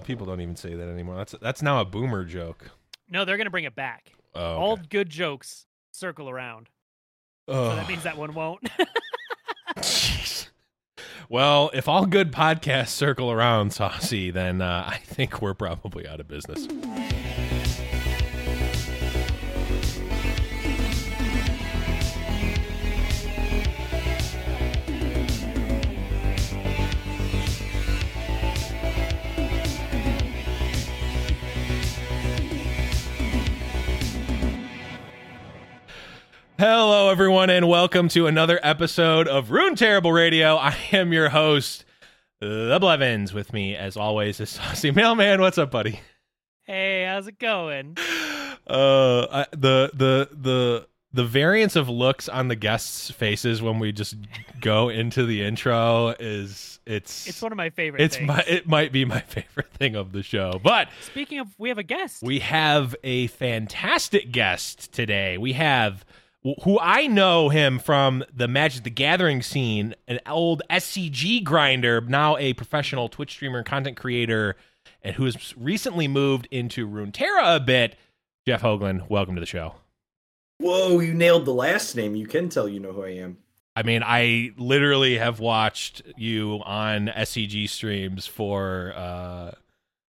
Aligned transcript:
No, 0.00 0.06
people 0.06 0.24
don't 0.24 0.40
even 0.40 0.56
say 0.56 0.74
that 0.74 0.88
anymore. 0.88 1.14
That's 1.16 1.34
that's 1.42 1.60
now 1.62 1.80
a 1.80 1.84
boomer 1.84 2.24
joke. 2.24 2.70
No, 3.10 3.26
they're 3.26 3.36
gonna 3.36 3.50
bring 3.50 3.64
it 3.64 3.74
back. 3.74 4.12
Oh, 4.34 4.56
All 4.56 4.76
good 4.76 5.10
jokes 5.10 5.66
circle 5.90 6.30
around. 6.30 6.68
So 7.46 7.74
that 7.74 7.86
means 7.88 8.04
that 8.04 8.16
one 8.16 8.32
won't. 8.34 8.60
Jeez. 9.78 10.46
Well, 11.28 11.70
if 11.72 11.86
all 11.86 12.06
good 12.06 12.32
podcasts 12.32 12.88
circle 12.88 13.30
around 13.30 13.72
Saucy, 13.72 14.32
then 14.32 14.60
uh, 14.60 14.84
I 14.88 14.96
think 14.96 15.40
we're 15.40 15.54
probably 15.54 16.04
out 16.04 16.18
of 16.18 16.26
business. 16.26 16.66
Hello, 36.60 37.08
everyone, 37.08 37.48
and 37.48 37.66
welcome 37.66 38.08
to 38.08 38.26
another 38.26 38.60
episode 38.62 39.26
of 39.26 39.50
Rune 39.50 39.76
Terrible 39.76 40.12
Radio. 40.12 40.56
I 40.56 40.76
am 40.92 41.10
your 41.10 41.30
host, 41.30 41.86
The 42.38 42.76
Blevins. 42.78 43.32
With 43.32 43.54
me, 43.54 43.74
as 43.74 43.96
always, 43.96 44.40
is 44.40 44.50
Saucy 44.50 44.90
Mailman. 44.90 45.40
What's 45.40 45.56
up, 45.56 45.70
buddy? 45.70 46.00
hey, 46.64 47.06
how's 47.06 47.26
it 47.28 47.38
going? 47.38 47.96
Uh, 48.66 49.22
I, 49.32 49.46
the 49.52 49.90
the 49.94 50.28
the 50.38 50.86
the 51.14 51.24
variance 51.24 51.76
of 51.76 51.88
looks 51.88 52.28
on 52.28 52.48
the 52.48 52.56
guests' 52.56 53.10
faces 53.10 53.62
when 53.62 53.78
we 53.78 53.90
just 53.90 54.16
go 54.60 54.90
into 54.90 55.24
the 55.24 55.42
intro 55.42 56.14
is 56.20 56.78
it's 56.84 57.26
It's 57.26 57.40
one 57.40 57.52
of 57.52 57.56
my 57.56 57.70
favorite 57.70 58.02
it's 58.02 58.16
things. 58.16 58.28
my 58.28 58.44
it 58.46 58.68
might 58.68 58.92
be 58.92 59.06
my 59.06 59.20
favorite 59.28 59.72
thing 59.72 59.96
of 59.96 60.12
the 60.12 60.22
show, 60.22 60.60
but 60.62 60.88
Speaking 61.00 61.38
of, 61.38 61.48
we 61.58 61.70
have 61.70 61.78
a 61.78 61.82
guest. 61.82 62.22
we 62.22 62.40
have 62.40 62.94
a 63.02 63.28
fantastic 63.28 64.30
guest 64.30 64.92
today. 64.92 65.38
We 65.38 65.54
have 65.54 66.04
who 66.42 66.78
I 66.80 67.06
know 67.06 67.48
him 67.48 67.78
from 67.78 68.24
the 68.34 68.48
Magic 68.48 68.82
the 68.84 68.90
Gathering 68.90 69.42
scene, 69.42 69.94
an 70.08 70.20
old 70.26 70.62
SCG 70.70 71.44
grinder, 71.44 72.00
now 72.00 72.36
a 72.38 72.54
professional 72.54 73.08
Twitch 73.08 73.32
streamer 73.32 73.58
and 73.58 73.66
content 73.66 73.96
creator, 73.96 74.56
and 75.02 75.16
who 75.16 75.24
has 75.24 75.56
recently 75.56 76.08
moved 76.08 76.48
into 76.50 76.88
Runeterra 76.88 77.56
a 77.56 77.60
bit. 77.60 77.96
Jeff 78.46 78.62
Hoogland, 78.62 79.08
welcome 79.10 79.34
to 79.34 79.40
the 79.40 79.46
show. 79.46 79.74
Whoa, 80.58 81.00
you 81.00 81.14
nailed 81.14 81.44
the 81.44 81.54
last 81.54 81.94
name. 81.94 82.16
You 82.16 82.26
can 82.26 82.48
tell 82.48 82.68
you 82.68 82.80
know 82.80 82.92
who 82.92 83.04
I 83.04 83.10
am. 83.10 83.38
I 83.76 83.82
mean, 83.82 84.02
I 84.04 84.52
literally 84.56 85.18
have 85.18 85.40
watched 85.40 86.02
you 86.16 86.60
on 86.64 87.06
SCG 87.08 87.68
streams 87.68 88.26
for 88.26 88.92
uh, 88.96 89.52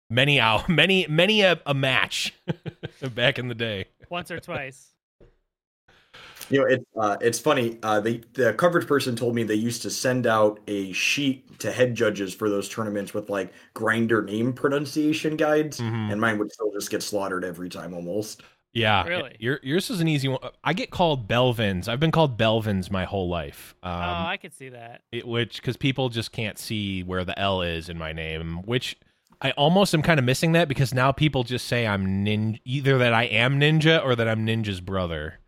many 0.10 0.40
hour, 0.40 0.66
many 0.70 1.06
many 1.08 1.42
a, 1.42 1.60
a 1.66 1.74
match 1.74 2.34
back 3.14 3.38
in 3.38 3.48
the 3.48 3.56
day. 3.56 3.86
Once 4.10 4.32
or 4.32 4.40
twice. 4.40 4.93
You 6.50 6.60
know, 6.60 6.66
it's 6.66 6.86
uh, 6.96 7.18
it's 7.22 7.40
funny. 7.40 7.78
Uh, 7.84 8.00
the 8.00 8.22
the 8.34 8.54
coverage 8.54 8.88
person 8.88 9.16
told 9.16 9.36
me 9.36 9.44
they 9.44 9.56
used 9.56 9.82
to 9.84 9.90
send 9.90 10.28
out 10.28 10.60
a 10.68 10.92
sheet 10.94 11.60
to 11.60 11.72
head 11.72 11.96
judges 11.96 12.34
for 12.34 12.50
those 12.50 12.68
tournaments 12.70 13.14
with 13.14 13.30
like 13.30 13.54
grinder 13.74 14.22
name 14.22 14.54
pronunciation 14.54 15.36
guides, 15.38 15.80
Mhm. 15.80 16.12
and 16.12 16.20
mine 16.22 16.38
would 16.40 16.52
still 16.52 16.72
just 16.74 16.90
get 16.90 17.02
slaughtered 17.04 17.44
every 17.44 17.70
time 17.70 17.94
almost. 17.94 18.42
Yeah, 18.76 19.06
Really? 19.06 19.36
Your, 19.38 19.60
yours 19.62 19.92
is 19.92 20.02
an 20.02 20.08
easy 20.08 20.28
one. 20.28 20.40
I 20.64 20.74
get 20.74 20.90
called 20.90 21.28
Belvins. 21.28 21.88
I've 21.88 22.00
been 22.00 22.10
called 22.10 22.40
Belvins 22.40 22.90
my 22.90 23.06
whole 23.06 23.30
life. 23.30 23.76
Um, 23.84 23.92
oh, 23.92 24.26
I 24.28 24.38
could 24.42 24.52
see 24.56 24.70
that. 24.70 25.02
it, 25.12 25.28
which 25.28 25.58
because 25.62 25.78
people 25.78 26.10
just 26.10 26.32
can't 26.32 26.58
see 26.58 27.04
where 27.04 27.24
the 27.24 27.38
L 27.40 27.62
is 27.62 27.88
in 27.88 28.00
my 28.00 28.14
name. 28.14 28.64
Which 28.64 28.98
I 29.44 29.52
almost 29.52 29.94
am 29.94 30.02
kind 30.02 30.20
of 30.20 30.26
missing 30.26 30.54
that 30.54 30.68
because 30.68 30.92
now 30.92 31.12
people 31.12 31.44
just 31.44 31.68
say 31.68 31.86
I'm 31.86 32.24
nin 32.24 32.60
either 32.66 32.98
that 32.98 33.14
I 33.14 33.26
am 33.26 33.60
Ninja 33.60 34.04
or 34.04 34.16
that 34.16 34.28
I'm 34.28 34.44
Ninja's 34.46 34.82
brother. 34.82 35.40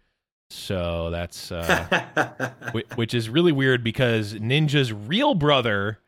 So 0.50 1.10
that's 1.10 1.52
uh, 1.52 2.52
which 2.96 3.14
is 3.14 3.30
really 3.30 3.52
weird 3.52 3.84
because 3.84 4.34
Ninja's 4.36 4.94
real 4.94 5.34
brother 5.34 6.00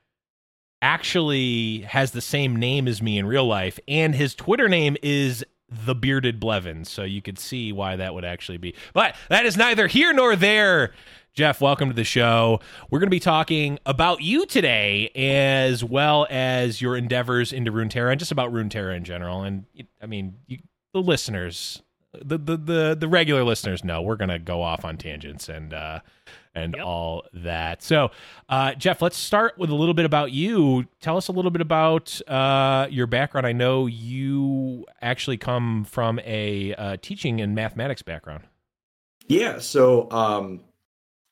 actually 0.81 1.79
has 1.81 2.11
the 2.11 2.21
same 2.21 2.55
name 2.55 2.87
as 2.87 3.01
me 3.01 3.17
in 3.17 3.25
real 3.25 3.45
life, 3.45 3.79
and 3.87 4.13
his 4.13 4.35
Twitter 4.35 4.69
name 4.69 4.95
is 5.01 5.43
the 5.69 5.95
bearded 5.95 6.39
Blevins. 6.39 6.89
So 6.89 7.03
you 7.03 7.21
could 7.21 7.39
see 7.39 7.71
why 7.73 7.95
that 7.95 8.13
would 8.13 8.25
actually 8.25 8.57
be. 8.57 8.73
But 8.93 9.15
that 9.29 9.45
is 9.45 9.57
neither 9.57 9.87
here 9.87 10.13
nor 10.13 10.35
there. 10.35 10.93
Jeff, 11.33 11.61
welcome 11.61 11.89
to 11.89 11.95
the 11.95 12.03
show. 12.03 12.59
We're 12.89 12.99
going 12.99 13.09
to 13.09 13.15
be 13.15 13.19
talking 13.19 13.77
about 13.85 14.21
you 14.21 14.45
today, 14.45 15.09
as 15.15 15.83
well 15.83 16.25
as 16.29 16.81
your 16.81 16.95
endeavors 16.97 17.53
into 17.53 17.71
Runeterra 17.71 18.11
and 18.11 18.19
just 18.19 18.31
about 18.31 18.51
Runeterra 18.51 18.95
in 18.95 19.03
general. 19.03 19.43
And 19.43 19.65
I 20.01 20.05
mean, 20.07 20.35
you, 20.47 20.59
the 20.93 21.01
listeners, 21.01 21.83
the, 22.13 22.37
the 22.37 22.57
the 22.57 22.97
the 22.99 23.07
regular 23.07 23.43
listeners 23.43 23.83
know 23.83 24.01
we're 24.01 24.15
going 24.15 24.29
to 24.29 24.39
go 24.39 24.61
off 24.61 24.85
on 24.85 24.97
tangents 24.97 25.49
and 25.49 25.73
uh, 25.73 25.99
and 26.55 26.75
Yep. 26.75 26.85
all 26.85 27.23
that. 27.33 27.83
So, 27.83 28.11
uh, 28.49 28.73
Jeff, 28.73 29.01
let's 29.01 29.17
start 29.17 29.57
with 29.57 29.69
a 29.69 29.75
little 29.75 29.93
bit 29.93 30.05
about 30.05 30.31
you. 30.31 30.85
Tell 31.01 31.17
us 31.17 31.27
a 31.27 31.31
little 31.31 31.51
bit 31.51 31.61
about 31.61 32.19
uh, 32.27 32.87
your 32.89 33.05
background. 33.07 33.45
I 33.45 33.51
know 33.51 33.85
you 33.85 34.85
actually 35.01 35.37
come 35.37 35.83
from 35.85 36.19
a 36.25 36.73
uh, 36.75 36.97
teaching 37.01 37.41
and 37.41 37.53
mathematics 37.53 38.01
background. 38.01 38.43
Yeah, 39.27 39.59
so 39.59 40.09
um, 40.11 40.61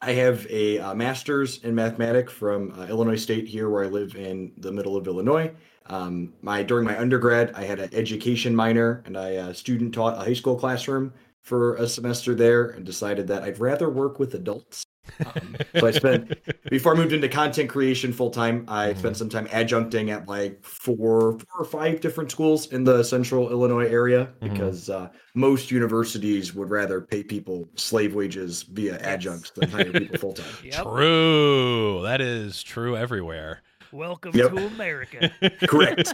I 0.01 0.11
have 0.11 0.45
a 0.49 0.79
uh, 0.79 0.93
master's 0.93 1.63
in 1.63 1.73
mathematics 1.73 2.31
from 2.33 2.71
uh, 2.77 2.85
Illinois 2.87 3.15
State 3.15 3.47
here, 3.47 3.69
where 3.69 3.83
I 3.83 3.87
live 3.87 4.15
in 4.15 4.51
the 4.57 4.71
middle 4.71 4.95
of 4.97 5.07
Illinois. 5.07 5.51
Um, 5.87 6.33
my 6.41 6.63
during 6.63 6.85
my 6.85 6.97
undergrad, 6.99 7.51
I 7.55 7.63
had 7.63 7.79
an 7.79 7.89
education 7.93 8.55
minor, 8.55 9.03
and 9.05 9.17
I 9.17 9.35
uh, 9.37 9.53
student 9.53 9.93
taught 9.93 10.15
a 10.17 10.25
high 10.25 10.33
school 10.33 10.55
classroom 10.55 11.13
for 11.41 11.75
a 11.75 11.87
semester 11.87 12.33
there, 12.33 12.69
and 12.69 12.83
decided 12.85 13.27
that 13.27 13.43
I'd 13.43 13.59
rather 13.59 13.87
work 13.89 14.17
with 14.17 14.33
adults. 14.33 14.83
Um, 15.23 15.55
so 15.77 15.85
I 15.85 15.91
spent 15.91 16.33
before 16.71 16.95
I 16.95 16.97
moved 16.97 17.13
into 17.13 17.29
content 17.29 17.69
creation 17.69 18.11
full 18.11 18.31
time. 18.31 18.65
I 18.67 18.93
Mhm. 18.93 18.97
spent 18.97 19.17
some 19.17 19.29
time 19.29 19.45
adjuncting 19.49 20.09
at 20.09 20.27
like 20.27 20.63
four, 20.65 21.37
four 21.37 21.59
or 21.59 21.65
five 21.65 22.01
different 22.01 22.31
schools 22.31 22.71
in 22.73 22.83
the 22.83 23.03
central 23.03 23.51
Illinois 23.51 23.85
area 23.85 24.29
Mhm. 24.41 24.53
because 24.53 24.89
uh, 24.89 25.09
most 25.35 25.69
universities 25.69 26.55
would 26.55 26.71
rather 26.71 26.99
pay 27.01 27.21
people 27.21 27.69
slave 27.75 28.15
wages 28.15 28.63
via 28.63 28.97
adjuncts 28.97 29.51
than 29.51 29.69
hire 29.69 29.91
people 29.91 30.17
full 30.17 30.33
time. 30.33 30.47
Yep. 30.63 30.81
True. 30.81 32.01
That 32.01 32.21
is 32.21 32.63
true 32.63 32.97
everywhere. 32.97 33.61
Welcome 33.95 34.35
Yep. 34.35 34.51
to 34.51 34.67
America. 34.67 35.31
Correct. 35.67 36.11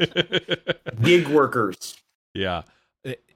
Gig 1.02 1.28
workers. 1.28 1.96
yeah. 2.34 2.62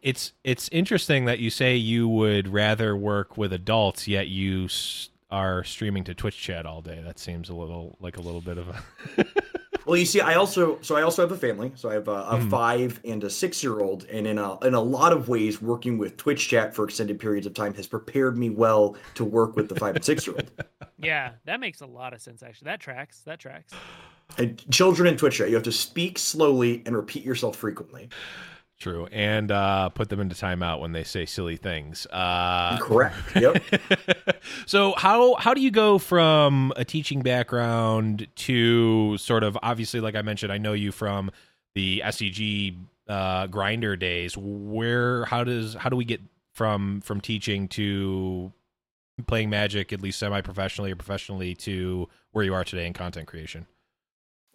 It's 0.02 0.34
it's 0.44 0.70
interesting 0.72 1.26
that 1.26 1.40
you 1.40 1.50
say 1.50 1.76
you 1.76 2.08
would 2.08 2.48
rather 2.48 2.96
work 2.96 3.38
with 3.38 3.52
adults, 3.52 4.08
yet 4.08 4.28
you 4.28 4.70
are 5.32 5.64
streaming 5.64 6.04
to 6.04 6.14
Twitch 6.14 6.38
chat 6.38 6.68
all 6.68 6.84
day. 6.84 7.02
That 7.04 7.18
seems 7.18 7.50
a 7.50 7.56
little 7.56 7.98
like 8.00 8.16
a 8.18 8.22
little 8.22 8.42
bit 8.42 8.60
of 8.60 8.70
a. 8.70 9.26
Well, 9.86 9.98
you 9.98 10.06
see, 10.06 10.20
I 10.20 10.34
also 10.34 10.80
so 10.82 10.96
I 10.96 11.04
also 11.04 11.22
have 11.22 11.32
a 11.32 11.38
family. 11.38 11.72
So 11.76 11.90
I 11.90 11.94
have 11.94 12.08
a, 12.08 12.12
a 12.12 12.38
Mhm. 12.38 12.50
five 12.50 13.00
and 13.06 13.24
a 13.24 13.30
six 13.30 13.64
year 13.64 13.80
old, 13.80 14.06
and 14.06 14.26
in 14.26 14.38
a 14.40 14.60
in 14.66 14.74
a 14.74 14.82
lot 14.82 15.14
of 15.14 15.30
ways, 15.30 15.62
working 15.62 15.98
with 15.98 16.18
Twitch 16.18 16.48
chat 16.50 16.74
for 16.74 16.86
extended 16.86 17.20
periods 17.20 17.46
of 17.46 17.54
time 17.54 17.74
has 17.76 17.86
prepared 17.88 18.38
me 18.38 18.50
well 18.50 18.96
to 19.14 19.24
work 19.24 19.56
with 19.56 19.70
the 19.70 19.76
five 19.76 19.96
and 19.96 20.04
six 20.04 20.26
year 20.26 20.38
old. 20.38 20.52
yeah, 20.98 21.32
that 21.46 21.60
makes 21.60 21.82
a 21.82 21.86
lot 21.86 22.14
of 22.14 22.22
sense. 22.22 22.42
Actually, 22.42 22.66
that 22.66 22.80
tracks. 22.80 23.22
That 23.26 23.40
tracks. 23.40 23.74
And 24.40 24.60
children 24.72 25.08
in 25.08 25.18
Twitch 25.18 25.36
chat, 25.36 25.50
you 25.50 25.56
have 25.56 25.64
to 25.64 25.72
speak 25.72 26.18
slowly 26.18 26.82
and 26.88 26.96
repeat 26.96 27.24
yourself 27.24 27.56
frequently. 27.56 28.10
True, 28.78 29.08
and 29.12 29.52
uh, 29.52 29.90
put 29.90 30.10
them 30.10 30.20
into 30.20 30.36
timeout 30.36 30.82
when 30.82 30.92
they 30.92 31.04
say 31.04 31.26
silly 31.26 31.56
things. 31.56 32.06
Uh, 32.08 32.78
Correct. 32.80 33.16
Yep. 33.36 33.64
so 34.66 34.94
how 34.98 35.36
how 35.36 35.54
do 35.54 35.62
you 35.62 35.72
go 35.72 35.98
from 35.98 36.74
a 36.76 36.84
teaching 36.84 37.22
background 37.22 38.28
to 38.36 39.18
sort 39.18 39.44
of 39.44 39.58
obviously, 39.64 40.02
like 40.02 40.16
I 40.16 40.22
mentioned, 40.22 40.52
I 40.52 40.58
know 40.58 40.74
you 40.74 40.92
from 40.92 41.32
the 41.74 42.02
SCG 42.04 42.78
uh, 43.08 43.48
grinder 43.48 43.96
days. 43.96 44.36
Where 44.38 45.24
how 45.26 45.46
does 45.46 45.76
how 45.76 45.90
do 45.90 45.96
we 45.96 46.06
get 46.06 46.22
from 46.54 47.00
from 47.02 47.22
teaching 47.22 47.70
to 47.70 48.52
playing 49.26 49.50
Magic 49.50 49.94
at 49.94 50.02
least 50.02 50.20
semi 50.20 50.42
professionally 50.42 50.92
or 50.92 50.98
professionally 50.98 51.56
to 51.56 52.10
where 52.32 52.44
you 52.44 52.54
are 52.54 52.66
today 52.66 52.86
in 52.86 52.94
content 52.94 53.28
creation? 53.28 53.68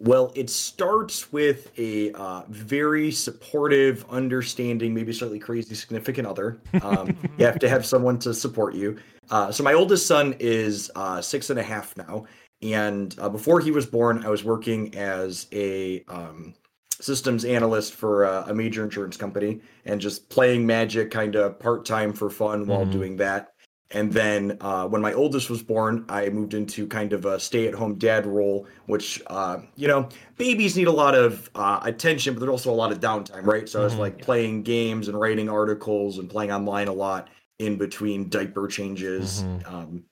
Well, 0.03 0.31
it 0.33 0.49
starts 0.49 1.31
with 1.31 1.71
a 1.77 2.11
uh, 2.13 2.41
very 2.49 3.11
supportive, 3.11 4.03
understanding, 4.09 4.95
maybe 4.95 5.13
slightly 5.13 5.37
crazy 5.37 5.75
significant 5.75 6.27
other. 6.27 6.59
Um, 6.81 7.15
you 7.37 7.45
have 7.45 7.59
to 7.59 7.69
have 7.69 7.85
someone 7.85 8.17
to 8.19 8.33
support 8.33 8.73
you. 8.73 8.97
Uh, 9.29 9.51
so 9.51 9.63
my 9.63 9.73
oldest 9.73 10.07
son 10.07 10.35
is 10.39 10.89
uh, 10.95 11.21
six 11.21 11.51
and 11.51 11.59
a 11.59 11.63
half 11.63 11.95
now, 11.97 12.25
and 12.63 13.15
uh, 13.19 13.29
before 13.29 13.59
he 13.59 13.69
was 13.69 13.85
born, 13.85 14.25
I 14.25 14.29
was 14.29 14.43
working 14.43 14.95
as 14.95 15.45
a 15.51 16.03
um, 16.07 16.55
systems 16.99 17.45
analyst 17.45 17.93
for 17.93 18.25
uh, 18.25 18.45
a 18.47 18.55
major 18.55 18.83
insurance 18.83 19.17
company, 19.17 19.61
and 19.85 20.01
just 20.01 20.29
playing 20.29 20.65
Magic 20.65 21.11
kind 21.11 21.35
of 21.35 21.59
part 21.59 21.85
time 21.85 22.11
for 22.11 22.31
fun 22.31 22.65
while 22.65 22.87
Mhm. 22.87 22.91
doing 22.91 23.17
that. 23.17 23.50
And 23.93 24.11
then 24.11 24.57
uh, 24.61 24.87
when 24.87 25.01
my 25.01 25.13
oldest 25.13 25.49
was 25.49 25.61
born, 25.61 26.05
I 26.07 26.29
moved 26.29 26.53
into 26.53 26.87
kind 26.87 27.11
of 27.13 27.25
a 27.25 27.39
stay-at-home 27.39 27.95
dad 27.95 28.25
role, 28.25 28.67
which 28.85 29.21
uh, 29.27 29.59
you 29.75 29.87
know, 29.87 30.07
babies 30.37 30.77
need 30.77 30.87
a 30.87 30.91
lot 30.91 31.13
of 31.13 31.49
uh, 31.55 31.79
attention, 31.83 32.33
but 32.33 32.39
there's 32.39 32.51
also 32.51 32.71
a 32.71 32.73
lot 32.73 32.91
of 32.91 32.99
downtime, 32.99 33.45
right? 33.45 33.67
So 33.67 33.81
I 33.81 33.83
was 33.83 33.95
Mhm. 33.95 33.99
like 33.99 34.21
playing 34.21 34.63
games 34.63 35.07
and 35.07 35.19
writing 35.19 35.49
articles 35.49 36.19
and 36.19 36.29
playing 36.29 36.51
online 36.51 36.87
a 36.87 36.93
lot 36.93 37.29
in 37.59 37.77
between 37.77 38.29
diaper 38.29 38.67
changes. 38.67 39.43
Mhm. 39.43 39.73
Um, 39.73 40.03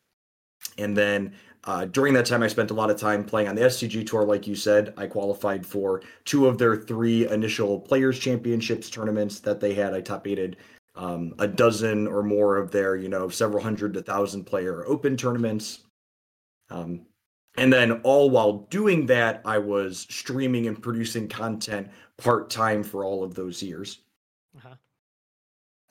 and 0.77 0.95
then 0.95 1.33
uh, 1.65 1.83
during 1.85 2.13
that 2.13 2.25
time, 2.25 2.41
I 2.41 2.47
spent 2.47 2.71
a 2.71 2.73
lot 2.73 2.89
of 2.89 2.97
time 2.97 3.23
playing 3.25 3.49
on 3.49 3.55
the 3.55 3.63
SCG 3.63 4.05
tour. 4.05 4.23
Like 4.23 4.47
you 4.47 4.55
said, 4.55 4.93
I 4.95 5.07
qualified 5.07 5.65
for 5.65 6.01
two 6.23 6.47
of 6.47 6.57
their 6.57 6.77
three 6.77 7.27
initial 7.27 7.79
Players 7.81 8.17
Championships 8.17 8.89
tournaments 8.89 9.41
that 9.41 9.59
they 9.59 9.73
had. 9.73 9.93
I 9.93 9.99
top 9.99 10.25
eighted 10.25 10.55
um, 10.99 11.33
a 11.39 11.47
dozen 11.47 12.07
or 12.07 12.23
more 12.23 12.57
of 12.57 12.71
their, 12.71 12.95
you 12.97 13.09
know, 13.09 13.29
several 13.29 13.63
hundred 13.63 13.93
to 13.95 14.03
thousand 14.03 14.45
player 14.45 14.85
open 14.87 15.17
tournaments. 15.17 15.79
Um, 16.69 17.07
and 17.57 17.73
then 17.73 18.01
all 18.03 18.29
while 18.29 18.67
doing 18.69 19.07
that, 19.07 19.41
I 19.45 19.57
was 19.59 20.05
streaming 20.09 20.67
and 20.67 20.81
producing 20.81 21.27
content 21.29 21.89
part 22.17 22.49
time 22.51 22.83
for 22.83 23.05
all 23.05 23.23
of 23.23 23.35
those 23.35 23.63
years 23.63 23.99
Uh-huh. 24.57 24.75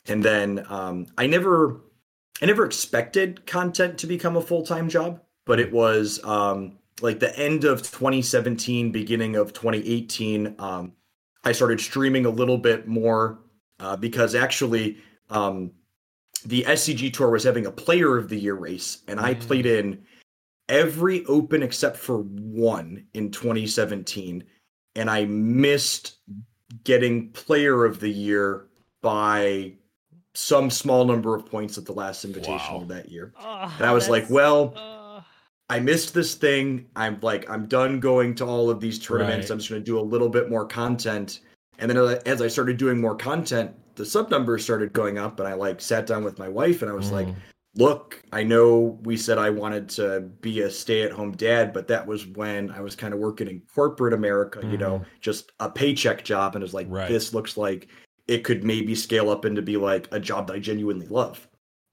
and 0.07 0.25
then 0.25 0.65
um, 0.69 1.07
I 1.19 1.27
never, 1.27 1.81
I 2.43 2.47
never 2.47 2.65
expected 2.65 3.47
content 3.47 3.99
to 3.99 4.07
become 4.07 4.37
a 4.37 4.43
full 4.43 4.65
time 4.65 4.89
job, 4.89 5.21
but 5.47 5.61
it 5.61 5.73
was 5.73 6.23
um, 6.25 6.79
like 7.01 7.21
the 7.21 7.37
end 7.39 7.65
of 7.65 7.83
2017, 7.83 8.93
beginning 8.93 9.37
of 9.37 9.53
2018. 9.53 10.55
Um, 10.59 10.93
I 11.45 11.53
started 11.53 11.81
streaming 11.81 12.27
a 12.27 12.31
little 12.31 12.59
bit 12.59 12.87
more 12.89 13.39
uh, 13.81 13.97
because 13.97 14.35
actually 14.35 14.99
um, 15.31 15.71
the 16.45 16.63
SCG 16.65 17.13
tour 17.13 17.31
was 17.31 17.45
having 17.45 17.67
a 17.67 17.71
Player 17.73 18.17
of 18.17 18.29
the 18.29 18.39
Year 18.39 18.55
race, 18.55 19.03
and 19.09 19.19
I 19.21 19.35
Mm. 19.35 19.41
played 19.41 19.67
in 19.67 20.03
every 20.69 21.25
Open 21.27 21.63
except 21.63 21.97
for 21.97 22.19
one 22.19 23.07
in 23.15 23.31
2017, 23.31 24.45
and 24.97 25.11
I 25.11 25.25
missed 25.27 26.17
getting 26.85 27.31
Player 27.31 27.85
of 27.85 28.01
the 28.01 28.11
Year 28.11 28.69
by 29.01 29.73
some 30.35 30.71
small 30.71 31.05
number 31.05 31.35
of 31.35 31.47
points 31.47 31.79
at 31.79 31.85
the 31.85 31.93
last 31.93 32.25
invitational 32.27 32.81
Wow. 32.81 32.85
that 32.89 33.11
year. 33.11 33.33
Oh, 33.41 33.75
And 33.79 33.87
I 33.87 33.93
was 33.93 34.09
like, 34.09 34.29
well, 34.31 34.73
uh, 34.77 35.21
I 35.71 35.81
missed 35.81 36.15
this 36.15 36.35
thing. 36.35 36.87
I'm 36.95 37.19
like, 37.23 37.49
I'm 37.51 37.67
done 37.67 37.99
going 38.01 38.35
to 38.37 38.45
all 38.47 38.71
of 38.71 38.81
these 38.81 38.99
tournaments. 38.99 39.47
Right. 39.47 39.51
I'm 39.55 39.59
just 39.59 39.69
going 39.71 39.83
to 39.83 39.85
do 39.87 39.99
a 39.99 40.01
little 40.01 40.29
bit 40.29 40.49
more 40.49 40.65
content. 40.67 41.41
And 41.79 41.91
then 41.91 41.97
uh, 41.97 42.21
as 42.27 42.43
I 42.43 42.49
started 42.49 42.77
doing 42.77 43.01
more 43.01 43.15
content, 43.17 43.73
the 43.95 44.05
sub 44.05 44.31
numbers 44.31 44.63
started 44.65 44.93
going 44.93 45.19
up. 45.19 45.39
And 45.41 45.49
I 45.49 45.55
like 45.55 45.81
sat 45.81 46.07
down 46.07 46.25
with 46.25 46.39
my 46.39 46.49
wife 46.49 46.83
and 46.83 46.91
I 46.91 46.95
was 46.95 47.11
like, 47.13 47.27
Mm. 47.29 47.35
look, 47.77 48.23
I 48.33 48.43
know 48.43 48.99
we 49.03 49.17
said 49.17 49.39
I 49.39 49.51
wanted 49.51 49.89
to 49.91 50.21
be 50.41 50.61
a 50.63 50.71
stay 50.71 51.03
at 51.03 51.13
home 51.13 51.33
dad, 51.33 51.73
but 51.73 51.87
that 51.89 52.07
was 52.07 52.27
when 52.27 52.71
I 52.71 52.81
was 52.81 52.97
kind 52.97 53.15
of 53.15 53.21
working 53.21 53.49
in 53.49 53.63
corporate 53.73 54.13
America, 54.15 54.61
you 54.65 54.79
know, 54.79 55.05
just 55.21 55.53
a 55.61 55.69
paycheck 55.71 56.25
job. 56.25 56.55
And 56.57 56.63
it 56.63 56.67
was 56.67 56.75
like, 56.75 56.87
Right. 56.91 57.09
this 57.09 57.33
looks 57.35 57.57
like 57.57 57.89
it 58.27 58.45
could 58.45 58.65
maybe 58.65 58.95
scale 58.95 59.31
up 59.31 59.45
into 59.45 59.63
be 59.63 59.77
like 59.77 60.09
a 60.13 60.21
job 60.21 60.49
that 60.49 60.55
I 60.55 60.59
genuinely 60.59 61.07
love. 61.09 61.47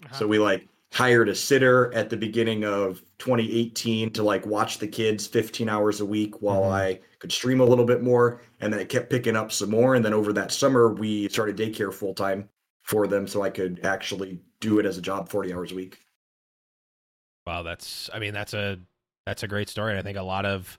uh-huh. 0.03 0.15
So 0.17 0.27
we 0.27 0.38
like 0.39 0.67
hired 0.93 1.29
a 1.29 1.35
sitter 1.35 1.93
at 1.93 2.09
the 2.09 2.17
beginning 2.17 2.63
of 2.65 3.01
2018 3.19 4.11
to 4.13 4.23
like 4.23 4.45
watch 4.45 4.77
the 4.79 4.88
kids 4.88 5.27
15 5.27 5.67
hours 5.69 5.99
a 6.01 6.05
week 6.05 6.41
while 6.41 6.63
Mhm. 6.63 6.71
I 6.71 6.99
could 7.25 7.31
stream 7.31 7.60
a 7.60 7.66
little 7.66 7.86
bit 7.86 8.04
more. 8.04 8.39
And 8.60 8.72
then 8.72 8.80
it 8.80 8.88
kept 8.88 9.10
picking 9.10 9.36
up 9.36 9.51
some 9.51 9.72
more. 9.72 9.95
And 9.95 10.06
then 10.06 10.13
over 10.13 10.31
that 10.33 10.51
summer, 10.51 10.94
we 10.94 11.27
started 11.30 11.57
daycare 11.57 11.92
full 11.92 12.13
time 12.13 12.48
for 12.83 13.07
them 13.07 13.27
so 13.27 13.42
I 13.42 13.50
could 13.50 13.83
actually 13.83 14.39
do 14.60 14.77
it 14.77 14.86
as 14.86 15.00
a 15.00 15.01
job 15.01 15.27
40 15.27 15.51
hours 15.51 15.72
a 15.72 15.75
week. 15.75 15.98
Wow, 17.48 17.63
that's 17.63 18.12
I 18.13 18.19
mean 18.19 18.33
that's 18.33 18.54
a 18.54 18.80
that's 19.25 19.42
a 19.42 19.48
great 19.48 19.69
story. 19.69 19.98
I 19.98 20.04
think 20.04 20.18
a 20.19 20.24
lot 20.24 20.45
of 20.45 20.77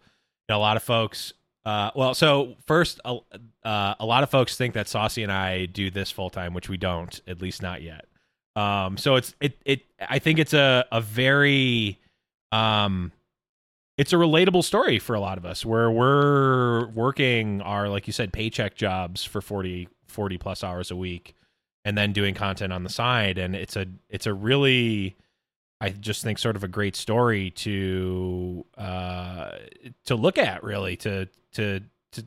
you 0.48 0.52
know, 0.52 0.58
a 0.58 0.60
lot 0.60 0.76
of 0.76 0.84
folks. 0.84 1.32
Uh, 1.64 1.90
well, 1.96 2.14
so 2.14 2.54
first, 2.66 3.00
a 3.04 3.18
uh, 3.64 3.94
a 3.98 4.06
lot 4.06 4.22
of 4.22 4.30
folks 4.30 4.56
think 4.56 4.74
that 4.74 4.86
Saucy 4.88 5.24
and 5.24 5.32
I 5.32 5.66
do 5.66 5.90
this 5.90 6.12
full 6.12 6.30
time, 6.30 6.54
which 6.54 6.68
we 6.68 6.76
don't, 6.76 7.20
at 7.26 7.40
least 7.40 7.60
not 7.60 7.82
yet. 7.82 8.06
Um, 8.54 8.96
so 8.96 9.16
it's 9.16 9.34
it 9.40 9.58
it. 9.64 9.82
I 10.00 10.20
think 10.20 10.38
it's 10.38 10.54
a 10.54 10.84
a 10.92 11.00
very 11.00 12.00
um, 12.52 13.12
it's 13.98 14.12
a 14.12 14.16
relatable 14.16 14.62
story 14.64 14.98
for 14.98 15.14
a 15.14 15.20
lot 15.20 15.38
of 15.38 15.46
us 15.46 15.64
where 15.64 15.90
we're 15.90 16.88
working 16.88 17.60
our 17.62 17.88
like 17.88 18.06
you 18.06 18.12
said 18.12 18.32
paycheck 18.32 18.74
jobs 18.74 19.24
for 19.24 19.40
40, 19.40 19.88
40 20.06 20.38
plus 20.38 20.62
hours 20.62 20.90
a 20.90 20.96
week 20.96 21.34
and 21.84 21.96
then 21.96 22.12
doing 22.12 22.34
content 22.34 22.72
on 22.72 22.82
the 22.82 22.90
side 22.90 23.38
and 23.38 23.54
it's 23.56 23.76
a 23.76 23.86
it's 24.10 24.26
a 24.26 24.34
really 24.34 25.16
I 25.80 25.90
just 25.90 26.22
think 26.22 26.38
sort 26.38 26.56
of 26.56 26.64
a 26.64 26.68
great 26.68 26.96
story 26.96 27.50
to 27.50 28.64
uh 28.76 29.50
to 30.06 30.14
look 30.16 30.36
at 30.38 30.62
really 30.64 30.96
to 30.98 31.26
to 31.52 31.80
to 32.12 32.26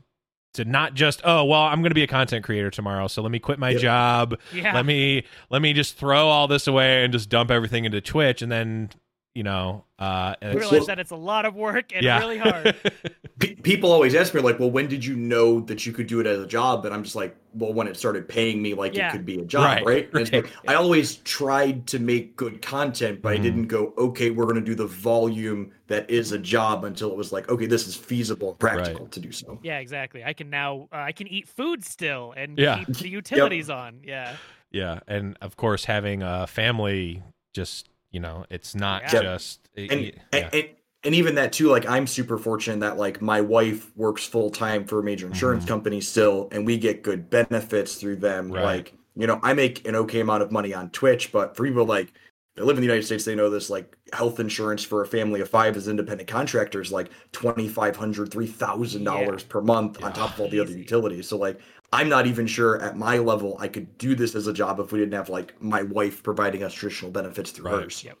to 0.54 0.64
not 0.64 0.94
just 0.94 1.20
oh 1.24 1.44
well 1.44 1.62
I'm 1.62 1.80
going 1.82 1.90
to 1.90 1.94
be 1.94 2.02
a 2.02 2.06
content 2.08 2.44
creator 2.44 2.70
tomorrow 2.70 3.06
so 3.06 3.22
let 3.22 3.30
me 3.30 3.38
quit 3.38 3.58
my 3.58 3.70
Yep. 3.70 3.80
job 3.80 4.40
yeah. 4.54 4.74
let 4.74 4.86
me 4.86 5.24
let 5.50 5.62
me 5.62 5.72
just 5.72 5.96
throw 5.96 6.28
all 6.28 6.48
this 6.48 6.66
away 6.66 7.04
and 7.04 7.12
just 7.12 7.28
dump 7.28 7.50
everything 7.50 7.84
into 7.84 8.00
Twitch 8.00 8.40
and 8.42 8.50
then 8.50 8.90
you 9.34 9.42
know 9.44 9.84
uh 10.00 10.34
and 10.42 10.56
it's- 10.56 10.70
realize 10.70 10.86
that 10.88 10.98
it's 10.98 11.12
a 11.12 11.16
lot 11.16 11.44
of 11.44 11.54
work 11.54 11.92
and 11.94 12.02
yeah 12.04 12.18
really 12.18 12.38
hard. 12.38 12.74
Pe- 13.38 13.54
people 13.54 13.90
always 13.90 14.14
ask 14.14 14.34
me 14.34 14.42
like, 14.42 14.58
well, 14.58 14.70
when 14.70 14.86
did 14.86 15.02
you 15.02 15.16
know 15.16 15.60
that 15.60 15.86
you 15.86 15.92
could 15.94 16.06
do 16.06 16.20
it 16.20 16.26
as 16.26 16.40
a 16.40 16.46
job? 16.46 16.84
And 16.84 16.92
I'm 16.94 17.02
just 17.02 17.16
like, 17.16 17.34
well, 17.54 17.72
when 17.72 17.86
it 17.88 17.96
started 17.96 18.28
paying 18.28 18.60
me 18.60 18.74
like 18.74 18.94
Yeah. 18.94 19.08
it 19.08 19.12
could 19.12 19.24
be 19.24 19.38
a 19.40 19.44
job, 19.46 19.64
Right, 19.64 19.86
right? 19.86 20.08
Right. 20.12 20.30
like, 20.30 20.50
I 20.68 20.74
always 20.74 21.16
tried 21.18 21.86
to 21.86 21.98
make 21.98 22.36
good 22.36 22.60
content, 22.60 23.22
but 23.22 23.30
Mhm. 23.34 23.38
I 23.38 23.42
didn't 23.42 23.66
go, 23.68 23.94
okay, 23.96 24.28
we're 24.28 24.44
going 24.44 24.56
to 24.56 24.60
do 24.60 24.74
the 24.74 24.86
volume 24.86 25.72
that 25.86 26.10
is 26.10 26.32
a 26.32 26.38
job 26.38 26.84
until 26.84 27.10
it 27.10 27.16
was 27.16 27.32
like, 27.32 27.48
okay, 27.48 27.64
this 27.64 27.88
is 27.88 27.96
feasible, 27.96 28.50
and 28.50 28.58
practical 28.58 29.06
to 29.06 29.20
do 29.20 29.32
so. 29.32 29.58
yeah, 29.62 29.78
exactly. 29.78 30.22
I 30.22 30.34
can 30.34 30.50
now 30.50 30.88
uh, 30.92 30.96
I 30.96 31.12
can 31.12 31.26
eat 31.28 31.48
food 31.48 31.82
still 31.82 32.34
and 32.36 32.58
Yeah. 32.58 32.84
keep 32.84 32.96
the 32.98 33.08
utilities 33.20 33.70
on. 33.70 34.00
Yeah. 34.04 34.36
yeah 34.70 35.00
and 35.08 35.38
of 35.40 35.56
course 35.56 35.86
having 35.86 36.22
a 36.22 36.46
family 36.46 37.22
just 37.54 37.88
you 38.10 38.20
know 38.20 38.44
it's 38.50 38.74
not 38.74 39.02
Yeah. 39.12 39.22
just 39.22 39.68
it- 39.74 39.90
and, 39.92 40.00
yeah. 40.02 40.10
and, 40.32 40.54
and 40.54 40.68
and 41.04 41.14
even 41.14 41.34
that 41.36 41.52
too 41.52 41.68
like 41.68 41.88
i'm 41.88 42.06
super 42.06 42.36
fortunate 42.38 42.80
that 42.80 42.98
like 42.98 43.22
my 43.22 43.40
wife 43.40 43.96
works 43.96 44.24
full 44.26 44.50
time 44.50 44.84
for 44.84 44.98
a 44.98 45.02
major 45.02 45.26
insurance 45.26 45.64
Mhm. 45.64 45.68
company 45.68 46.00
still 46.00 46.48
and 46.52 46.66
we 46.66 46.76
get 46.76 47.02
good 47.02 47.30
benefits 47.30 47.94
through 47.94 48.16
them 48.16 48.50
Right. 48.52 48.64
like 48.64 48.94
you 49.16 49.26
know 49.26 49.40
i 49.42 49.54
make 49.54 49.86
an 49.88 49.94
okay 49.96 50.20
amount 50.20 50.42
of 50.42 50.52
money 50.52 50.74
on 50.74 50.90
twitch 50.90 51.32
but 51.32 51.56
for 51.56 51.64
people 51.64 51.84
like 51.86 52.12
that 52.56 52.66
live 52.66 52.76
in 52.76 52.80
the 52.82 52.86
united 52.86 53.06
states 53.06 53.24
they 53.24 53.34
know 53.34 53.48
this 53.48 53.70
like 53.70 53.96
health 54.12 54.40
insurance 54.40 54.82
for 54.84 55.02
a 55.02 55.06
family 55.06 55.40
of 55.40 55.48
five 55.48 55.76
as 55.76 55.88
independent 55.88 56.28
contractors 56.28 56.90
like 56.92 57.10
$2500 57.32 58.28
$3000 58.28 59.48
per 59.48 59.60
month 59.60 60.02
on 60.02 60.12
top 60.12 60.34
of 60.34 60.40
all 60.40 60.48
the 60.50 60.60
other 60.60 60.72
utilities 60.76 61.28
so 61.28 61.36
like 61.38 61.58
i'm 61.92 62.08
not 62.08 62.26
even 62.26 62.46
sure 62.46 62.80
at 62.80 62.96
my 62.96 63.18
level 63.18 63.56
i 63.60 63.68
could 63.68 63.96
do 63.98 64.14
this 64.14 64.34
as 64.34 64.46
a 64.46 64.52
job 64.52 64.78
if 64.80 64.92
we 64.92 64.98
didn't 64.98 65.14
have 65.14 65.28
like 65.28 65.60
my 65.62 65.82
wife 65.82 66.22
providing 66.22 66.62
us 66.62 66.72
traditional 66.72 67.10
benefits 67.10 67.50
through 67.50 67.70
Right. 67.70 67.82
hers 67.84 68.04
Yep. 68.04 68.18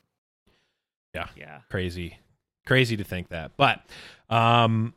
Yeah. 1.14 1.26
Yeah. 1.36 1.58
crazy 1.70 2.18
crazy 2.66 2.96
to 2.96 3.04
think 3.04 3.28
that 3.30 3.52
but 3.56 3.82
um 4.28 4.94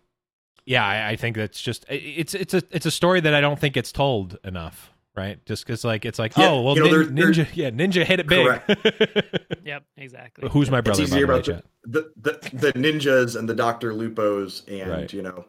yeah 0.66 0.86
I, 0.86 1.10
I 1.12 1.16
think 1.16 1.36
that's 1.36 1.62
just 1.62 1.86
it's 1.90 2.34
it's 2.34 2.54
a 2.54 2.62
it's 2.72 2.86
a 2.86 2.92
story 2.92 3.20
that 3.22 3.34
i 3.34 3.42
don't 3.42 3.60
think 3.60 3.74
gets 3.74 3.92
told 3.92 4.38
enough 4.44 4.92
right 5.16 5.44
just 5.46 5.66
because 5.66 5.84
like 5.84 6.06
it's 6.06 6.20
like 6.20 6.36
Yeah, 6.38 6.50
oh 6.50 6.62
well 6.62 6.76
you 6.76 6.84
know, 6.84 7.02
nin- 7.04 7.16
there- 7.16 7.26
there- 7.34 7.46
ninja 7.46 7.48
yeah 7.56 7.70
ninja 7.72 8.04
hit 8.06 8.20
it 8.20 8.28
big 8.28 8.46
Yep. 9.66 9.84
Exactly. 9.98 10.50
who's 10.50 10.70
my 10.70 10.82
brother 10.82 11.00
by 11.02 11.04
easier 11.04 11.26
the 11.28 11.34
about 11.34 11.46
the, 11.46 11.64
the, 11.86 12.32
the 12.52 12.58
the 12.58 12.74
ninjas 12.74 13.38
and 13.38 13.48
the 13.48 13.56
Doctor 13.56 13.94
Lupos 13.94 14.64
and 14.68 14.90
Right. 14.92 15.14
you 15.14 15.22
know 15.22 15.46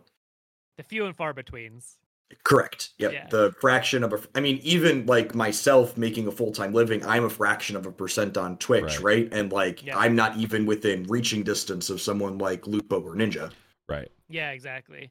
The 0.76 0.82
few 0.84 1.04
and 1.06 1.16
far 1.16 1.32
betweens. 1.34 1.96
Correct. 2.42 2.90
Yep. 2.98 3.12
Yeah. 3.12 3.26
The 3.30 3.54
fraction 3.60 4.02
of 4.02 4.12
a 4.12 4.20
I 4.34 4.40
mean 4.40 4.58
even 4.62 5.06
like 5.06 5.34
myself 5.34 5.96
making 5.96 6.26
a 6.26 6.32
full-time 6.32 6.72
living, 6.72 7.04
I'm 7.06 7.24
a 7.24 7.30
fraction 7.30 7.76
of 7.76 7.86
a 7.86 7.92
percent 7.92 8.36
on 8.36 8.56
Twitch, 8.58 8.82
Right. 8.98 9.00
right? 9.00 9.28
And 9.32 9.52
like 9.52 9.84
Yeah. 9.84 9.96
I'm 9.98 10.16
not 10.16 10.36
even 10.36 10.66
within 10.66 11.04
reaching 11.04 11.42
distance 11.42 11.90
of 11.90 12.00
someone 12.00 12.38
like 12.38 12.66
Lupo 12.66 13.00
or 13.00 13.14
Ninja. 13.14 13.52
right 13.88 14.10
Yeah. 14.28 14.50
Exactly. 14.50 15.10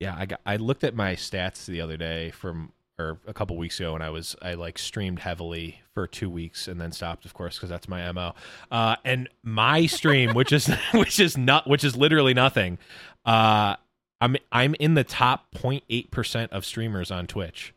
Yeah, 0.00 0.14
I 0.16 0.26
got 0.26 0.40
I 0.46 0.56
looked 0.56 0.84
at 0.84 0.94
my 0.94 1.14
stats 1.14 1.66
the 1.66 1.80
other 1.80 1.96
day 1.96 2.30
from 2.30 2.72
or 2.98 3.18
a 3.26 3.34
couple 3.34 3.56
weeks 3.58 3.78
ago 3.78 3.94
and 3.94 4.02
I 4.02 4.08
was 4.10 4.34
I 4.40 4.54
like 4.54 4.78
streamed 4.78 5.18
heavily 5.18 5.80
for 5.92 6.06
2 6.06 6.30
weeks 6.30 6.66
and 6.66 6.80
then 6.80 6.92
stopped 6.92 7.24
of 7.26 7.34
course 7.34 7.58
cuz 7.58 7.68
that's 7.68 7.88
my 7.88 8.10
MO. 8.12 8.34
Uh 8.70 8.96
and 9.04 9.28
my 9.42 9.86
stream 9.86 10.34
which 10.34 10.52
is 10.52 10.66
which 10.94 11.20
is 11.20 11.36
not 11.36 11.66
which 11.68 11.84
is 11.84 11.94
literally 11.96 12.32
nothing. 12.34 12.78
Uh 13.24 13.76
I'm 14.20 14.36
I'm 14.50 14.74
in 14.80 14.94
the 14.94 15.04
top 15.04 15.46
0.8% 15.54 16.48
of 16.50 16.64
streamers 16.64 17.10
on 17.10 17.26
Twitch. 17.26 17.74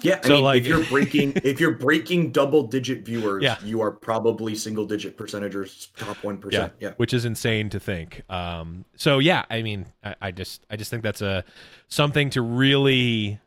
Yeah, 0.00 0.20
I 0.24 0.26
So, 0.26 0.34
mean, 0.36 0.44
like- 0.44 0.60
if 0.62 0.66
you're 0.66 0.84
breaking 0.86 1.32
if 1.44 1.60
you're 1.60 1.74
breaking 1.74 2.32
double 2.32 2.62
digit 2.64 3.04
viewers, 3.04 3.42
Yeah. 3.42 3.56
you 3.62 3.80
are 3.82 3.90
probably 3.92 4.54
single 4.54 4.86
digit 4.86 5.16
percentagers, 5.16 5.88
top 5.96 6.16
one 6.24 6.38
percent. 6.38 6.72
Yeah. 6.80 6.92
which 6.96 7.12
is 7.14 7.24
insane 7.24 7.68
to 7.70 7.78
think. 7.78 8.22
Um, 8.30 8.84
so 8.96 9.18
yeah, 9.18 9.44
I 9.50 9.62
mean, 9.62 9.86
I, 10.02 10.14
I 10.20 10.30
just, 10.30 10.64
I 10.70 10.76
just 10.76 10.90
think 10.90 11.02
that's 11.02 11.20
a 11.22 11.44
something 11.88 12.30
to 12.30 12.40
really 12.42 13.38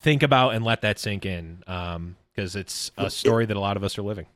think 0.00 0.22
about 0.22 0.54
and 0.54 0.64
let 0.64 0.80
that 0.82 0.98
sink 0.98 1.24
in, 1.26 1.58
because 2.34 2.56
it's 2.56 2.90
a 2.98 3.08
story 3.10 3.46
that 3.46 3.56
a 3.56 3.60
lot 3.60 3.76
of 3.76 3.84
us 3.84 3.96
are 3.98 4.02
living. 4.02 4.26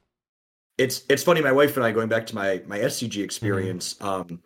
it's 0.79 1.03
it's 1.09 1.23
funny. 1.25 1.41
My 1.41 1.53
wife 1.53 1.77
and 1.77 1.85
I 1.85 1.91
going 1.91 2.09
back 2.09 2.27
to 2.29 2.35
my 2.35 2.63
my 2.67 2.79
SCG 2.79 3.23
experience. 3.25 3.95
Mm-hmm. 3.95 4.07
Um, 4.33 4.43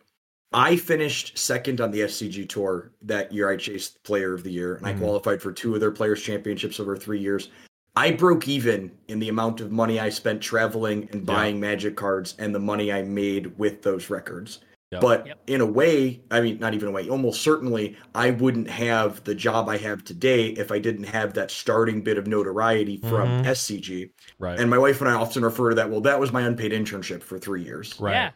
I 0.53 0.75
finished 0.75 1.37
second 1.37 1.81
on 1.81 1.91
the 1.91 2.01
SCG 2.01 2.47
tour 2.47 2.91
that 3.01 3.31
year. 3.31 3.49
I 3.49 3.57
chased 3.57 4.03
Player 4.03 4.33
of 4.33 4.43
the 4.43 4.51
Year, 4.51 4.75
and 4.75 4.85
Mhm. 4.85 4.89
I 4.89 4.93
qualified 4.93 5.41
for 5.41 5.51
two 5.51 5.75
other 5.75 5.91
Players 5.91 6.21
Championships 6.21 6.79
over 6.79 6.95
three 6.95 7.19
years. 7.19 7.49
I 7.95 8.11
broke 8.11 8.47
even 8.47 8.91
in 9.07 9.19
the 9.19 9.29
amount 9.29 9.61
of 9.61 9.71
money 9.71 9.99
I 9.99 10.09
spent 10.09 10.41
traveling 10.41 11.07
and 11.11 11.21
Yeah. 11.21 11.33
buying 11.35 11.59
Magic 11.59 11.95
cards, 11.95 12.35
and 12.39 12.53
the 12.53 12.59
money 12.59 12.91
I 12.91 13.03
made 13.03 13.57
with 13.57 13.81
those 13.83 14.09
records. 14.09 14.59
Yep. 14.91 15.01
But 15.01 15.27
Yep. 15.27 15.39
in 15.47 15.61
a 15.61 15.65
way, 15.65 16.21
I 16.29 16.41
mean, 16.41 16.59
not 16.59 16.75
even 16.75 16.89
a 16.89 16.91
way, 16.91 17.09
almost 17.09 17.41
certainly, 17.41 17.97
I 18.13 18.29
wouldn't 18.29 18.69
have 18.69 19.23
the 19.23 19.33
job 19.33 19.67
I 19.67 19.77
have 19.77 20.03
today 20.03 20.49
if 20.49 20.71
I 20.71 20.77
didn't 20.77 21.05
have 21.05 21.33
that 21.33 21.49
starting 21.49 22.01
bit 22.03 22.17
of 22.19 22.27
notoriety 22.27 22.97
from 22.97 23.27
Mhm. 23.27 23.45
SCG. 23.47 24.11
Right. 24.37 24.59
And 24.59 24.69
my 24.69 24.77
wife 24.77 25.01
and 25.01 25.09
I 25.09 25.13
often 25.13 25.43
refer 25.43 25.69
to 25.69 25.75
that. 25.75 25.89
Well, 25.89 26.01
that 26.01 26.19
was 26.19 26.31
my 26.31 26.41
unpaid 26.43 26.71
internship 26.73 27.23
for 27.23 27.39
three 27.39 27.63
years. 27.63 27.95
right. 27.99 28.11
Yeah. 28.13 28.31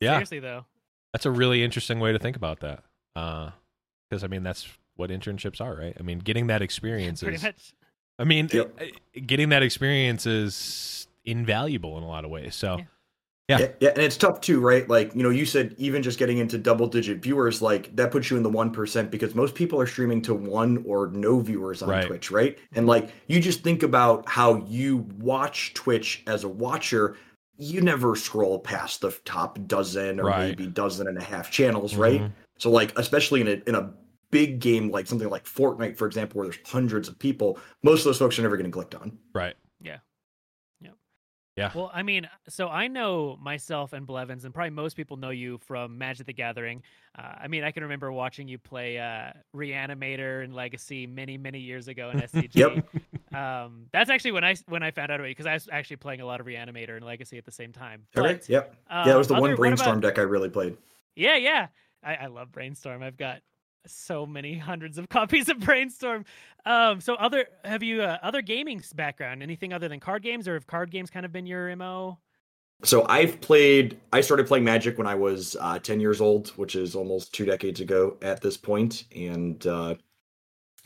Yeah. 0.00 0.12
Seriously 0.14 0.40
though. 0.40 0.66
That's 1.12 1.26
a 1.26 1.30
really 1.30 1.62
interesting 1.62 2.00
way 2.00 2.12
to 2.12 2.18
think 2.18 2.36
about 2.36 2.60
that. 2.60 2.82
Because 3.14 4.24
I 4.24 4.26
mean, 4.28 4.42
that's 4.42 4.68
what 4.96 5.10
internships 5.10 5.60
are, 5.60 5.74
right? 5.74 5.96
I 5.98 6.02
mean, 6.02 6.18
getting 6.18 6.46
that 6.48 6.62
experience 6.62 7.22
is. 7.22 7.44
I 8.18 8.24
mean, 8.24 8.48
Yep. 8.52 8.80
uh, 8.80 9.20
getting 9.26 9.48
that 9.50 9.62
experience 9.62 10.26
is 10.26 11.08
invaluable 11.24 11.96
in 11.98 12.04
a 12.04 12.08
lot 12.08 12.24
of 12.24 12.30
ways. 12.30 12.54
So, 12.54 12.76
Yeah. 12.78 12.84
Yeah. 13.48 13.58
yeah, 13.58 13.68
yeah, 13.80 13.88
and 13.90 13.98
it's 13.98 14.16
tough 14.16 14.40
too, 14.40 14.60
right? 14.60 14.88
Like 14.88 15.14
you 15.14 15.22
know, 15.22 15.28
you 15.28 15.44
said 15.44 15.74
even 15.76 16.02
just 16.02 16.18
getting 16.18 16.38
into 16.38 16.56
double 16.58 16.86
digit 16.86 17.18
viewers, 17.22 17.60
like 17.60 17.94
that 17.96 18.10
puts 18.12 18.30
you 18.30 18.36
in 18.36 18.42
the 18.44 18.48
one 18.48 18.70
percent 18.70 19.10
because 19.10 19.34
most 19.34 19.54
people 19.54 19.80
are 19.80 19.86
streaming 19.86 20.22
to 20.22 20.34
one 20.34 20.82
or 20.86 21.08
no 21.08 21.40
viewers 21.40 21.82
on 21.82 21.88
Right. 21.90 22.06
Twitch, 22.06 22.30
right? 22.30 22.56
And 22.72 22.86
like 22.86 23.10
you 23.26 23.40
just 23.40 23.62
think 23.64 23.82
about 23.82 24.26
how 24.28 24.64
you 24.68 24.98
watch 25.18 25.74
Twitch 25.74 26.22
as 26.26 26.44
a 26.44 26.48
watcher. 26.48 27.16
You 27.58 27.80
never 27.80 28.16
scroll 28.16 28.58
past 28.58 29.00
the 29.02 29.10
top 29.24 29.58
dozen 29.66 30.18
or 30.20 30.24
Right. 30.24 30.48
maybe 30.58 30.66
dozen 30.66 31.06
and 31.06 31.18
a 31.18 31.22
half 31.22 31.50
channels, 31.50 31.94
right? 31.96 32.20
Mhm. 32.22 32.32
So 32.58 32.70
like 32.70 32.96
especially 32.98 33.40
in 33.40 33.48
a 33.48 33.62
in 33.66 33.74
a 33.74 33.92
big 34.30 34.60
game 34.60 34.90
like 34.90 35.06
something 35.06 35.28
like 35.28 35.44
Fortnite, 35.44 35.96
for 35.98 36.06
example, 36.06 36.38
where 36.38 36.48
there's 36.48 36.58
hundreds 36.66 37.06
of 37.08 37.18
people, 37.18 37.58
most 37.82 38.00
of 38.00 38.04
those 38.06 38.18
folks 38.18 38.38
are 38.38 38.42
never 38.42 38.56
getting 38.56 38.72
clicked 38.72 38.94
on. 38.94 39.18
right. 39.34 39.54
Yeah. 41.56 41.70
Well, 41.74 41.90
I 41.92 42.02
mean, 42.02 42.26
so 42.48 42.68
I 42.68 42.88
know 42.88 43.36
myself 43.42 43.92
and 43.92 44.06
Blevins, 44.06 44.46
and 44.46 44.54
probably 44.54 44.70
most 44.70 44.96
people 44.96 45.18
know 45.18 45.28
you 45.28 45.58
from 45.58 45.98
Magic 45.98 46.26
the 46.26 46.32
Gathering. 46.32 46.82
Uh, 47.18 47.32
I 47.42 47.46
mean, 47.48 47.62
I 47.62 47.70
can 47.72 47.82
remember 47.82 48.10
watching 48.10 48.48
you 48.48 48.56
play 48.56 48.98
uh, 48.98 49.32
Reanimator 49.54 50.44
and 50.44 50.54
Legacy 50.54 51.06
many, 51.06 51.36
many 51.36 51.58
years 51.60 51.88
ago 51.88 52.10
in 52.10 52.20
SCG. 52.20 52.54
Yep. 52.54 53.38
Um, 53.38 53.86
that's 53.92 54.08
actually 54.10 54.32
when 54.32 54.44
I 54.44 54.56
when 54.66 54.82
I 54.82 54.90
found 54.90 55.10
out 55.10 55.20
about 55.20 55.26
you 55.28 55.30
because 55.34 55.46
I 55.46 55.54
was 55.54 55.68
actually 55.72 55.96
playing 55.96 56.20
a 56.20 56.26
lot 56.26 56.40
of 56.40 56.46
Reanimator 56.46 56.96
and 56.96 57.04
Legacy 57.04 57.38
at 57.38 57.44
the 57.44 57.50
same 57.50 57.72
time. 57.72 58.04
Okay. 58.16 58.40
Yep. 58.46 58.74
uh, 58.90 58.94
yeah, 59.06 59.12
that 59.12 59.18
was 59.18 59.28
the 59.28 59.34
other- 59.34 59.40
one 59.42 59.54
brainstorm 59.56 59.98
about- 59.98 60.08
deck 60.10 60.18
I 60.18 60.22
really 60.22 60.48
played. 60.50 60.76
Yeah, 61.16 61.36
yeah. 61.36 61.68
I, 62.02 62.14
I 62.14 62.26
love 62.26 62.50
Brainstorm. 62.52 63.02
I've 63.02 63.16
got 63.16 63.40
so 63.86 64.26
many 64.26 64.58
hundreds 64.58 64.98
of 64.98 65.08
copies 65.08 65.48
of 65.48 65.58
Brainstorm. 65.60 66.24
Um, 66.64 67.00
so 67.00 67.14
other 67.14 67.46
have 67.64 67.82
you 67.82 68.02
uh, 68.02 68.18
other 68.22 68.42
gaming 68.42 68.82
background? 68.94 69.42
Anything 69.42 69.72
other 69.72 69.88
than 69.88 70.00
card 70.00 70.22
games, 70.22 70.48
or 70.48 70.54
have 70.54 70.66
card 70.66 70.90
games 70.90 71.10
kind 71.10 71.26
of 71.26 71.32
been 71.32 71.46
your 71.46 71.74
mo? 71.76 72.18
So 72.84 73.06
I've 73.08 73.40
played. 73.40 74.00
I 74.12 74.20
started 74.20 74.46
playing 74.46 74.64
Magic 74.64 74.98
when 74.98 75.06
I 75.06 75.14
was 75.14 75.56
uh, 75.60 75.78
ten 75.78 76.00
years 76.00 76.20
old, 76.20 76.48
which 76.50 76.74
is 76.74 76.94
almost 76.94 77.32
two 77.32 77.44
decades 77.44 77.80
ago 77.80 78.16
at 78.22 78.40
this 78.40 78.56
point, 78.56 79.04
and 79.14 79.64
uh, 79.66 79.94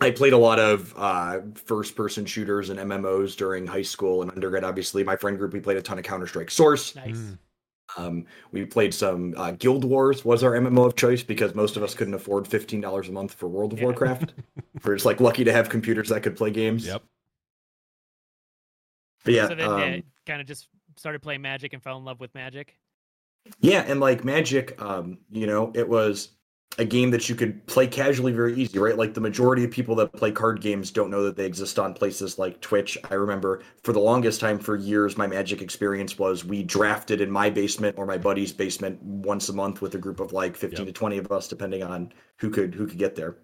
I 0.00 0.10
played 0.10 0.34
a 0.34 0.38
lot 0.38 0.58
of 0.58 0.92
uh, 0.96 1.40
first-person 1.54 2.26
shooters 2.26 2.68
and 2.68 2.78
MMOs 2.78 3.34
during 3.34 3.66
high 3.66 3.82
school 3.82 4.20
and 4.20 4.30
undergrad. 4.30 4.62
Obviously, 4.62 5.04
my 5.04 5.16
friend 5.16 5.38
group 5.38 5.52
we 5.54 5.60
played 5.60 5.78
a 5.78 5.82
ton 5.82 5.98
of 5.98 6.04
Counter 6.04 6.26
Strike 6.26 6.50
Source. 6.50 6.94
Nice. 6.94 7.36
Um, 7.96 8.26
we 8.52 8.64
played 8.66 8.92
some 8.92 9.34
uh, 9.36 9.52
Guild 9.52 9.84
Wars 9.84 10.24
was 10.24 10.42
our 10.42 10.52
MMO 10.52 10.86
of 10.86 10.96
choice 10.96 11.22
because 11.22 11.54
most 11.54 11.76
of 11.76 11.82
us 11.82 11.94
couldn't 11.94 12.14
afford 12.14 12.46
fifteen 12.46 12.80
dollars 12.80 13.08
a 13.08 13.12
month 13.12 13.32
for 13.34 13.48
World 13.48 13.72
of 13.72 13.78
Yeah. 13.78 13.84
Warcraft. 13.86 14.34
We're 14.84 14.94
just 14.94 15.06
like 15.06 15.20
lucky 15.20 15.44
to 15.44 15.52
have 15.52 15.68
computers 15.68 16.08
that 16.10 16.22
could 16.22 16.36
play 16.36 16.50
games. 16.50 16.86
Yep. 16.86 17.02
But 19.24 19.34
yeah, 19.34 19.48
so 19.48 19.54
then 19.54 19.68
um, 19.70 20.02
kind 20.26 20.40
of 20.40 20.46
just 20.46 20.68
started 20.96 21.22
playing 21.22 21.42
Magic 21.42 21.72
and 21.72 21.82
fell 21.82 21.98
in 21.98 22.04
love 22.04 22.20
with 22.20 22.34
Magic. 22.34 22.76
Yeah, 23.60 23.84
and 23.86 24.00
like 24.00 24.24
Magic, 24.24 24.80
um, 24.80 25.18
you 25.30 25.46
know, 25.46 25.72
it 25.74 25.88
was 25.88 26.30
a 26.78 26.84
game 26.84 27.10
that 27.10 27.28
you 27.28 27.34
could 27.34 27.64
play 27.66 27.86
casually 27.86 28.32
very 28.32 28.54
easy, 28.54 28.78
right? 28.78 28.98
Like 28.98 29.14
the 29.14 29.20
majority 29.20 29.64
of 29.64 29.70
people 29.70 29.94
that 29.96 30.12
play 30.12 30.30
card 30.30 30.60
games 30.60 30.90
don't 30.90 31.10
know 31.10 31.24
that 31.24 31.34
they 31.36 31.46
exist 31.46 31.78
on 31.78 31.94
places 31.94 32.38
like 32.38 32.60
Twitch. 32.60 32.98
I 33.10 33.14
remember 33.14 33.62
for 33.82 33.92
the 33.94 34.00
longest 34.00 34.40
time 34.40 34.58
for 34.58 34.76
years 34.76 35.16
my 35.16 35.26
Magic 35.26 35.62
experience 35.62 36.18
was 36.18 36.44
we 36.44 36.62
drafted 36.62 37.20
in 37.22 37.30
my 37.30 37.48
basement 37.48 37.96
or 37.98 38.04
my 38.04 38.18
buddy's 38.18 38.52
basement 38.52 39.02
once 39.02 39.48
a 39.48 39.54
month 39.54 39.80
with 39.80 39.94
a 39.94 39.98
group 39.98 40.20
of 40.20 40.32
like 40.32 40.54
15 40.54 40.80
Yep. 40.80 40.86
to 40.88 40.92
20 40.92 41.18
of 41.18 41.32
us 41.32 41.48
depending 41.48 41.82
on 41.82 42.12
who 42.38 42.50
could 42.50 42.74
who 42.74 42.86
could 42.86 42.98
get 42.98 43.16
there. 43.16 43.36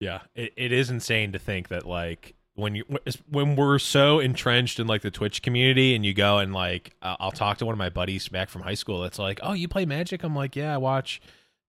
Yeah, 0.00 0.20
it, 0.34 0.52
it 0.56 0.72
is 0.72 0.90
insane 0.90 1.32
to 1.32 1.38
think 1.38 1.68
that 1.68 1.86
like 1.86 2.34
when 2.54 2.74
you 2.74 2.84
when 3.28 3.54
we're 3.56 3.78
so 3.78 4.18
entrenched 4.18 4.78
in 4.80 4.86
like 4.86 5.02
the 5.02 5.10
Twitch 5.10 5.42
community 5.42 5.94
and 5.94 6.04
you 6.06 6.14
go 6.14 6.38
and 6.38 6.52
like 6.54 6.94
I'll 7.02 7.32
talk 7.32 7.58
to 7.58 7.66
one 7.66 7.72
of 7.74 7.78
my 7.78 7.90
buddies 7.90 8.28
back 8.28 8.48
from 8.48 8.62
high 8.62 8.74
school 8.74 9.00
that's 9.02 9.18
like, 9.18 9.40
"Oh, 9.42 9.52
you 9.52 9.68
play 9.68 9.84
Magic?" 9.86 10.22
I'm 10.22 10.34
like, 10.34 10.56
"Yeah, 10.56 10.74
I 10.74 10.78
watch 10.78 11.20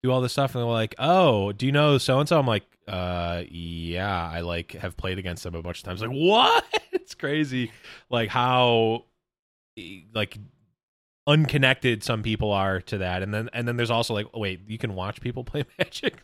do 0.04 0.12
all 0.12 0.22
this 0.22 0.34
stuff." 0.34 0.56
And 0.56 0.62
they're 0.64 0.70
like, 0.70 0.96
"Oh, 1.00 1.52
do 1.52 1.66
you 1.66 1.72
know 1.72 1.98
so 1.98 2.20
and 2.20 2.28
so?" 2.28 2.40
I'm 2.40 2.48
like, 2.48 2.66
"Uh, 2.88 3.44
yeah, 3.50 4.30
I 4.30 4.42
like 4.42 4.74
have 4.74 4.98
played 4.98 5.20
against 5.20 5.44
them 5.44 5.56
a 5.56 5.62
bunch 5.62 5.80
of 5.80 5.84
times." 5.84 6.02
Like, 6.02 6.10
"What?" 6.14 6.66
it's 6.92 7.16
crazy 7.16 7.72
like 8.10 8.30
how 8.30 9.06
like 10.14 10.38
unconnected 11.28 12.04
some 12.04 12.24
people 12.24 12.52
are 12.52 12.82
to 12.82 13.00
that. 13.00 13.22
And 13.22 13.34
then 13.34 13.50
and 13.54 13.68
then 13.68 13.78
there's 13.78 13.92
also 13.92 14.14
like, 14.14 14.28
oh, 14.34 14.40
"Wait, 14.40 14.62
you 14.68 14.78
can 14.78 14.96
watch 14.96 15.22
people 15.22 15.44
play 15.44 15.66
Magic?" 15.78 16.24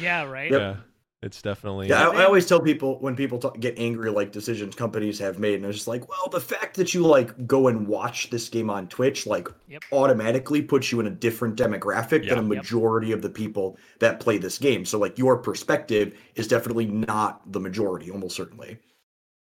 Yeah, 0.00 0.24
right. 0.24 0.50
Yep. 0.50 0.60
Yeah. 0.60 0.76
It's 1.22 1.40
definitely 1.40 1.88
Yeah, 1.88 2.08
I, 2.08 2.22
I 2.22 2.24
always 2.24 2.46
tell 2.46 2.60
people 2.60 2.98
when 3.00 3.16
people 3.16 3.38
talk, 3.38 3.58
get 3.58 3.74
angry 3.78 4.10
like 4.10 4.30
decisions 4.32 4.74
companies 4.74 5.18
have 5.18 5.38
made, 5.38 5.56
and 5.56 5.64
it's 5.66 5.76
just 5.78 5.88
like, 5.88 6.08
well, 6.08 6.28
the 6.30 6.40
fact 6.40 6.76
that 6.76 6.94
you 6.94 7.04
like 7.06 7.46
go 7.46 7.68
and 7.68 7.86
watch 7.88 8.30
this 8.30 8.48
game 8.48 8.70
on 8.70 8.88
Twitch, 8.88 9.26
like, 9.26 9.48
Yep. 9.66 9.82
automatically 9.90 10.62
puts 10.62 10.90
you 10.92 11.00
in 11.00 11.06
a 11.06 11.10
different 11.10 11.56
demographic 11.56 12.26
Yeah. 12.26 12.28
than 12.28 12.38
a 12.38 12.42
Yep. 12.50 12.66
majority 12.66 13.12
of 13.12 13.20
the 13.20 13.28
people 13.30 13.76
that 13.98 14.20
play 14.20 14.38
this 14.38 14.58
game. 14.58 14.84
So, 14.84 14.98
like, 14.98 15.18
your 15.18 15.36
perspective 15.38 16.16
is 16.36 16.48
definitely 16.48 16.86
not 16.86 17.50
the 17.52 17.60
majority, 17.60 18.10
almost 18.10 18.36
certainly. 18.36 18.78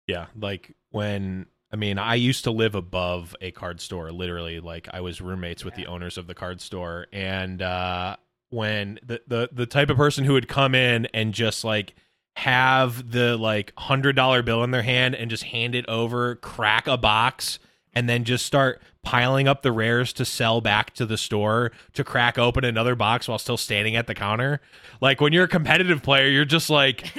Yeah, 0.06 0.26
like 0.36 0.74
when 0.90 1.46
I 1.72 1.76
mean, 1.76 1.98
I 1.98 2.14
used 2.14 2.44
to 2.44 2.50
live 2.50 2.74
above 2.74 3.34
a 3.40 3.50
card 3.50 3.80
store, 3.80 4.12
literally. 4.12 4.60
Like 4.60 4.88
I 4.92 5.00
was 5.00 5.20
roommates 5.20 5.64
with 5.64 5.74
the 5.74 5.86
owners 5.86 6.18
of 6.18 6.26
the 6.26 6.34
card 6.34 6.60
store, 6.60 7.06
and 7.12 7.62
uh, 7.62 8.16
when 8.54 8.98
the 9.04 9.20
the 9.26 9.48
the 9.52 9.66
type 9.66 9.90
of 9.90 9.96
person 9.96 10.24
who 10.24 10.32
would 10.32 10.48
come 10.48 10.74
in 10.74 11.06
and 11.06 11.34
just 11.34 11.64
like 11.64 11.94
have 12.36 13.10
the 13.10 13.36
like 13.36 13.72
hundred 13.76 14.16
dollar 14.16 14.42
bill 14.42 14.64
in 14.64 14.70
their 14.70 14.82
hand 14.82 15.14
and 15.14 15.30
just 15.30 15.44
hand 15.44 15.74
it 15.74 15.86
over, 15.88 16.36
crack 16.36 16.86
a 16.86 16.96
box, 16.96 17.58
and 17.92 18.08
then 18.08 18.24
just 18.24 18.46
start 18.46 18.80
piling 19.02 19.46
up 19.46 19.62
the 19.62 19.72
rares 19.72 20.12
to 20.14 20.24
sell 20.24 20.60
back 20.60 20.94
to 20.94 21.04
the 21.06 21.18
store 21.18 21.72
to 21.92 22.02
crack 22.02 22.38
open 22.38 22.64
another 22.64 22.94
box 22.94 23.28
while 23.28 23.38
still 23.38 23.56
standing 23.56 23.96
at 23.96 24.06
the 24.06 24.14
counter. 24.14 24.60
Like 25.00 25.20
when 25.20 25.32
you're 25.32 25.44
a 25.44 25.48
competitive 25.48 26.02
player, 26.02 26.28
you're 26.28 26.44
just 26.44 26.70
like. 26.70 27.12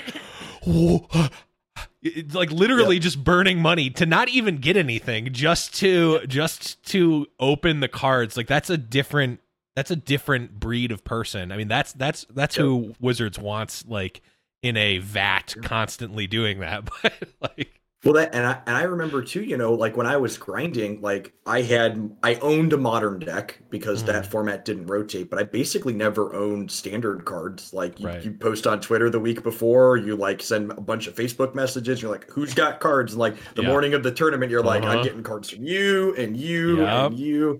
it's 2.01 2.33
like 2.35 2.51
literally 2.51 2.97
just 2.97 3.23
burning 3.23 3.59
money 3.59 3.89
to 3.89 4.05
not 4.05 4.29
even 4.29 4.57
get 4.57 4.75
anything 4.75 5.31
just 5.31 5.75
to 5.75 6.25
just 6.25 6.83
to 6.85 7.27
open 7.39 7.81
the 7.81 7.87
cards 7.87 8.35
like 8.35 8.47
that's 8.47 8.69
a 8.69 8.77
different 8.77 9.39
that's 9.75 9.91
a 9.91 9.95
different 9.95 10.59
breed 10.59 10.91
of 10.91 11.03
person 11.03 11.51
i 11.51 11.57
mean 11.57 11.67
that's 11.67 11.93
that's 11.93 12.25
that's 12.31 12.55
who 12.55 12.93
wizards 12.99 13.37
wants 13.39 13.85
like 13.87 14.21
in 14.61 14.77
a 14.77 14.97
vat 14.99 15.55
constantly 15.61 16.27
doing 16.27 16.59
that 16.59 16.89
but 17.03 17.13
like 17.41 17.81
Well, 18.03 18.13
that 18.13 18.35
and 18.35 18.45
I 18.45 18.61
and 18.67 18.75
I 18.77 18.83
remember 18.83 19.23
too. 19.23 19.41
You 19.43 19.57
know, 19.57 19.73
like 19.73 19.97
when 19.97 20.05
I 20.05 20.17
was 20.17 20.37
grinding, 20.37 21.01
like 21.01 21.33
I 21.47 21.63
had 21.63 22.15
I 22.21 22.35
owned 22.35 22.71
a 22.71 22.77
modern 22.77 23.17
deck 23.19 23.59
because 23.71 24.03
Mhm. 24.03 24.05
that 24.05 24.27
format 24.27 24.63
didn't 24.63 24.85
rotate, 24.85 25.31
but 25.31 25.39
I 25.39 25.43
basically 25.43 25.91
never 25.93 26.35
owned 26.35 26.69
standard 26.69 27.25
cards. 27.25 27.73
Like 27.73 27.99
you, 27.99 28.07
Right. 28.07 28.21
you 28.21 28.33
post 28.33 28.67
on 28.67 28.79
Twitter 28.79 29.09
the 29.09 29.19
week 29.19 29.41
before, 29.41 29.97
you 29.97 30.15
like 30.15 30.43
send 30.43 30.71
a 30.71 30.81
bunch 30.81 31.07
of 31.07 31.15
Facebook 31.15 31.55
messages. 31.55 31.99
You're 31.99 32.11
like, 32.11 32.29
"Who's 32.29 32.53
got 32.53 32.79
cards?" 32.79 33.13
And 33.13 33.19
like 33.19 33.37
the 33.55 33.63
Yeah. 33.63 33.63
morning 33.63 33.95
of 33.95 34.03
the 34.03 34.11
tournament, 34.11 34.51
you're 34.51 34.61
like, 34.61 34.85
Uh-huh. 34.85 34.87
"I'm 34.87 35.01
getting 35.01 35.23
cards 35.23 35.49
from 35.49 35.63
you 35.63 36.13
and 36.15 36.37
you 36.37 36.85
Yep. 36.85 36.89
and 36.91 37.17
you." 37.17 37.59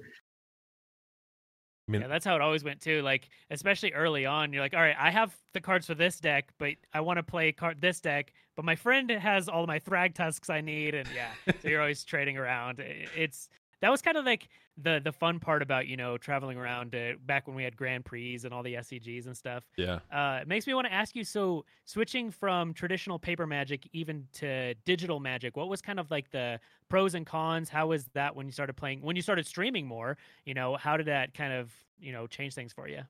I 1.88 1.92
mean- 1.92 2.02
Yeah, 2.02 2.08
that's 2.08 2.26
how 2.26 2.36
it 2.36 2.42
always 2.42 2.64
went 2.64 2.82
too. 2.82 3.02
Like, 3.02 3.30
especially 3.52 3.94
early 3.94 4.26
on, 4.26 4.52
you're 4.54 4.62
like, 4.62 4.74
all 4.74 4.82
right, 4.82 4.96
I 5.00 5.12
have 5.12 5.36
the 5.54 5.62
cards 5.62 5.86
for 5.88 5.96
this 5.96 6.20
deck, 6.20 6.52
but 6.58 6.74
I 6.94 7.02
want 7.02 7.18
to 7.18 7.24
play 7.24 7.52
card 7.52 7.80
this 7.82 8.00
deck, 8.02 8.34
but 8.56 8.66
my 8.66 8.76
friend 8.76 9.10
has 9.12 9.48
all 9.50 9.68
my 9.68 9.80
Thragtusks 9.80 10.50
I 10.50 10.62
need, 10.62 10.96
and 10.96 11.08
yeah, 11.14 11.32
so 11.62 11.68
you're 11.68 11.82
always 11.82 12.04
trading 12.04 12.38
around. 12.38 12.80
It's 13.16 13.50
that 13.82 13.90
was 13.92 14.02
kind 14.02 14.18
of 14.18 14.26
like 14.26 14.48
the 14.78 15.00
the 15.04 15.12
fun 15.12 15.40
part 15.40 15.62
about 15.62 15.86
you 15.86 15.96
know 15.98 16.18
traveling 16.18 16.58
around 16.58 16.96
uh, 16.96 17.12
back 17.26 17.46
when 17.46 17.56
we 17.56 17.64
had 17.64 17.76
Grand 17.78 18.04
Prix 18.06 18.40
and 18.44 18.54
all 18.54 18.64
the 18.64 18.76
SCGs 18.76 19.26
and 19.28 19.36
stuff. 19.38 19.64
Yeah. 19.78 20.00
Uh, 20.12 20.40
it 20.42 20.48
makes 20.48 20.66
me 20.66 20.74
want 20.74 20.88
to 20.88 20.94
ask 20.94 21.16
you. 21.16 21.24
So 21.24 21.66
switching 21.84 22.32
from 22.32 22.74
traditional 22.74 23.20
paper 23.20 23.46
magic 23.46 23.88
even 23.94 24.28
to 24.36 24.74
digital 24.86 25.20
magic, 25.20 25.56
what 25.56 25.68
was 25.70 25.82
kind 25.82 26.00
of 26.00 26.10
like 26.10 26.32
the 26.32 26.60
pros 26.90 27.16
and 27.16 27.26
cons? 27.26 27.70
How 27.70 27.88
was 27.88 28.08
that 28.14 28.36
when 28.36 28.46
you 28.46 28.52
started 28.52 28.74
playing? 28.74 29.02
When 29.02 29.16
you 29.16 29.22
started 29.22 29.46
streaming 29.48 29.88
more, 29.88 30.18
you 30.46 30.54
know, 30.54 30.76
how 30.78 30.98
did 30.98 31.08
that 31.08 31.34
kind 31.34 31.54
of 31.54 31.74
you 32.00 32.12
know 32.12 32.28
change 32.28 32.54
things 32.56 32.74
for 32.74 32.88
you? 32.88 33.04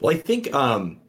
Well, 0.00 0.14
I 0.14 0.18
think 0.18 0.52
um 0.54 1.02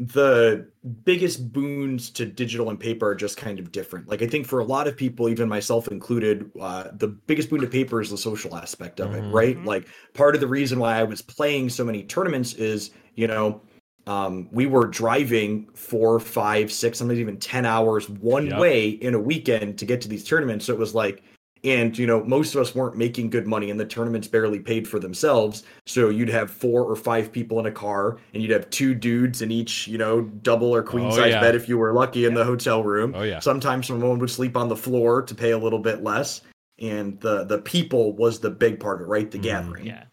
the 0.00 0.72
biggest 1.04 1.52
boons 1.52 2.10
to 2.10 2.26
digital 2.26 2.70
and 2.70 2.80
paper 2.80 3.08
are 3.10 3.14
just 3.14 3.36
kind 3.36 3.60
of 3.60 3.72
different. 3.72 4.08
Like 4.08 4.22
I 4.22 4.28
think 4.28 4.46
for 4.46 4.58
a 4.60 4.64
lot 4.64 4.88
of 4.88 4.96
people, 4.96 5.28
even 5.28 5.48
myself 5.48 5.88
included, 5.88 6.50
uh, 6.60 6.90
the 6.94 7.08
biggest 7.08 7.50
boon 7.50 7.60
to 7.62 7.68
paper 7.68 8.00
is 8.00 8.10
the 8.10 8.18
social 8.18 8.56
aspect 8.56 9.00
of 9.00 9.12
Mhm. 9.12 9.14
it, 9.14 9.26
right? 9.30 9.62
Mhm. 9.62 9.64
Like 9.64 9.88
part 10.14 10.34
of 10.34 10.40
the 10.42 10.48
reason 10.48 10.80
why 10.80 10.98
I 10.98 11.04
was 11.04 11.22
playing 11.22 11.70
so 11.70 11.84
many 11.84 12.04
tournaments 12.04 12.54
is, 12.54 12.92
you 13.14 13.26
know, 13.28 13.62
um, 14.06 14.48
we 14.52 14.66
were 14.66 14.86
driving 14.86 15.66
four, 15.74 16.20
five, 16.20 16.70
six, 16.70 16.98
sometimes 16.98 17.20
even 17.20 17.38
ten 17.38 17.64
hours 17.64 18.08
one 18.08 18.46
Yep. 18.46 18.58
way 18.58 18.88
in 18.90 19.14
a 19.14 19.18
weekend 19.20 19.78
to 19.78 19.86
get 19.86 20.00
to 20.02 20.08
these 20.08 20.24
tournaments. 20.24 20.66
So 20.66 20.72
it 20.72 20.78
was 20.78 20.94
like, 20.94 21.22
and 21.64 21.96
you 21.96 22.06
know, 22.06 22.22
most 22.24 22.54
of 22.54 22.60
us 22.60 22.74
weren't 22.74 22.96
making 22.98 23.30
good 23.30 23.46
money, 23.46 23.70
and 23.70 23.80
the 23.80 23.86
tournaments 23.86 24.28
barely 24.28 24.58
paid 24.58 24.86
for 24.86 24.98
themselves. 24.98 25.62
So 25.86 26.10
you'd 26.10 26.28
have 26.28 26.50
four 26.50 26.82
or 26.82 26.94
five 26.94 27.32
people 27.32 27.58
in 27.58 27.64
a 27.64 27.70
car, 27.72 28.18
and 28.34 28.42
you'd 28.42 28.52
have 28.52 28.68
two 28.68 28.94
dudes 28.94 29.40
in 29.40 29.50
each, 29.50 29.88
you 29.88 29.96
know, 29.96 30.20
double 30.20 30.74
or 30.74 30.82
queen 30.82 31.06
Oh, 31.10 31.16
size 31.16 31.30
yeah. 31.32 31.40
bed 31.40 31.54
if 31.54 31.66
you 31.66 31.78
were 31.78 31.94
lucky 31.94 32.26
in 32.26 32.34
the 32.34 32.44
hotel 32.44 32.82
room. 32.84 33.14
Oh 33.16 33.22
yeah. 33.22 33.40
Sometimes 33.40 33.86
someone 33.86 34.18
would 34.18 34.28
sleep 34.30 34.56
on 34.58 34.68
the 34.68 34.76
floor 34.76 35.22
to 35.22 35.34
pay 35.34 35.52
a 35.52 35.58
little 35.58 35.78
bit 35.78 36.02
less, 36.02 36.42
and 36.78 37.18
the 37.20 37.44
the 37.44 37.58
people 37.62 38.12
was 38.14 38.40
the 38.40 38.50
big 38.50 38.78
part 38.78 39.00
of 39.00 39.06
it, 39.06 39.10
right? 39.10 39.30
The 39.30 39.38
Mhm. 39.38 39.42
gathering. 39.42 39.86
Yeah. 39.86 40.04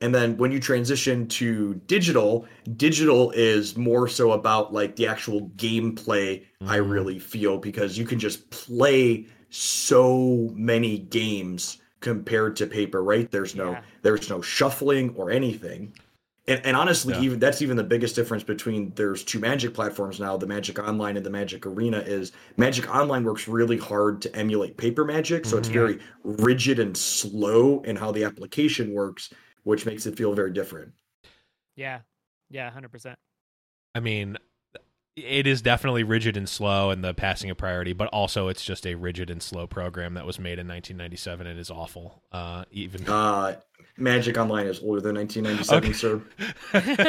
And 0.00 0.14
then 0.14 0.36
when 0.36 0.52
you 0.52 0.60
transition 0.60 1.26
to 1.28 1.74
digital, 1.86 2.46
digital 2.76 3.30
is 3.30 3.76
more 3.76 4.08
so 4.08 4.32
about 4.32 4.72
like 4.72 4.96
the 4.96 5.06
actual 5.06 5.48
gameplay, 5.56 6.44
I 6.66 6.78
Mhm. 6.78 6.90
really 6.90 7.18
feel, 7.18 7.56
because 7.58 7.96
you 7.96 8.04
can 8.04 8.18
just 8.18 8.48
play 8.50 9.26
so 9.48 10.50
many 10.54 10.98
games 10.98 11.78
compared 12.00 12.56
to 12.56 12.66
paper, 12.66 13.02
right? 13.02 13.30
There's 13.30 13.54
no 13.54 13.70
Yeah. 13.72 13.80
there's 14.02 14.28
no 14.28 14.42
shuffling 14.42 15.10
or 15.16 15.30
anything. 15.30 15.92
And, 16.46 16.60
and 16.64 16.76
honestly, 16.76 17.14
Yeah. 17.14 17.22
even 17.22 17.38
that's 17.40 17.62
even 17.62 17.76
the 17.76 17.82
biggest 17.82 18.14
difference 18.14 18.44
between 18.44 18.92
there's 18.96 19.24
two 19.24 19.40
Magic 19.40 19.72
platforms 19.72 20.20
now, 20.20 20.36
the 20.36 20.46
Magic 20.46 20.78
Online 20.78 21.16
and 21.16 21.24
the 21.26 21.30
Magic 21.30 21.66
Arena 21.66 22.00
is 22.06 22.32
Magic 22.58 22.94
Online 22.94 23.24
works 23.24 23.48
really 23.48 23.78
hard 23.78 24.20
to 24.22 24.36
emulate 24.36 24.76
paper 24.76 25.04
Magic, 25.06 25.46
so 25.46 25.56
it's 25.56 25.68
Mhm. 25.70 25.72
very 25.72 25.98
rigid 26.22 26.78
and 26.78 26.94
slow 26.96 27.80
in 27.86 27.96
how 27.96 28.12
the 28.12 28.22
application 28.24 28.92
works, 28.92 29.30
which 29.66 29.84
makes 29.84 30.06
it 30.06 30.16
feel 30.16 30.32
very 30.32 30.52
different. 30.52 30.92
Yeah. 31.74 32.00
Yeah. 32.50 32.70
Hundred 32.70 32.92
percent. 32.92 33.18
I 33.96 34.00
mean, 34.00 34.38
it 35.16 35.46
is 35.46 35.60
definitely 35.60 36.04
rigid 36.04 36.36
and 36.36 36.48
slow 36.48 36.90
and 36.90 37.02
the 37.02 37.12
passing 37.14 37.50
of 37.50 37.56
priority, 37.56 37.92
but 37.92 38.06
also 38.08 38.46
it's 38.46 38.64
just 38.64 38.86
a 38.86 38.94
rigid 38.94 39.28
and 39.28 39.42
slow 39.42 39.66
program 39.66 40.14
that 40.14 40.24
was 40.24 40.38
made 40.38 40.60
in 40.60 40.68
1997 40.68 41.46
and 41.48 41.58
is 41.58 41.70
awful. 41.70 42.22
Uh, 42.30 42.64
even 42.70 43.08
Uh, 43.08 43.56
Magic 43.98 44.36
Online 44.36 44.66
is 44.66 44.80
older 44.82 45.00
than 45.00 45.14
1997, 45.16 45.84
Okay. 45.84 45.92
sir. 45.94 46.22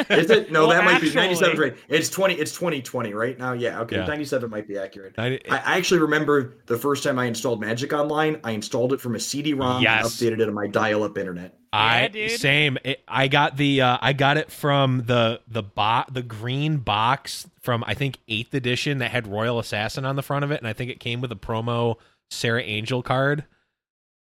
Is 0.16 0.30
it? 0.30 0.50
No, 0.50 0.60
Well, 0.66 0.70
that 0.70 0.84
might 0.84 1.00
be 1.02 1.08
actually- 1.08 1.20
97. 1.20 1.58
Right? 1.60 1.76
It's 1.90 2.08
20. 2.08 2.34
It's 2.34 2.52
2020 2.52 3.12
right 3.12 3.38
now. 3.38 3.52
Yeah. 3.52 3.80
Okay. 3.82 3.96
Yeah. 3.96 4.06
97 4.06 4.48
might 4.48 4.66
be 4.66 4.78
accurate. 4.78 5.14
I, 5.18 5.38
I 5.50 5.56
I 5.56 5.76
actually 5.76 6.00
remember 6.00 6.54
the 6.64 6.78
first 6.78 7.04
time 7.04 7.18
I 7.18 7.26
installed 7.26 7.60
Magic 7.60 7.92
Online. 7.92 8.40
I 8.42 8.52
installed 8.52 8.94
it 8.94 9.02
from 9.02 9.16
a 9.16 9.20
CD-ROM 9.20 9.82
Yes. 9.82 10.20
and 10.22 10.30
updated 10.32 10.40
it 10.40 10.48
on 10.48 10.54
my 10.54 10.66
dial-up 10.66 11.18
internet. 11.18 11.58
I 11.74 12.02
Yeah, 12.04 12.08
dude. 12.08 12.30
same. 12.40 12.78
It, 12.82 13.02
I 13.06 13.28
got 13.28 13.58
the 13.58 13.82
uh, 13.82 13.98
I 14.00 14.14
got 14.14 14.38
it 14.38 14.50
from 14.50 15.02
the 15.04 15.42
the 15.46 15.62
bo- 15.62 16.04
the 16.10 16.22
green 16.22 16.78
box 16.78 17.46
from 17.60 17.84
I 17.86 17.92
think 17.92 18.16
eighth 18.28 18.54
edition 18.54 18.98
that 18.98 19.10
had 19.10 19.26
Royal 19.26 19.58
Assassin 19.58 20.06
on 20.06 20.16
the 20.16 20.22
front 20.22 20.42
of 20.46 20.50
it, 20.52 20.58
and 20.60 20.66
I 20.66 20.72
think 20.72 20.90
it 20.90 21.00
came 21.00 21.20
with 21.20 21.30
a 21.32 21.36
promo 21.36 21.96
Serra 22.30 22.62
Angel 22.62 23.02
card. 23.02 23.44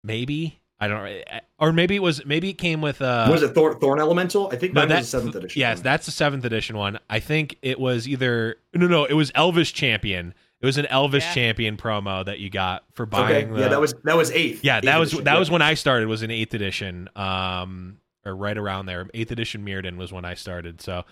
Maybe 0.03 0.61
I 0.81 0.87
don't 0.89 1.03
know, 1.05 1.21
or 1.59 1.73
maybe 1.73 1.97
it 1.97 2.03
was 2.03 2.25
maybe 2.25 2.51
it 2.51 2.55
came 2.59 2.81
with 2.81 3.03
uh 3.03 3.27
was 3.31 3.43
it 3.43 3.55
Thor- 3.55 3.75
Thorn 3.75 3.99
Elemental? 3.99 4.49
I 4.53 4.57
think 4.57 4.75
No, 4.75 4.87
that- 4.87 4.99
was 4.99 5.11
the 5.11 5.19
seventh 5.19 5.35
edition. 5.35 5.59
Yes, 5.61 5.79
one. 5.79 5.83
that's 5.85 6.07
the 6.07 6.13
seventh 6.13 6.45
edition 6.45 6.77
one. 6.77 6.99
I 7.11 7.19
think 7.21 7.57
it 7.63 7.81
was 7.81 8.07
either 8.07 8.57
no, 8.75 8.87
no, 8.87 9.05
it 9.05 9.15
was 9.15 9.33
Elvish 9.35 9.73
Champion. 9.73 10.35
It 10.61 10.67
was 10.67 10.77
an 10.79 10.87
Elvish 10.87 11.25
Yeah. 11.25 11.35
Champion 11.35 11.77
promo 11.77 12.25
that 12.25 12.39
you 12.41 12.51
got 12.51 12.85
for 12.95 13.05
okay. 13.05 13.11
buying. 13.11 13.53
The, 13.55 13.61
yeah, 13.61 13.69
that 13.69 13.81
was 13.81 13.95
that 14.05 14.17
was 14.17 14.31
eighth. 14.33 14.64
yeah, 14.64 14.81
that 14.81 14.99
was 14.99 15.11
edition, 15.11 15.25
that 15.25 15.33
yeah. 15.35 15.38
was 15.38 15.51
when 15.51 15.62
I 15.62 15.75
started. 15.75 16.09
Was 16.09 16.23
in 16.23 16.31
eighth 16.31 16.55
edition, 16.55 17.09
um, 17.17 17.99
or 18.25 18.35
right 18.37 18.57
around 18.59 18.87
there. 18.87 19.09
Eighth 19.14 19.31
edition 19.31 19.64
Mirrodin 19.64 19.97
was 19.97 20.12
when 20.12 20.25
I 20.25 20.35
started. 20.35 20.81
So, 20.81 21.05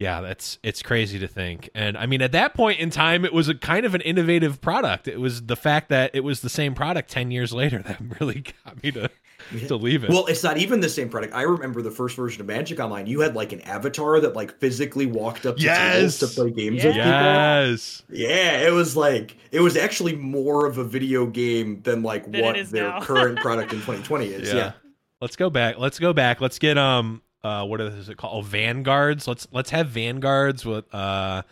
yeah, 0.00 0.22
that's 0.22 0.58
it's 0.62 0.82
crazy 0.82 1.18
to 1.18 1.28
think. 1.28 1.68
And 1.74 1.96
I 1.96 2.06
mean, 2.06 2.22
at 2.22 2.32
that 2.32 2.54
point 2.54 2.80
in 2.80 2.88
time, 2.88 3.24
it 3.26 3.34
was 3.34 3.48
a 3.48 3.54
kind 3.54 3.84
of 3.84 3.94
an 3.94 4.00
innovative 4.00 4.60
product. 4.62 5.06
It 5.06 5.20
was 5.20 5.42
the 5.42 5.56
fact 5.56 5.90
that 5.90 6.10
it 6.14 6.24
was 6.24 6.40
the 6.40 6.48
same 6.48 6.74
product 6.74 7.10
ten 7.10 7.30
years 7.30 7.52
later 7.52 7.82
that 7.86 8.00
really 8.18 8.42
got 8.64 8.82
me 8.82 8.90
to 8.92 9.10
to 9.68 9.76
leave 9.76 10.02
it. 10.04 10.10
Well, 10.10 10.24
it's 10.26 10.42
not 10.42 10.56
even 10.56 10.80
the 10.80 10.88
same 10.88 11.10
product. 11.10 11.34
I 11.34 11.42
remember 11.42 11.82
the 11.82 11.90
first 11.90 12.16
version 12.16 12.40
of 12.40 12.46
Magic 12.46 12.80
Online. 12.80 13.06
You 13.06 13.20
had 13.20 13.34
like 13.36 13.52
an 13.52 13.60
avatar 13.62 14.20
that 14.20 14.34
like 14.34 14.58
physically 14.58 15.04
walked 15.04 15.44
up 15.44 15.56
to 15.58 15.62
Yes! 15.62 16.18
tables 16.18 16.18
to 16.18 16.26
play 16.28 16.50
games 16.50 16.82
with 16.82 16.94
people. 16.94 17.10
yes. 17.10 18.02
Yeah, 18.08 18.66
it 18.66 18.72
was 18.72 18.96
like 18.96 19.36
it 19.52 19.60
was 19.60 19.76
actually 19.76 20.16
more 20.16 20.64
of 20.64 20.78
a 20.78 20.84
video 20.84 21.26
game 21.26 21.82
than 21.82 22.02
like 22.02 22.24
Than 22.24 22.36
it 22.36 22.42
what 22.42 22.56
is 22.56 22.70
their 22.70 22.98
current 23.02 23.38
product 23.40 23.74
in 23.74 23.80
2020 23.80 24.26
is. 24.28 24.50
Yeah. 24.52 24.72
Let's 25.20 25.36
go 25.36 25.50
back. 25.50 25.78
Let's 25.78 25.98
go 25.98 26.14
back. 26.14 26.40
Let's 26.40 26.58
get 26.58 26.78
um 26.78 27.20
uh 27.42 27.64
what 27.64 27.80
is 27.80 28.08
it 28.08 28.16
called? 28.16 28.44
Oh, 28.44 28.46
vanguards. 28.46 29.26
Let's 29.28 29.46
let's 29.52 29.70
have 29.70 29.88
vanguards 29.88 30.64
with 30.64 30.84
uh 30.94 31.42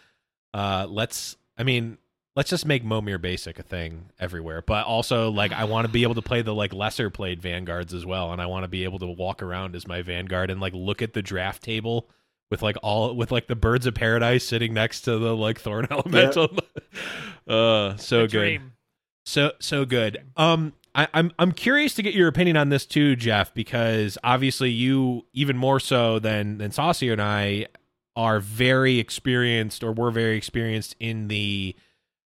uh 0.55 0.87
let's 0.89 1.37
I 1.57 1.63
mean 1.63 1.99
let's 2.37 2.51
just 2.51 2.67
make 2.67 2.85
Momir 2.85 3.21
basic 3.21 3.59
a 3.59 3.63
thing 3.63 4.11
everywhere. 4.21 4.63
But 4.63 4.87
also 4.87 5.31
like 5.31 5.53
I 5.53 5.65
want 5.65 5.87
to 5.87 5.93
be 5.93 6.03
able 6.05 6.15
to 6.17 6.23
play 6.23 6.43
the 6.43 6.55
like 6.55 6.73
lesser 6.73 7.11
played 7.11 7.41
vanguards 7.43 7.93
as 7.95 8.07
well 8.07 8.33
and 8.33 8.41
I 8.41 8.47
want 8.47 8.65
to 8.65 8.69
be 8.69 8.85
able 8.85 8.99
to 9.01 9.07
walk 9.07 9.43
around 9.43 9.75
as 9.75 9.87
my 9.87 10.03
vanguard 10.03 10.51
and 10.51 10.61
like 10.61 10.73
look 10.75 11.03
at 11.03 11.15
the 11.15 11.23
draft 11.23 11.63
table 11.63 12.09
with 12.51 12.63
like 12.63 12.77
all 12.83 13.15
with 13.15 13.31
like 13.33 13.47
the 13.47 13.57
birds 13.57 13.87
of 13.87 13.95
paradise 13.95 14.45
sitting 14.45 14.73
next 14.75 15.03
to 15.03 15.19
the 15.19 15.35
like 15.37 15.61
thorn 15.61 15.87
elemental. 15.91 16.49
uh 17.49 17.97
so 17.97 18.23
The 18.23 18.29
good. 18.29 18.29
dream. 18.29 18.73
So 19.27 19.53
so 19.61 19.85
good. 19.85 20.25
Um, 20.37 20.73
I, 20.99 21.07
I'm 21.15 21.31
I'm 21.39 21.53
curious 21.53 21.95
to 21.95 22.03
get 22.03 22.13
your 22.13 22.27
opinion 22.27 22.57
on 22.57 22.71
this 22.71 22.85
too, 22.85 23.15
Jeff, 23.15 23.55
because 23.55 24.19
obviously 24.25 24.71
you 24.71 25.27
even 25.33 25.57
more 25.57 25.79
so 25.79 26.19
than 26.19 26.59
than 26.59 26.73
Saucy 26.73 27.09
and 27.09 27.23
I 27.23 27.69
are 28.17 28.41
very 28.41 28.99
experienced, 28.99 29.85
or 29.85 29.93
we're 29.93 30.11
very 30.11 30.37
experienced 30.37 30.97
in 30.99 31.29
the 31.29 31.77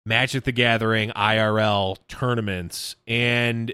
Magic 0.05 0.45
the 0.45 0.53
Gathering 0.53 1.09
IRL 1.09 1.97
tournaments, 2.07 2.95
and 3.05 3.73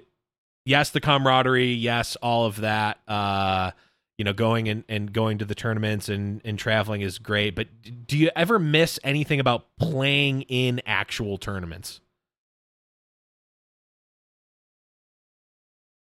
yes, 0.66 0.90
the 0.90 1.00
camaraderie, 1.00 1.74
yes, 1.74 2.16
all 2.16 2.46
of 2.46 2.58
that. 2.58 2.98
Uh, 3.08 3.72
you 4.18 4.26
know, 4.26 4.34
going 4.34 4.68
and, 4.68 4.84
and 4.90 5.14
going 5.14 5.38
to 5.38 5.46
the 5.46 5.54
tournaments 5.54 6.10
and, 6.10 6.42
and 6.44 6.58
traveling 6.58 7.02
is 7.02 7.20
great, 7.20 7.54
but 7.54 7.68
do 8.08 8.18
you 8.18 8.32
ever 8.36 8.58
miss 8.58 9.00
anything 9.04 9.40
about 9.40 9.68
playing 9.78 10.42
in 10.42 10.82
actual 10.88 11.38
tournaments? 11.38 12.02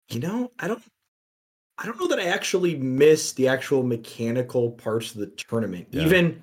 You 0.08 0.20
know, 0.20 0.50
I 0.58 0.68
don't 0.68 0.82
I 1.78 1.86
don't 1.86 1.98
know 2.00 2.08
that 2.08 2.18
I 2.18 2.24
actually 2.24 2.76
miss 2.76 3.32
the 3.32 3.46
actual 3.48 3.82
mechanical 3.84 4.72
parts 4.72 5.12
of 5.14 5.20
the 5.20 5.26
tournament. 5.28 5.86
Yeah. 5.92 6.02
Even 6.02 6.40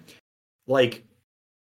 like 0.67 1.03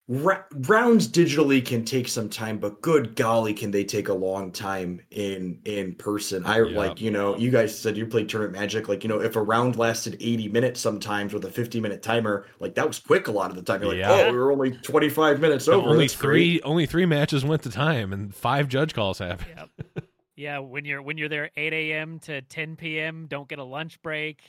ra- 0.07 0.43
rounds 0.67 1.07
digitally 1.07 1.65
can 1.65 1.83
take 1.83 2.07
some 2.07 2.29
time, 2.29 2.59
but 2.59 2.79
good 2.81 3.15
golly, 3.15 3.53
can 3.55 3.71
they 3.71 3.83
take 3.83 4.09
a 4.09 4.13
long 4.13 4.51
time 4.51 5.01
in 5.11 5.59
in 5.65 5.95
person? 5.95 6.45
I 6.45 6.57
Yeah. 6.61 6.77
like, 6.77 7.01
you 7.01 7.09
know, 7.11 7.35
you 7.37 7.49
guys 7.49 7.75
said 7.77 7.97
you 7.97 8.05
played 8.05 8.29
tournament 8.29 8.55
magic. 8.59 8.87
Like, 8.87 9.03
you 9.03 9.07
know, 9.07 9.19
if 9.21 9.35
a 9.35 9.41
round 9.41 9.77
lasted 9.77 10.15
80 10.19 10.49
minutes 10.49 10.79
sometimes 10.79 11.33
with 11.33 11.45
a 11.45 11.49
50 11.51 11.79
minute 11.79 12.03
timer, 12.03 12.45
like 12.59 12.75
that 12.75 12.87
was 12.87 12.99
quick 12.99 13.29
a 13.29 13.31
lot 13.31 13.49
of 13.49 13.55
the 13.55 13.63
time. 13.63 13.81
You're 13.81 13.89
like, 13.91 13.97
Yeah. 13.99 14.11
oh, 14.27 14.31
we 14.31 14.37
were 14.37 14.51
only 14.51 14.71
25 14.71 15.39
minutes 15.39 15.67
over. 15.67 15.87
only 15.89 16.05
That's 16.05 16.13
three 16.13 16.59
great." 16.59 16.61
only 16.69 16.85
three 16.85 17.05
matches 17.07 17.43
went 17.43 17.63
to 17.63 17.71
time 17.71 18.13
and 18.13 18.35
five 18.35 18.67
judge 18.67 18.93
calls 18.93 19.17
happened. 19.19 19.47
Yep. 19.57 20.05
yeah, 20.35 20.59
when 20.59 20.85
you're 20.85 21.01
when 21.01 21.17
you're 21.17 21.29
there 21.29 21.49
8 21.55 21.73
a.m. 21.73 22.19
to 22.19 22.41
10 22.41 22.75
p.m., 22.75 23.27
don't 23.27 23.47
get 23.47 23.59
a 23.59 23.63
lunch 23.63 24.01
break. 24.01 24.41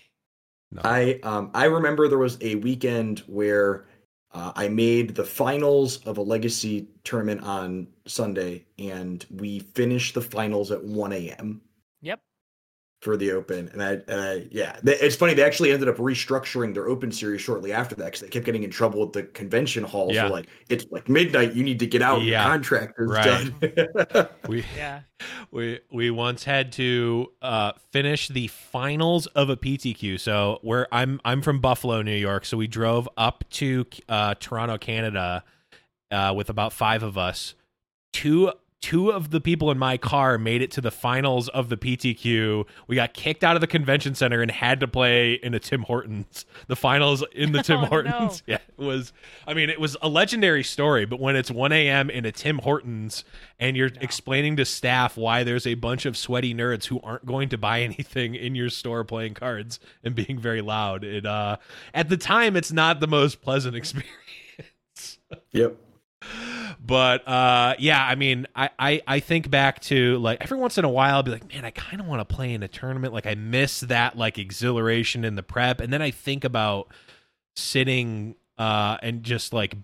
No. 0.72 0.83
I 0.85 1.20
um 1.22 1.51
I 1.55 1.64
remember 1.66 2.09
there 2.09 2.18
was 2.18 2.38
a 2.40 2.57
weekend 2.57 3.20
where 3.20 3.87
uh, 4.33 4.53
I 4.55 4.68
made 4.68 5.14
the 5.14 5.25
finals 5.25 6.05
of 6.05 6.18
a 6.18 6.22
legacy 6.22 6.88
tournament 7.05 7.42
on 7.42 7.87
Sunday, 8.07 8.66
and 8.79 9.25
we 9.31 9.61
finished 9.61 10.14
the 10.14 10.20
finals 10.20 10.70
at 10.70 10.85
1 10.85 11.12
a.m. 11.12 11.62
Yep. 12.03 12.20
For 13.07 13.16
the 13.16 13.31
Open, 13.31 13.69
and 13.73 13.81
I, 13.81 13.92
and 14.09 14.21
I 14.21 14.47
yeah, 14.51 14.81
they, 14.83 14.97
it's 14.97 15.14
funny. 15.14 15.33
They 15.33 15.45
actually 15.45 15.71
ended 15.71 15.88
up 15.88 15.95
restructuring 15.99 16.75
their 16.75 16.88
Open 16.88 17.12
series 17.12 17.40
shortly 17.40 17.73
after 17.73 17.95
that 17.95 18.07
because 18.07 18.21
they 18.21 18.27
kept 18.27 18.45
getting 18.45 18.64
in 18.64 18.71
trouble 18.71 18.99
with 18.99 19.12
the 19.12 19.23
convention 19.23 19.85
halls. 19.85 20.12
Yeah. 20.12 20.25
Yeah. 20.25 20.31
like 20.31 20.47
it's 20.69 20.87
like 20.90 21.09
midnight, 21.09 21.55
you 21.55 21.62
need 21.62 21.79
to 21.79 21.87
get 21.87 22.03
out. 22.03 22.23
Yeah. 22.23 22.42
Your 22.42 22.51
contract 22.53 22.99
is 22.99 23.09
Right. 23.09 23.53
done. 23.61 24.29
We 24.49 24.64
Yeah. 24.77 25.03
we 25.53 25.79
we 25.92 26.11
once 26.11 26.42
had 26.42 26.73
to 26.73 27.29
uh, 27.40 27.73
finish 27.92 28.27
the 28.27 28.49
finals 28.49 29.27
of 29.29 29.51
a 29.51 29.57
PTQ. 29.57 30.19
So 30.19 30.59
where 30.62 30.88
I'm 30.90 31.21
I'm 31.25 31.42
from 31.42 31.61
Buffalo, 31.61 32.03
New 32.03 32.11
York. 32.16 32.45
So 32.45 32.57
we 32.57 32.66
drove 32.66 33.09
up 33.16 33.45
to 33.51 33.87
uh, 34.09 34.35
Toronto, 34.40 34.79
Canada, 34.79 35.45
uh, 36.11 36.35
with 36.37 36.51
about 36.51 36.73
five 36.73 37.05
of 37.05 37.16
us. 37.16 37.55
Two 38.12 38.51
two 38.87 39.11
of 39.11 39.31
the 39.31 39.40
people 39.40 39.72
in 39.72 39.79
my 39.79 39.96
car 39.96 40.38
made 40.38 40.62
it 40.62 40.70
to 40.70 40.81
the 40.81 40.92
finals 40.92 41.49
of 41.49 41.70
the 41.70 41.77
PTQ. 41.77 42.64
We 42.87 42.94
got 42.94 43.14
kicked 43.14 43.42
out 43.42 43.57
of 43.57 43.61
the 43.61 43.66
convention 43.66 44.14
center 44.14 44.40
and 44.40 44.49
had 44.49 44.79
to 44.79 44.87
play 44.87 45.33
in 45.33 45.55
a 45.55 45.59
Tim 45.59 45.83
Hortons. 45.83 46.46
The 46.68 46.77
finals 46.77 47.25
in 47.33 47.51
the 47.51 47.62
Tim 47.64 47.79
Oh, 47.79 47.83
no. 47.83 47.88
Hortons. 47.88 48.44
Yeah, 48.46 48.59
it 48.79 48.79
was. 48.79 49.12
I 49.44 49.55
mean, 49.55 49.70
it 49.70 49.81
was 49.81 49.96
a 50.03 50.09
legendary 50.09 50.62
story. 50.62 51.05
But 51.05 51.18
when 51.18 51.35
it's 51.35 51.51
1 51.51 51.72
a.m. 51.72 52.11
in 52.11 52.25
a 52.25 52.31
Tim 52.31 52.59
Hortons 52.59 53.25
and 53.59 53.77
you're 53.77 53.90
explaining 54.01 54.55
to 54.59 54.64
staff 54.64 55.16
why 55.16 55.42
there's 55.42 55.66
a 55.66 55.75
bunch 55.75 56.07
of 56.07 56.16
sweaty 56.16 56.55
nerds 56.55 56.85
who 56.85 57.01
aren't 57.01 57.27
going 57.27 57.49
to 57.49 57.59
buy 57.59 57.81
anything 57.83 58.37
in 58.37 58.55
your 58.55 58.70
store 58.70 59.03
playing 59.03 59.35
cards 59.35 59.81
and 60.05 60.14
being 60.14 60.38
very 60.38 60.61
loud, 60.61 61.03
it 61.03 61.27
uh, 61.27 61.57
at 61.92 62.09
the 62.09 62.16
time 62.16 62.55
it's 62.55 62.70
not 62.70 63.01
the 63.01 63.09
most 63.09 63.42
pleasant 63.42 63.75
experience 63.75 64.12
yep. 65.51 65.77
But 66.87 67.27
uh 67.27 67.75
yeah 67.79 68.05
i 68.07 68.14
mean 68.14 68.46
I, 68.55 68.70
I 68.79 69.03
i 69.07 69.20
think 69.20 69.51
back 69.51 69.81
to 69.83 70.18
like 70.18 70.40
every 70.40 70.59
once 70.59 70.79
in 70.79 70.85
a 70.85 70.88
while 70.88 71.16
i'll 71.16 71.22
be 71.22 71.33
like 71.33 71.49
man 71.53 71.64
i 71.64 71.70
kind 71.70 72.01
of 72.01 72.07
want 72.07 72.27
to 72.27 72.35
play 72.35 72.53
in 72.53 72.62
a 72.62 72.68
tournament 72.68 73.12
like 73.12 73.27
i 73.27 73.35
miss 73.35 73.81
that 73.81 74.16
like 74.16 74.38
exhilaration 74.38 75.25
in 75.25 75.35
the 75.35 75.42
prep 75.42 75.81
and 75.81 75.92
then 75.92 76.03
i 76.03 76.11
think 76.11 76.44
about 76.44 76.88
sitting 77.55 78.37
uh 78.59 78.96
and 79.03 79.22
just 79.22 79.53
like 79.53 79.75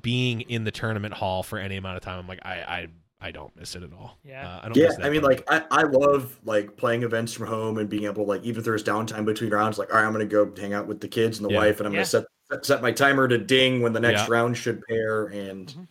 being 0.00 0.40
in 0.42 0.64
the 0.64 0.70
tournament 0.70 1.14
hall 1.14 1.42
for 1.42 1.58
any 1.58 1.76
amount 1.76 1.96
of 1.96 2.02
time 2.02 2.18
i'm 2.18 2.28
like 2.28 2.40
i 2.44 2.54
i 2.54 2.88
i 3.20 3.30
don't 3.32 3.54
miss 3.56 3.74
it 3.74 3.82
at 3.82 3.92
all 3.92 4.16
Yeah. 4.24 4.46
uh, 4.48 4.60
i 4.62 4.68
don't 4.68 4.76
Yeah, 4.76 4.86
miss 4.86 4.96
that 4.96 5.06
I 5.06 5.10
mean, 5.10 5.22
part. 5.22 5.48
like 5.48 5.70
I, 5.70 5.80
I 5.80 5.82
love 5.82 6.38
like 6.44 6.76
playing 6.76 7.02
events 7.02 7.32
from 7.32 7.48
home 7.48 7.78
and 7.78 7.88
being 7.88 8.04
able 8.04 8.24
to 8.24 8.30
like 8.30 8.44
even 8.44 8.60
if 8.60 8.64
there's 8.64 8.84
downtime 8.84 9.24
between 9.24 9.50
rounds, 9.50 9.76
like 9.76 9.92
all 9.92 9.98
right, 9.98 10.06
I'm 10.06 10.12
gonna 10.12 10.24
go 10.24 10.52
hang 10.56 10.72
out 10.72 10.86
with 10.86 11.00
the 11.00 11.08
kids 11.08 11.38
and 11.38 11.44
the 11.44 11.50
Yeah. 11.52 11.58
wife, 11.58 11.80
and 11.80 11.88
I'm 11.88 11.92
Yeah. 11.94 11.98
gonna 12.04 12.24
set 12.50 12.64
set 12.64 12.80
my 12.80 12.92
timer 12.92 13.26
to 13.26 13.36
ding 13.36 13.82
when 13.82 13.92
the 13.92 13.98
next 14.00 14.28
Yeah. 14.28 14.34
round 14.34 14.56
should 14.56 14.80
pair, 14.88 15.24
and 15.26 15.88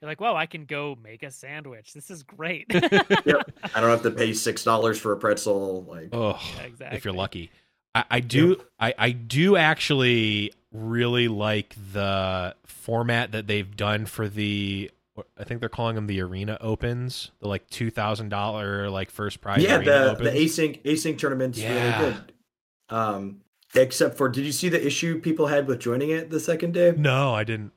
You're 0.00 0.10
like, 0.10 0.20
whoa, 0.20 0.34
I 0.34 0.46
can 0.46 0.64
go 0.64 0.96
make 1.02 1.22
a 1.22 1.30
sandwich. 1.30 1.92
This 1.92 2.10
is 2.10 2.22
great. 2.22 2.66
yep. 2.72 3.50
I 3.74 3.80
don't 3.80 3.90
have 3.90 4.02
to 4.02 4.10
pay 4.10 4.32
six 4.32 4.64
dollars 4.64 4.98
for 4.98 5.12
a 5.12 5.16
pretzel. 5.16 5.84
Like, 5.84 6.08
oh 6.12 6.40
exactly. 6.64 6.96
if 6.96 7.04
you're 7.04 7.14
lucky. 7.14 7.50
I, 7.94 8.04
I 8.10 8.20
do 8.20 8.62
I, 8.78 8.94
I 8.96 9.10
do 9.10 9.56
actually 9.56 10.52
really 10.72 11.28
like 11.28 11.74
the 11.92 12.54
format 12.64 13.32
that 13.32 13.46
they've 13.46 13.76
done 13.76 14.06
for 14.06 14.28
the 14.28 14.90
I 15.36 15.44
think 15.44 15.60
they're 15.60 15.68
calling 15.68 15.96
them 15.96 16.06
the 16.06 16.20
arena 16.22 16.56
opens, 16.60 17.30
the 17.40 17.48
like 17.48 17.68
two 17.68 17.90
thousand 17.90 18.30
dollar 18.30 18.88
like 18.88 19.10
first 19.10 19.40
prize. 19.40 19.62
yeah, 19.62 19.76
arena 19.76 19.90
the 19.90 20.10
opens. 20.12 20.32
the 20.32 20.38
async 20.38 20.82
async 20.84 21.18
tournaments 21.18 21.58
Yeah. 21.58 22.00
really 22.00 22.12
good. 22.14 22.32
Um, 22.88 23.40
except 23.74 24.16
for, 24.16 24.28
did 24.28 24.44
you 24.44 24.52
see 24.52 24.68
the 24.68 24.84
issue 24.84 25.20
people 25.20 25.46
had 25.46 25.66
with 25.68 25.78
joining 25.78 26.10
it 26.10 26.30
the 26.30 26.40
second 26.40 26.74
day? 26.74 26.92
No, 26.96 27.34
I 27.34 27.44
didn't. 27.44 27.72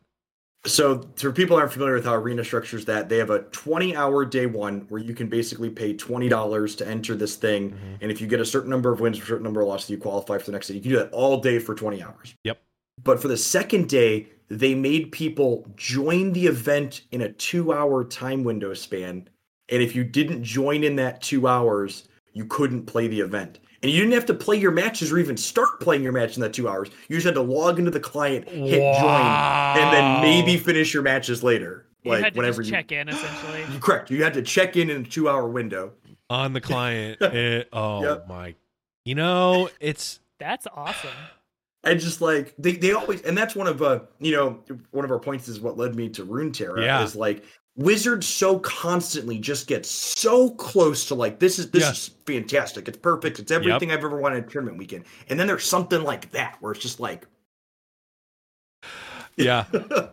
So, 0.65 1.02
for 1.17 1.34
people 1.34 1.58
who 1.58 1.60
aren't 1.60 1.73
familiar 1.73 1.95
with 1.95 2.06
how 2.06 2.15
Arena 2.15 2.43
structures 2.43 2.86
that, 2.86 3.10
they 3.10 3.17
have 3.17 3.30
a 3.30 3.39
20 3.39 3.97
hour 3.97 4.23
day 4.23 4.45
one 4.45 4.86
where 4.88 5.02
you 5.02 5.13
can 5.13 5.28
basically 5.28 5.69
pay 5.69 5.93
$20 5.93 6.76
to 6.78 6.88
enter 6.88 7.15
this 7.15 7.36
thing. 7.36 7.71
Mhm. 7.71 7.97
And 8.02 8.12
if 8.12 8.21
you 8.21 8.28
get 8.28 8.39
a 8.39 8.45
certain 8.45 8.69
number 8.69 8.91
of 8.91 9.02
wins, 9.02 9.19
a 9.19 9.26
certain 9.26 9.43
number 9.43 9.60
of 9.62 9.67
losses, 9.67 9.89
you 9.89 9.97
qualify 9.97 10.38
for 10.38 10.45
the 10.45 10.52
next 10.54 10.67
day. 10.67 10.76
You 10.76 10.82
can 10.82 10.91
do 10.91 10.97
that 10.97 11.12
all 11.12 11.41
day 11.41 11.60
for 11.60 11.76
20 11.76 12.02
hours. 12.02 12.36
Yep. 12.45 12.62
But 13.04 13.21
for 13.21 13.28
the 13.28 13.36
second 13.36 13.89
day, 13.89 14.28
they 14.47 14.73
made 14.73 15.12
people 15.12 15.67
join 15.76 16.32
the 16.32 16.47
event 16.47 17.02
in 17.12 17.21
a 17.21 17.30
two 17.30 17.73
hour 17.73 18.06
time 18.06 18.45
window 18.45 18.73
span. 18.73 19.28
And 19.67 19.82
if 19.82 19.95
you 19.95 20.06
didn't 20.06 20.43
join 20.43 20.84
in 20.84 20.95
that 20.95 21.21
two 21.21 21.45
hours, 21.47 22.08
you 22.34 22.45
couldn't 22.45 22.86
play 22.86 23.08
the 23.08 23.19
event. 23.19 23.60
And 23.83 23.91
you 23.91 23.99
didn't 23.99 24.13
have 24.13 24.25
to 24.27 24.33
play 24.33 24.55
your 24.55 24.71
matches 24.71 25.11
or 25.11 25.19
even 25.19 25.35
start 25.37 25.79
playing 25.81 26.03
your 26.03 26.13
match 26.13 26.35
in 26.37 26.41
that 26.41 26.53
two 26.53 26.69
hours. 26.69 26.89
You 27.09 27.17
just 27.17 27.25
had 27.25 27.35
to 27.35 27.41
log 27.41 27.79
into 27.79 27.91
the 27.91 27.99
client, 27.99 28.47
hit 28.47 28.79
join, 28.79 29.21
and 29.21 29.93
then 29.93 30.21
maybe 30.21 30.57
finish 30.57 30.93
your 30.93 31.03
matches 31.03 31.43
later. 31.43 31.85
You 32.03 32.11
like 32.11 32.23
had 32.23 32.33
to 32.33 32.37
whenever 32.39 32.61
just 32.63 32.71
you 32.71 32.77
check 32.77 32.91
in 32.93 33.09
essentially. 33.09 33.61
you 33.73 33.79
correct. 33.81 34.09
You 34.09 34.23
had 34.23 34.33
to 34.35 34.41
check 34.41 34.77
in 34.77 34.89
in 34.89 35.01
a 35.01 35.03
two 35.05 35.27
hour 35.29 35.47
window. 35.47 35.91
On 36.29 36.53
the 36.53 36.61
client. 36.61 37.17
it- 37.21 37.67
oh 37.73 38.01
Yep. 38.03 38.27
my 38.27 38.55
you 39.05 39.15
know, 39.15 39.69
it's 39.81 40.21
That's 40.39 40.65
awesome. 40.73 41.09
And 41.83 41.99
just 41.99 42.21
like 42.21 42.55
they, 42.57 42.77
they 42.77 42.93
always 42.93 43.21
and 43.23 43.37
that's 43.37 43.53
one 43.55 43.67
of 43.67 43.81
uh 43.81 43.99
you 44.19 44.31
know 44.31 44.59
one 44.91 45.03
of 45.03 45.11
our 45.11 45.19
points 45.19 45.49
is 45.49 45.59
what 45.59 45.77
led 45.77 45.93
me 45.95 46.07
to 46.09 46.25
Runeterra 46.25 46.83
Yeah. 46.85 47.03
is 47.03 47.13
like 47.17 47.43
Wizards 47.75 48.27
so 48.27 48.59
constantly 48.59 49.39
just 49.39 49.65
get 49.67 49.83
so 49.86 50.51
close 50.51 51.07
to 51.07 51.15
like 51.15 51.39
this 51.39 51.57
is 51.57 51.71
this 51.71 51.83
Yeah. 51.83 51.91
is 51.91 52.07
fantastic. 52.27 52.88
It's 52.88 52.97
perfect. 52.97 53.39
It's 53.39 53.51
everything 53.51 53.91
I've 53.91 54.03
ever 54.03 54.19
wanted 54.19 54.38
in 54.38 54.43
a 54.43 54.47
tournament 54.47 54.77
weekend. 54.77 55.05
And 55.29 55.39
then 55.39 55.47
there's 55.47 55.65
something 55.65 56.03
like 56.03 56.29
that 56.31 56.57
where 56.59 56.73
it's 56.73 56.81
just 56.81 56.99
like 56.99 57.25
yeah. 59.38 59.65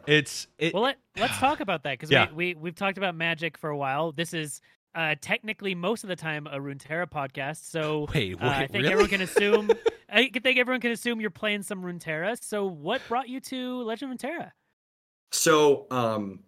It's 0.06 0.46
it 0.58 0.72
Well, 0.72 0.84
let, 0.84 0.96
let's 1.18 1.38
talk 1.38 1.60
about 1.60 1.82
that 1.82 1.92
because 1.98 2.10
Yeah. 2.10 2.28
we, 2.30 2.54
we 2.54 2.60
we've 2.60 2.74
talked 2.74 2.96
about 2.98 3.14
Magic 3.14 3.58
for 3.58 3.68
a 3.70 3.76
while. 3.76 4.12
This 4.12 4.32
is 4.32 4.62
uh, 4.94 5.14
technically 5.20 5.74
most 5.74 6.02
of 6.02 6.08
the 6.08 6.16
time 6.16 6.46
a 6.46 6.58
Runeterra 6.58 7.08
podcast, 7.08 7.70
so 7.70 8.08
wait, 8.14 8.40
uh, 8.42 8.48
I 8.48 8.60
think 8.66 8.72
really? 8.82 8.88
everyone 8.88 9.10
can 9.10 9.20
assume. 9.20 9.70
I 10.12 10.28
think 10.30 10.58
everyone 10.58 10.80
can 10.80 10.90
assume 10.90 11.20
you're 11.20 11.30
playing 11.30 11.62
some 11.62 11.82
Runeterra. 11.82 12.42
So, 12.42 12.66
what 12.66 13.00
brought 13.06 13.28
you 13.28 13.38
to 13.40 13.82
Legend 13.82 14.12
of 14.12 14.18
Runeterra? 14.18 14.50
So, 15.30 15.86
um, 15.92 16.40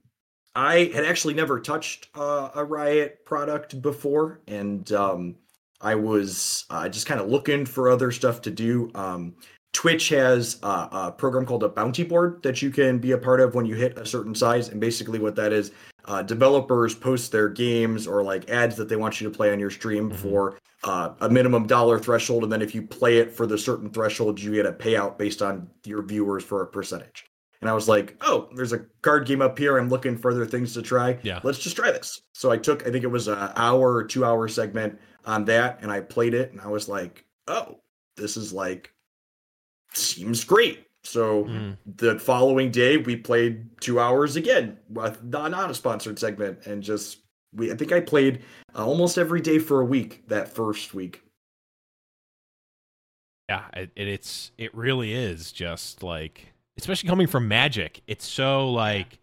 I 0.54 0.90
had 0.94 1.04
actually 1.04 1.34
never 1.34 1.60
touched 1.60 2.08
uh, 2.14 2.50
a 2.54 2.64
Riot 2.64 3.24
product 3.24 3.80
before, 3.80 4.40
and 4.46 4.90
um, 4.92 5.36
I 5.80 5.94
was 5.94 6.66
uh, 6.68 6.88
just 6.88 7.06
kind 7.06 7.20
of 7.20 7.28
looking 7.28 7.64
for 7.64 7.90
other 7.90 8.10
stuff 8.12 8.42
to 8.42 8.50
do. 8.50 8.90
Um, 8.94 9.34
Twitch 9.72 10.10
has 10.10 10.58
uh, 10.62 10.88
a 10.92 11.12
program 11.12 11.46
called 11.46 11.62
a 11.62 11.68
bounty 11.68 12.04
board 12.04 12.42
that 12.42 12.60
you 12.60 12.70
can 12.70 12.98
be 12.98 13.12
a 13.12 13.18
part 13.18 13.40
of 13.40 13.54
when 13.54 13.64
you 13.64 13.74
hit 13.74 13.96
a 13.96 14.04
certain 14.04 14.34
size, 14.34 14.68
and 14.68 14.78
basically 14.80 15.18
what 15.18 15.34
that 15.36 15.52
is, 15.52 15.72
uh, 16.04 16.20
developers 16.22 16.94
post 16.94 17.32
their 17.32 17.48
games 17.48 18.06
or 18.06 18.22
like 18.22 18.50
ads 18.50 18.76
that 18.76 18.88
they 18.90 18.96
want 18.96 19.20
you 19.20 19.28
to 19.30 19.34
play 19.34 19.50
on 19.50 19.58
your 19.58 19.70
stream 19.70 20.10
Mhm. 20.10 20.16
for 20.16 20.58
uh, 20.84 21.14
a 21.20 21.28
minimum 21.30 21.66
dollar 21.66 21.98
threshold, 21.98 22.42
and 22.42 22.52
then 22.52 22.60
if 22.60 22.74
you 22.74 22.82
play 22.82 23.18
it 23.18 23.32
for 23.32 23.46
the 23.46 23.56
certain 23.56 23.88
threshold, 23.88 24.38
you 24.40 24.52
get 24.52 24.66
a 24.66 24.72
payout 24.72 25.16
based 25.16 25.40
on 25.40 25.70
your 25.86 26.02
viewers 26.02 26.42
for 26.44 26.60
a 26.60 26.66
percentage. 26.66 27.24
And 27.62 27.70
I 27.70 27.74
was 27.74 27.88
like, 27.88 28.16
oh, 28.22 28.48
there's 28.54 28.72
a 28.72 28.80
card 29.02 29.24
game 29.24 29.40
up 29.40 29.56
here. 29.56 29.78
I'm 29.78 29.88
looking 29.88 30.18
for 30.18 30.32
other 30.32 30.44
things 30.44 30.74
to 30.74 30.82
try. 30.82 31.16
Yeah. 31.22 31.40
Let's 31.44 31.60
just 31.60 31.76
try 31.76 31.92
this. 31.92 32.20
So 32.34 32.50
I 32.50 32.58
took, 32.58 32.86
I 32.86 32.90
think 32.90 33.04
it 33.04 33.10
was 33.10 33.28
an 33.28 33.52
hour 33.54 33.94
or 33.94 34.04
two 34.04 34.24
hour 34.24 34.48
segment 34.48 34.98
on 35.24 35.44
that, 35.44 35.78
and 35.80 35.90
I 35.90 36.00
played 36.00 36.34
it, 36.34 36.50
and 36.50 36.60
I 36.60 36.66
was 36.66 36.88
like, 36.88 37.24
oh, 37.46 37.78
this 38.16 38.36
is 38.36 38.52
like, 38.52 38.92
seems 39.94 40.42
great. 40.44 40.86
So 41.04 41.44
Mm. 41.44 41.76
the 41.96 42.18
following 42.18 42.70
day, 42.70 42.96
we 42.96 43.16
played 43.16 43.66
two 43.80 43.98
hours 44.00 44.36
again, 44.36 44.78
with 44.88 45.22
not, 45.22 45.70
a 45.70 45.74
sponsored 45.74 46.18
segment, 46.18 46.66
and 46.66 46.82
just 46.82 47.18
we. 47.54 47.72
I 47.72 47.76
think 47.76 47.92
I 47.92 48.00
played 48.00 48.42
uh, 48.74 48.84
almost 48.86 49.18
every 49.18 49.40
day 49.40 49.58
for 49.58 49.80
a 49.80 49.84
week 49.84 50.22
that 50.28 50.48
first 50.48 50.94
week. 50.94 51.22
Yeah, 53.48 53.64
it, 53.74 53.90
it's 53.96 54.52
it 54.58 54.74
really 54.74 55.12
is 55.12 55.50
just 55.52 56.02
like, 56.02 56.51
especially 56.78 57.08
coming 57.08 57.26
from 57.26 57.48
Magic. 57.48 58.02
It's 58.06 58.26
so 58.26 58.70
like, 58.70 59.18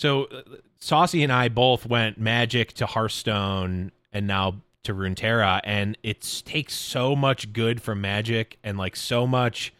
so 0.00 0.24
uh, 0.24 0.42
Saucy 0.78 1.22
and 1.22 1.32
I 1.32 1.48
both 1.48 1.86
went 1.86 2.18
Magic 2.18 2.72
to 2.74 2.86
Hearthstone 2.86 3.92
and 4.12 4.26
now 4.26 4.56
to 4.84 4.94
Runeterra, 4.94 5.60
and 5.64 5.96
it 6.02 6.42
takes 6.44 6.74
so 6.74 7.16
much 7.16 7.52
good 7.52 7.80
from 7.80 8.00
Magic 8.00 8.58
and 8.62 8.76
like 8.76 8.96
so 8.96 9.26
much 9.26 9.72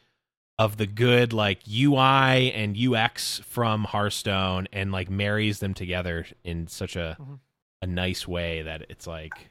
of 0.58 0.76
the 0.76 0.86
good 0.86 1.32
like 1.32 1.60
UI 1.68 2.52
and 2.52 2.76
UX 2.76 3.40
from 3.40 3.84
Hearthstone 3.84 4.66
and 4.72 4.92
like 4.92 5.10
marries 5.10 5.58
them 5.58 5.74
together 5.74 6.26
in 6.44 6.68
such 6.68 6.94
a 6.96 7.16
Mhm. 7.20 7.40
a 7.82 7.86
nice 7.86 8.26
way 8.26 8.62
that 8.62 8.86
it's 8.88 9.06
like 9.06 9.50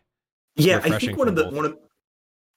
Yeah, 0.56 0.80
I 0.84 0.98
think 0.98 1.18
one 1.18 1.28
of 1.28 1.36
the 1.36 1.44
both. 1.44 1.54
one 1.54 1.66
of 1.66 1.78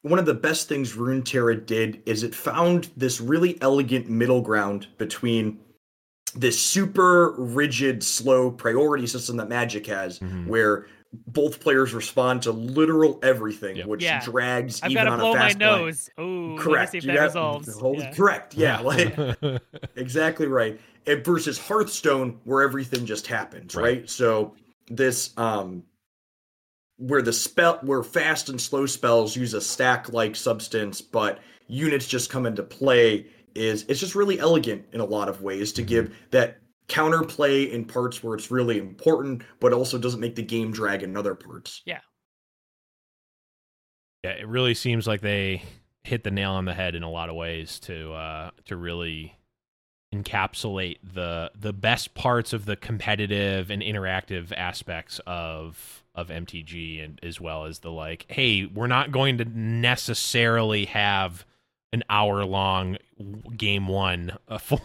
one 0.02 0.18
of 0.18 0.26
the 0.26 0.34
best 0.34 0.68
things 0.68 0.94
Runeterra 0.94 1.64
did 1.66 2.02
is 2.06 2.22
it 2.22 2.34
found 2.34 2.90
this 2.96 3.20
really 3.20 3.60
elegant 3.60 4.08
middle 4.08 4.40
ground 4.40 4.86
between 4.98 5.58
this 6.34 6.60
super 6.60 7.32
rigid, 7.38 8.02
slow 8.02 8.50
priority 8.50 9.06
system 9.06 9.36
that 9.38 9.48
Magic 9.48 9.86
has, 9.86 10.18
Mhm. 10.18 10.46
where 10.46 10.86
both 11.28 11.60
players 11.60 11.94
respond 11.94 12.42
to 12.42 12.52
literal 12.52 13.18
everything, 13.22 13.76
Yep. 13.76 13.86
which 13.86 14.02
Yeah. 14.02 14.22
drags 14.22 14.80
I've 14.82 14.90
even 14.90 15.04
got 15.04 15.08
to 15.08 15.10
on 15.12 15.18
blow 15.20 15.30
a 15.32 15.34
my 15.34 15.40
fast 15.48 15.60
line. 15.60 15.80
nose. 15.80 16.10
Oh, 16.18 16.56
Correct. 16.58 16.92
see 16.92 16.98
if 16.98 17.04
You 17.04 17.08
that 17.12 17.16
got- 17.16 17.24
resolves. 17.24 17.78
Yeah. 17.98 18.12
Correct. 18.12 18.54
Yeah. 18.54 18.80
Like 18.80 19.16
exactly 19.96 20.46
right. 20.46 20.78
And 21.06 21.24
versus 21.24 21.58
Hearthstone, 21.58 22.38
where 22.44 22.62
everything 22.62 23.06
just 23.06 23.26
happens, 23.28 23.74
Right. 23.74 23.82
right? 23.82 24.10
So 24.10 24.54
this 24.90 25.30
um 25.38 25.84
where 26.98 27.22
the 27.22 27.32
spell 27.32 27.78
where 27.82 28.02
fast 28.02 28.48
and 28.48 28.60
slow 28.60 28.86
spells 28.86 29.36
use 29.36 29.54
a 29.54 29.60
stack 29.60 30.12
like 30.12 30.36
substance, 30.36 31.00
but 31.00 31.40
units 31.68 32.06
just 32.06 32.30
come 32.30 32.46
into 32.46 32.62
play 32.62 33.26
is 33.54 33.84
it's 33.88 34.00
just 34.00 34.14
really 34.14 34.38
elegant 34.38 34.84
in 34.92 35.00
a 35.00 35.04
lot 35.04 35.28
of 35.28 35.42
ways 35.42 35.72
to 35.72 35.82
give 35.82 36.14
that 36.30 36.58
counterplay 36.88 37.70
in 37.70 37.84
parts 37.84 38.22
where 38.22 38.34
it's 38.34 38.50
really 38.50 38.78
important, 38.78 39.42
but 39.60 39.72
also 39.72 39.98
doesn't 39.98 40.20
make 40.20 40.36
the 40.36 40.42
game 40.42 40.70
drag 40.70 41.02
in 41.02 41.16
other 41.16 41.34
parts. 41.34 41.82
Yeah, 41.84 42.00
Yeah, 44.22 44.32
it 44.32 44.46
really 44.46 44.74
seems 44.74 45.06
like 45.06 45.20
they 45.20 45.62
hit 46.04 46.22
the 46.22 46.30
nail 46.30 46.52
on 46.52 46.64
the 46.64 46.74
head 46.74 46.94
in 46.94 47.02
a 47.02 47.10
lot 47.10 47.28
of 47.28 47.34
ways 47.34 47.80
to 47.80 48.12
uh, 48.12 48.50
to 48.66 48.76
really 48.76 49.36
encapsulate 50.14 50.98
the 51.02 51.50
the 51.58 51.72
best 51.72 52.14
parts 52.14 52.52
of 52.52 52.64
the 52.64 52.76
competitive 52.76 53.70
and 53.70 53.82
interactive 53.82 54.52
aspects 54.56 55.20
of 55.26 56.04
of 56.16 56.28
MTG 56.28 57.04
and 57.04 57.20
as 57.22 57.40
well 57.40 57.66
as 57.66 57.80
the 57.80 57.92
like 57.92 58.26
hey 58.28 58.66
we're 58.66 58.86
not 58.86 59.12
going 59.12 59.38
to 59.38 59.44
necessarily 59.44 60.86
have 60.86 61.44
an 61.92 62.02
hour 62.08 62.44
long 62.44 62.96
game 63.56 63.86
one 63.86 64.36
uh, 64.48 64.58
for 64.58 64.80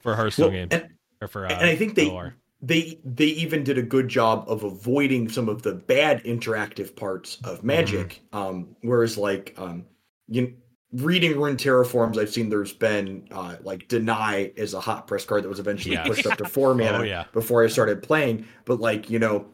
for 0.00 0.14
Hearthstone 0.16 0.52
well, 0.52 0.66
and, 0.70 0.88
or 1.22 1.28
for 1.28 1.46
uh, 1.46 1.50
and 1.50 1.66
I 1.66 1.76
think 1.76 1.94
they 1.94 2.08
LR. 2.08 2.32
they 2.60 2.98
they 3.04 3.26
even 3.26 3.64
did 3.64 3.78
a 3.78 3.82
good 3.82 4.08
job 4.08 4.44
of 4.48 4.64
avoiding 4.64 5.28
some 5.28 5.48
of 5.48 5.62
the 5.62 5.72
bad 5.72 6.22
interactive 6.24 6.94
parts 6.94 7.38
of 7.44 7.64
Magic 7.64 8.22
mm-hmm. 8.32 8.36
um 8.36 8.76
whereas 8.82 9.16
like 9.16 9.54
um 9.56 9.86
you 10.28 10.54
reading 10.94 11.32
Runeterra 11.32 11.86
forums, 11.86 12.18
I've 12.18 12.30
seen 12.30 12.48
there's 12.48 12.72
been 12.72 13.26
uh, 13.30 13.56
like 13.62 13.88
deny 13.88 14.52
is 14.56 14.74
a 14.74 14.80
hot 14.80 15.06
press 15.06 15.24
card 15.24 15.42
that 15.44 15.48
was 15.48 15.58
eventually 15.58 15.94
yeah. 15.94 16.06
pushed 16.06 16.26
up 16.26 16.38
to 16.38 16.44
four 16.48 16.74
mana 16.74 16.98
oh, 16.98 17.02
yeah. 17.02 17.24
before 17.32 17.64
I 17.64 17.68
started 17.68 18.02
playing. 18.02 18.46
But 18.64 18.80
like 18.80 19.10
you 19.10 19.18
know, 19.18 19.46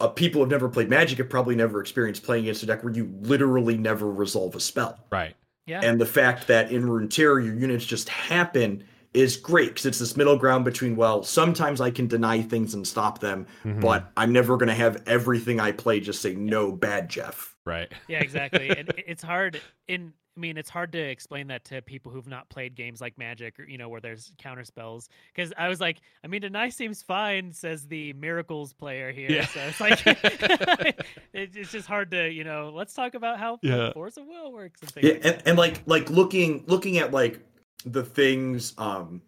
uh, 0.00 0.08
people 0.08 0.40
have 0.40 0.50
never 0.50 0.68
played 0.68 0.88
Magic 0.88 1.18
have 1.18 1.30
probably 1.30 1.54
never 1.54 1.80
experienced 1.80 2.22
playing 2.22 2.44
against 2.44 2.62
a 2.62 2.66
deck 2.66 2.82
where 2.82 2.92
you 2.92 3.12
literally 3.20 3.76
never 3.76 4.10
resolve 4.10 4.54
a 4.54 4.60
spell. 4.60 4.98
Right. 5.10 5.34
Yeah. 5.66 5.80
And 5.82 6.00
the 6.00 6.06
fact 6.06 6.46
that 6.46 6.70
in 6.70 6.84
Runeterra 6.84 7.44
your 7.44 7.54
units 7.54 7.84
just 7.84 8.08
happen 8.08 8.84
is 9.16 9.36
great 9.36 9.68
because 9.68 9.86
it's 9.86 9.98
this 9.98 10.16
middle 10.16 10.36
ground 10.36 10.62
between 10.62 10.94
well 10.94 11.22
sometimes 11.22 11.80
i 11.80 11.90
can 11.90 12.06
deny 12.06 12.42
things 12.42 12.74
and 12.74 12.86
stop 12.86 13.18
them 13.18 13.46
mm-hmm. 13.64 13.80
but 13.80 14.12
i'm 14.14 14.30
never 14.30 14.58
going 14.58 14.68
to 14.68 14.74
have 14.74 15.02
everything 15.06 15.58
i 15.58 15.72
play 15.72 15.98
just 15.98 16.20
say 16.20 16.34
no 16.34 16.70
bad 16.70 17.08
jeff 17.08 17.56
right 17.64 17.90
yeah 18.08 18.18
exactly 18.18 18.68
and 18.68 18.92
it's 18.98 19.22
hard 19.22 19.58
in 19.88 20.12
I 20.36 20.40
mean, 20.40 20.58
it's 20.58 20.68
hard 20.68 20.92
to 20.92 20.98
explain 20.98 21.46
that 21.48 21.64
to 21.66 21.80
people 21.80 22.12
who've 22.12 22.26
not 22.26 22.48
played 22.50 22.74
games 22.74 23.00
like 23.00 23.16
Magic, 23.16 23.58
or, 23.58 23.64
you 23.64 23.78
know, 23.78 23.88
where 23.88 24.00
there's 24.00 24.32
counter 24.38 24.64
spells. 24.64 25.08
Because 25.34 25.52
I 25.56 25.68
was 25.68 25.80
like, 25.80 26.00
I 26.22 26.26
mean, 26.26 26.42
deny 26.42 26.68
seems 26.68 27.02
fine, 27.02 27.52
says 27.52 27.86
the 27.86 28.12
Miracles 28.12 28.72
player 28.74 29.12
here. 29.12 29.30
Yeah. 29.30 29.46
So 29.46 29.60
it's 29.60 29.80
like, 29.80 31.06
it's 31.32 31.72
just 31.72 31.86
hard 31.86 32.10
to, 32.10 32.30
you 32.30 32.44
know, 32.44 32.70
let's 32.74 32.92
talk 32.92 33.14
about 33.14 33.38
how 33.38 33.58
yeah. 33.62 33.92
Force 33.92 34.18
of 34.18 34.26
Will 34.26 34.52
works 34.52 34.82
and 34.82 34.90
things. 34.90 35.06
Yeah, 35.06 35.12
like 35.14 35.24
and, 35.24 35.42
and 35.46 35.58
like 35.58 35.82
like 35.86 36.10
looking 36.10 36.64
looking 36.66 36.98
at 36.98 37.12
like 37.12 37.40
the 37.84 38.02
things 38.02 38.74
um 38.78 39.22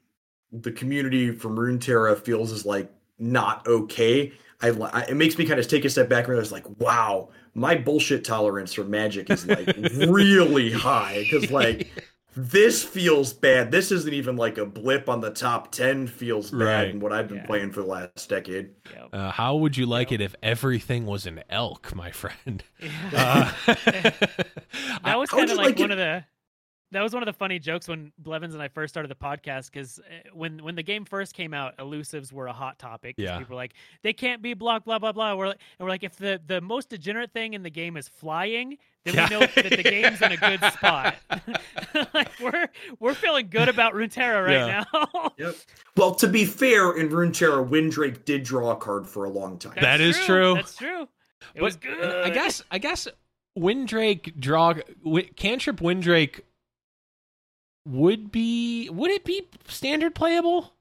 the 0.53 0.73
community 0.73 1.31
from 1.33 1.57
Runeterra 1.57 2.19
feels 2.19 2.53
is 2.53 2.67
like 2.67 2.91
not 3.19 3.67
okay. 3.67 4.33
I, 4.61 4.69
I 4.69 5.03
it 5.09 5.17
makes 5.17 5.39
me 5.39 5.47
kind 5.47 5.61
of 5.61 5.69
take 5.69 5.85
a 5.85 5.91
step 5.91 6.09
back 6.09 6.25
and 6.25 6.31
realize 6.31 6.53
like, 6.53 6.67
wow, 6.81 7.31
my 7.59 7.75
bullshit 7.75 8.25
tolerance 8.25 8.73
for 8.73 8.85
magic 8.85 9.31
is 9.31 9.47
like 9.47 9.77
really 10.09 10.73
high 10.73 11.27
because 11.31 11.51
like 11.51 11.89
this 12.37 12.85
feels 12.85 13.33
bad. 13.33 13.73
This 13.73 13.91
isn't 13.91 14.15
even 14.15 14.37
like 14.37 14.59
a 14.59 14.65
blip 14.65 15.09
on 15.09 15.21
the 15.21 15.31
top 15.31 15.73
10 15.73 16.07
feels 16.07 16.53
bad 16.53 16.61
right. 16.61 16.89
in 16.91 17.01
what 17.01 17.13
I've 17.13 17.27
been 17.27 17.39
yeah. 17.39 17.47
playing 17.47 17.73
for 17.73 17.81
the 17.81 17.89
last 17.89 18.29
decade. 18.29 18.71
Uh, 19.13 19.33
how 19.33 19.57
would 19.57 19.77
you 19.77 19.87
like 19.87 20.13
yep. 20.13 20.21
it 20.21 20.25
if 20.25 20.35
everything 20.43 21.05
was 21.05 21.27
an 21.27 21.43
elk, 21.51 21.95
my 21.97 22.13
friend? 22.13 22.63
Yeah. 22.81 23.53
Uh, 23.67 23.75
that 25.05 25.19
was 25.19 25.31
kind 25.31 25.51
of 25.51 25.57
like, 25.57 25.67
like 25.67 25.79
one 25.81 25.91
of 25.91 25.99
the 25.99 26.25
that 26.93 27.03
was 27.03 27.13
one 27.13 27.23
of 27.23 27.27
the 27.27 27.33
funny 27.33 27.59
jokes 27.59 27.87
when 27.87 28.13
Blevins 28.19 28.55
and 28.55 28.63
I 28.63 28.69
first 28.69 28.93
started 28.93 29.11
the 29.11 29.15
podcast 29.15 29.71
because 29.71 29.99
eh, 29.99 30.29
when 30.33 30.63
when 30.65 30.75
the 30.75 30.83
game 30.83 31.05
first 31.05 31.35
came 31.35 31.53
out, 31.53 31.77
elusives 31.79 32.33
were 32.33 32.47
a 32.47 32.53
hot 32.53 32.79
topic. 32.79 33.17
Yeah, 33.19 33.39
people 33.39 33.55
were 33.55 33.61
like 33.61 33.75
they 34.03 34.13
can't 34.13 34.41
be 34.41 34.55
blocked, 34.55 34.87
blah 34.87 34.99
blah 34.99 35.13
blah. 35.13 35.35
We're 35.35 35.49
like, 35.49 35.61
and 35.79 35.85
we're 35.85 35.91
like, 35.91 36.05
if 36.05 36.17
the 36.17 36.41
the 36.47 36.61
most 36.61 36.89
degenerate 36.89 37.33
thing 37.33 37.55
in 37.55 37.63
the 37.63 37.71
game 37.71 37.97
is 37.97 38.09
flying, 38.09 38.79
then 39.05 39.15
yeah. 39.15 39.29
we 39.29 39.35
know 39.35 39.41
that 39.41 39.71
the 39.71 39.83
game's 39.83 40.23
in 40.23 40.33
a 40.33 40.37
good 40.37 40.61
spot. 40.73 41.17
like 42.15 42.31
we're 42.41 42.69
we're 43.01 43.15
feeling 43.15 43.49
good 43.51 43.69
about 43.69 43.93
Runeterra 43.93 44.47
right 44.47 44.67
yeah. 44.67 44.85
now. 44.93 45.33
yep. 45.39 45.57
Well, 45.97 46.15
to 46.17 46.27
be 46.27 46.45
fair, 46.45 46.97
in 46.97 47.11
Runeterra, 47.11 47.69
Windrake 47.69 48.25
did 48.25 48.45
draw 48.45 48.73
a 48.73 48.77
card 48.77 49.07
for 49.07 49.25
a 49.25 49.31
long 49.31 49.59
time. 49.59 49.73
That's 49.75 49.85
that 49.85 50.01
is 50.01 50.17
true. 50.17 50.27
true. 50.27 50.55
That's 50.55 50.77
true. 50.77 51.03
It 51.03 51.09
but, 51.55 51.63
was 51.63 51.77
good. 51.77 52.25
I 52.25 52.31
guess 52.31 52.63
I 52.71 52.79
guess 52.79 53.09
Windrake 53.59 54.39
draw 54.41 54.75
cantrip 55.37 55.81
Windrake 55.81 56.41
would 57.89 58.31
be 58.31 58.89
would 58.91 59.11
it 59.11 59.25
be 59.25 59.49
standard 59.67 60.15
playable? 60.15 60.75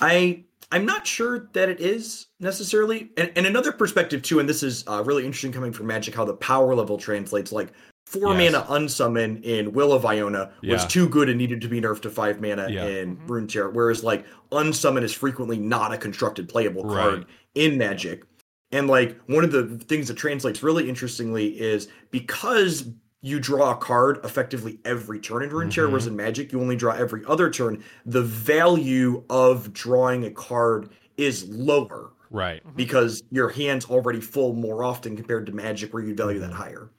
I 0.00 0.44
I'm 0.72 0.86
not 0.86 1.06
sure 1.06 1.48
that 1.52 1.68
it 1.68 1.80
is 1.80 2.26
necessarily. 2.38 3.10
And, 3.16 3.32
and 3.34 3.46
another 3.46 3.72
perspective 3.72 4.22
too, 4.22 4.38
and 4.38 4.48
this 4.48 4.62
is 4.62 4.84
uh, 4.86 5.02
really 5.04 5.24
interesting 5.24 5.52
coming 5.52 5.72
from 5.72 5.86
Magic, 5.86 6.14
how 6.14 6.24
the 6.24 6.34
power 6.34 6.74
level 6.74 6.96
translates. 6.96 7.50
Like 7.50 7.72
four 8.06 8.34
yes. 8.34 8.52
mana 8.52 8.66
unsummon 8.66 9.42
in 9.42 9.72
Will 9.72 9.92
of 9.92 10.06
Ionia 10.06 10.52
was 10.62 10.82
yeah. 10.82 10.88
too 10.88 11.08
good 11.08 11.28
and 11.28 11.38
needed 11.38 11.60
to 11.62 11.68
be 11.68 11.80
nerfed 11.80 12.02
to 12.02 12.10
five 12.10 12.40
mana 12.40 12.68
yeah. 12.68 12.86
in 12.86 13.16
mm-hmm. 13.16 13.26
Runeterra, 13.26 13.72
whereas 13.72 14.04
like 14.04 14.24
unsummon 14.52 15.02
is 15.02 15.12
frequently 15.12 15.58
not 15.58 15.92
a 15.92 15.98
constructed 15.98 16.48
playable 16.48 16.84
right. 16.84 16.94
card 16.94 17.26
in 17.54 17.76
Magic. 17.76 18.24
And 18.72 18.86
like 18.86 19.20
one 19.26 19.42
of 19.42 19.50
the 19.50 19.78
things 19.78 20.06
that 20.06 20.16
translates 20.16 20.62
really 20.62 20.88
interestingly 20.88 21.48
is 21.60 21.88
because 22.12 22.88
you 23.22 23.38
draw 23.38 23.72
a 23.72 23.76
card 23.76 24.20
effectively 24.24 24.78
every 24.84 25.20
turn 25.20 25.42
in 25.42 25.50
Runeterra, 25.50 25.84
mm-hmm. 25.84 25.92
whereas 25.92 26.06
in 26.06 26.16
Magic 26.16 26.52
you 26.52 26.60
only 26.60 26.76
draw 26.76 26.94
every 26.94 27.22
other 27.26 27.50
turn. 27.50 27.82
The 28.06 28.22
value 28.22 29.24
of 29.28 29.72
drawing 29.72 30.24
a 30.24 30.30
card 30.30 30.90
is 31.16 31.48
lower, 31.48 32.12
right? 32.30 32.64
Mm-hmm. 32.64 32.76
Because 32.76 33.22
your 33.30 33.50
hand's 33.50 33.84
already 33.84 34.20
full 34.20 34.54
more 34.54 34.84
often 34.84 35.16
compared 35.16 35.46
to 35.46 35.52
Magic, 35.52 35.92
where 35.92 36.02
you 36.02 36.14
value 36.14 36.40
that 36.40 36.50
mm-hmm. 36.50 36.62
higher. 36.62 36.90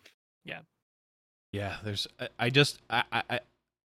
Yeah, 0.45 0.59
yeah. 1.51 1.77
There's, 1.83 2.07
I 2.37 2.51
just, 2.51 2.79
I, 2.89 3.03
I, 3.11 3.39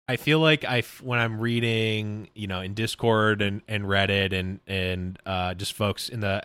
I 0.07 0.15
feel 0.15 0.39
like 0.39 0.63
I 0.63 0.83
when 1.01 1.19
I'm 1.19 1.39
reading, 1.39 2.29
you 2.35 2.47
know, 2.47 2.61
in 2.61 2.75
Discord 2.75 3.41
and 3.41 3.61
and 3.67 3.83
Reddit 3.85 4.31
and 4.31 4.59
and 4.67 5.19
uh, 5.25 5.53
just 5.55 5.73
folks 5.73 6.07
in 6.07 6.19
the 6.19 6.43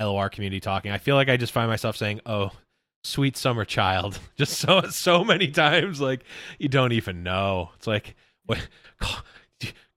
LOR 0.00 0.30
community 0.30 0.60
talking, 0.60 0.90
I 0.90 0.98
feel 0.98 1.16
like 1.16 1.28
I 1.28 1.36
just 1.36 1.52
find 1.52 1.68
myself 1.68 1.96
saying, 1.96 2.22
"Oh, 2.26 2.50
sweet 3.04 3.36
summer 3.36 3.64
child 3.64 4.18
just 4.36 4.58
so 4.58 4.82
so 4.82 5.22
many 5.22 5.48
times 5.48 6.00
like 6.00 6.24
you 6.58 6.68
don't 6.68 6.92
even 6.92 7.22
know 7.22 7.70
it's 7.76 7.86
like 7.86 8.16
what 8.46 8.58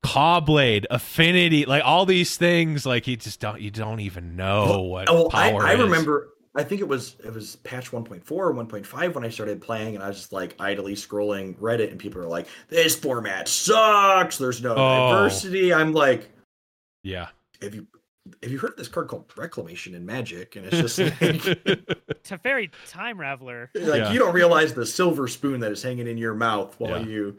Caw-Blade, 0.04 0.88
affinity, 0.90 1.66
like 1.66 1.84
all 1.84 2.06
these 2.06 2.38
things, 2.38 2.86
like 2.86 3.08
you 3.08 3.18
just 3.18 3.42
don't 3.42 3.60
you 3.60 3.70
don't 3.70 4.00
even 4.00 4.38
know 4.38 4.82
what 4.84 5.10
oh, 5.10 5.14
well, 5.14 5.30
power 5.30 5.66
I, 5.66 5.72
I 5.72 5.74
remember 5.74 6.30
I 6.56 6.64
think 6.64 6.82
it 6.82 6.88
was 6.88 7.18
it 7.24 7.34
was 7.34 7.58
patch 7.58 7.92
1.4 7.92 8.32
or 8.32 8.54
1.5 8.54 9.14
when 9.14 9.24
I 9.24 9.30
started 9.30 9.62
playing, 9.62 9.96
and 9.96 10.04
I 10.04 10.08
was 10.08 10.18
just 10.18 10.34
like 10.34 10.56
idly 10.60 10.96
scrolling 10.96 11.56
Reddit, 11.58 11.92
and 11.92 12.00
people 12.00 12.22
are 12.22 12.28
like, 12.28 12.48
"This 12.68 12.96
format 12.96 13.48
sucks. 13.48 14.38
There's 14.38 14.62
no 14.62 14.76
oh. 14.76 15.12
diversity." 15.12 15.72
I'm 15.72 15.94
like, 15.94 16.30
"Yeah, 17.04 17.28
have 17.62 17.76
you 17.76 17.86
have 18.44 18.52
you 18.52 18.60
heard 18.60 18.72
of 18.72 18.78
this 18.78 18.88
card 18.88 19.08
called 19.08 19.32
Reclamation 19.36 19.96
in 19.96 20.06
Magic? 20.06 20.56
And 20.56 20.66
it's 20.66 20.78
just 20.78 21.00
like 21.00 21.14
Teferi 22.24 22.72
Time 22.88 23.18
Raveler. 23.18 23.70
Like 23.76 24.02
yeah. 24.02 24.12
you 24.12 24.20
don't 24.20 24.34
realize 24.34 24.74
the 24.74 24.86
silver 24.86 25.28
spoon 25.28 25.60
that 25.62 25.72
is 25.72 25.84
hanging 25.84 26.08
in 26.08 26.18
your 26.18 26.34
mouth 26.34 26.76
while 26.80 27.00
yeah. 27.00 27.08
you 27.08 27.38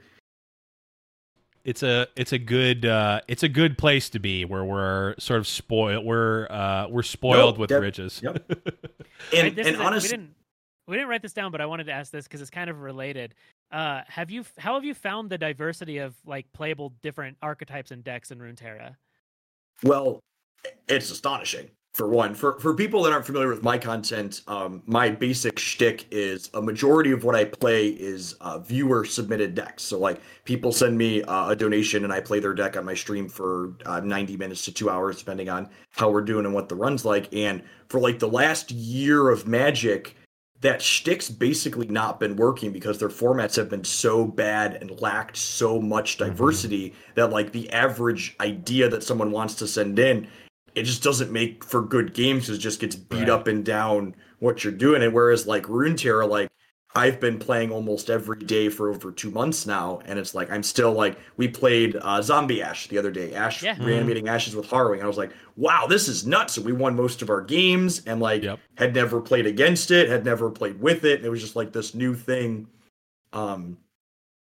it's 1.69 1.83
a 1.83 2.07
it's 2.17 2.33
a 2.33 2.39
good 2.39 2.87
uh, 2.87 3.21
it's 3.29 3.43
a 3.43 3.49
good 3.49 3.77
place 3.77 4.09
to 4.11 4.19
be 4.19 4.47
where 4.47 4.65
we're 4.65 5.15
sort 5.19 5.39
of 5.39 5.47
spoiled 5.47 6.03
we're 6.03 6.47
uh, 6.49 6.87
we're 6.89 7.03
spoiled 7.03 7.57
nope, 7.57 7.59
with 7.59 7.71
yep, 7.71 7.83
riches. 7.83 8.21
Yep. 8.23 8.51
and 9.37 9.59
and 9.59 9.77
honestly, 9.77 10.09
we 10.09 10.17
didn't 10.17 10.35
we 10.87 10.97
didn't 10.97 11.09
write 11.11 11.21
this 11.21 11.35
down, 11.35 11.53
but 11.53 11.61
I 11.61 11.67
wanted 11.67 11.85
to 11.85 11.93
ask 11.93 12.11
this 12.11 12.25
because 12.25 12.41
it's 12.41 12.49
kind 12.51 12.71
of 12.71 12.81
related. 12.81 13.35
Uh, 13.71 14.01
have 14.07 14.31
you 14.31 14.47
how 14.57 14.75
have 14.75 14.85
you 14.85 14.95
found 14.95 15.29
the 15.29 15.37
diversity 15.37 15.99
of 15.99 16.17
like 16.25 16.51
playable 16.55 16.95
different 17.03 17.37
archetypes 17.43 17.91
and 17.91 18.03
decks 18.03 18.31
in 18.31 18.39
Runeterra? 18.39 18.97
Well, 19.83 20.21
it's 20.89 21.11
astonishing 21.11 21.71
for 21.99 22.09
one. 22.09 22.33
For 22.33 22.59
for 22.61 22.75
people 22.75 23.03
that 23.03 23.13
aren't 23.13 23.27
familiar 23.27 23.49
with 23.49 23.65
my 23.65 23.77
content, 23.77 24.43
um, 24.47 24.83
my 24.87 25.11
basic 25.11 25.59
shtick 25.59 26.07
is 26.13 26.49
a 26.55 26.63
majority 26.63 27.11
of 27.11 27.25
what 27.25 27.35
I 27.35 27.45
play 27.45 27.89
is 27.89 28.35
uh, 28.35 28.61
viewer 28.61 29.05
submitted 29.05 29.55
decks. 29.57 29.83
So 29.83 29.99
like 29.99 30.21
people 30.45 30.71
send 30.71 30.97
me 30.97 31.23
uh, 31.25 31.51
a 31.51 31.57
donation 31.57 32.05
and 32.05 32.13
I 32.13 32.21
play 32.21 32.39
their 32.39 32.55
deck 32.55 32.77
on 32.77 32.85
my 32.85 32.95
stream 32.95 33.29
for 33.29 33.75
uh, 33.85 34.01
90 34.01 34.37
minutes 34.37 34.65
to 34.67 34.73
two 34.73 34.89
hours, 34.89 35.19
depending 35.19 35.49
on 35.49 35.69
how 35.91 36.09
we're 36.09 36.23
doing 36.23 36.45
and 36.45 36.55
what 36.55 36.69
the 36.69 36.77
run's 36.77 37.05
like. 37.05 37.35
And 37.35 37.65
for 37.89 37.99
like 37.99 38.21
the 38.21 38.29
last 38.29 38.71
year 38.71 39.31
of 39.31 39.49
Magic, 39.49 40.15
that 40.61 40.81
shtick's 40.81 41.29
basically 41.29 41.87
not 41.87 42.21
been 42.21 42.37
working 42.37 42.73
because 42.73 42.99
their 42.99 43.09
formats 43.09 43.57
have 43.57 43.69
been 43.69 43.85
so 43.85 44.25
bad 44.25 44.75
and 44.75 45.01
lacked 45.01 45.37
so 45.37 45.81
much 45.81 46.17
mm-hmm. 46.17 46.31
diversity 46.31 46.91
mm-hmm. 46.91 47.13
that 47.17 47.31
like 47.31 47.51
the 47.51 47.71
average 47.71 48.37
idea 48.41 48.89
that 48.89 49.03
someone 49.03 49.33
wants 49.33 49.55
to 49.57 49.67
send 49.67 49.99
in 49.99 50.29
it 50.79 50.85
just 50.85 51.03
doesn't 51.03 51.31
make 51.33 51.65
for 51.65 51.83
good 51.83 52.15
games 52.15 52.45
because 52.47 52.59
it 52.59 52.63
just 52.63 52.81
gets 52.81 52.97
beat 52.97 53.21
Right. 53.21 53.31
up 53.31 53.47
and 53.49 53.65
down 53.65 54.15
what 54.39 54.63
you're 54.65 54.73
doing. 54.73 55.03
And 55.03 55.13
whereas 55.13 55.47
like 55.47 55.65
Runeterra, 55.65 56.29
like 56.29 56.49
I've 56.95 57.21
been 57.21 57.39
playing 57.39 57.71
almost 57.71 58.09
every 58.09 58.39
day 58.39 58.69
for 58.71 58.89
over 58.91 59.13
two 59.13 59.31
months 59.31 59.67
now, 59.67 60.01
and 60.07 60.19
it's 60.19 60.35
like 60.35 60.51
I'm 60.51 60.63
still 60.63 60.93
like 60.93 61.19
we 61.37 61.47
played 61.47 61.97
uh, 62.01 62.23
Zombie 62.23 62.63
Ash 62.63 62.87
the 62.89 62.97
other 62.99 63.11
day, 63.11 63.35
Ash 63.35 63.63
Yeah. 63.63 63.77
reanimating 63.79 64.29
ashes 64.29 64.57
with 64.57 64.71
harrowing. 64.71 65.03
I 65.03 65.07
was 65.07 65.19
like, 65.19 65.33
wow, 65.57 65.87
this 65.87 66.09
is 66.09 66.27
nuts. 66.27 66.57
And 66.57 66.65
we 66.65 66.73
won 66.73 66.97
most 66.97 67.21
of 67.21 67.29
our 67.31 67.43
games, 67.43 68.03
and 68.07 68.21
like 68.21 68.43
Yep. 68.43 68.59
had 68.77 68.95
never 68.95 69.21
played 69.21 69.47
against 69.47 69.91
it, 69.91 70.09
had 70.09 70.25
never 70.25 70.51
played 70.51 70.81
with 70.81 71.05
it. 71.05 71.19
And 71.19 71.27
it 71.27 71.31
was 71.31 71.43
just 71.43 71.57
like 71.57 71.73
this 71.73 71.95
new 71.95 72.15
thing. 72.15 72.67
Um, 73.35 73.77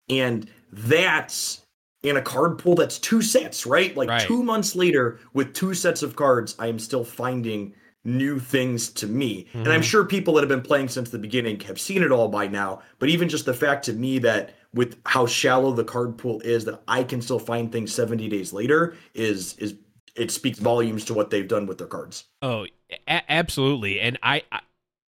and 0.09 0.49
that's 0.71 1.63
in 2.09 2.17
a 2.17 2.21
card 2.21 2.57
pool 2.57 2.75
that's 2.75 2.97
two 2.99 3.21
sets, 3.21 3.65
right? 3.65 3.95
Like 3.95 4.09
Right. 4.09 4.21
two 4.21 4.43
months 4.43 4.75
later, 4.75 5.19
with 5.33 5.53
two 5.53 5.73
sets 5.73 6.03
of 6.03 6.15
cards, 6.15 6.55
I 6.59 6.67
am 6.67 6.79
still 6.79 7.03
finding 7.03 7.73
new 8.05 8.39
things 8.39 8.89
to 8.89 9.07
me. 9.07 9.47
And 9.53 9.67
I'm 9.67 9.81
Mhm. 9.81 9.85
sure 9.85 10.05
people 10.05 10.33
that 10.35 10.41
have 10.41 10.49
been 10.49 10.61
playing 10.61 10.87
since 10.87 11.09
the 11.09 11.19
beginning 11.19 11.59
have 11.61 11.79
seen 11.79 12.03
it 12.03 12.11
all 12.11 12.29
by 12.29 12.47
now. 12.47 12.81
But 12.99 13.09
even 13.09 13.27
just 13.27 13.45
the 13.45 13.53
fact 13.53 13.83
to 13.85 13.93
me 13.93 14.19
that 14.19 14.53
with 14.73 14.97
how 15.05 15.25
shallow 15.25 15.73
the 15.73 15.83
card 15.83 16.17
pool 16.17 16.39
is, 16.41 16.63
that 16.65 16.81
I 16.87 17.03
can 17.03 17.21
still 17.21 17.39
find 17.39 17.71
things 17.71 17.93
70 17.93 18.29
days 18.29 18.53
later 18.53 18.95
is 19.13 19.55
is 19.57 19.75
it 20.15 20.31
speaks 20.31 20.57
volumes 20.57 21.05
to 21.05 21.13
what 21.13 21.29
they've 21.29 21.47
done 21.47 21.67
with 21.67 21.77
their 21.77 21.87
cards. 21.87 22.23
Oh, 22.41 22.65
a- 23.07 23.31
absolutely. 23.31 23.99
And 23.99 24.17
I, 24.23 24.43
I, 24.51 24.61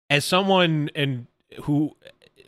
as 0.10 0.26
someone 0.26 0.90
and 0.96 1.28
who 1.64 1.96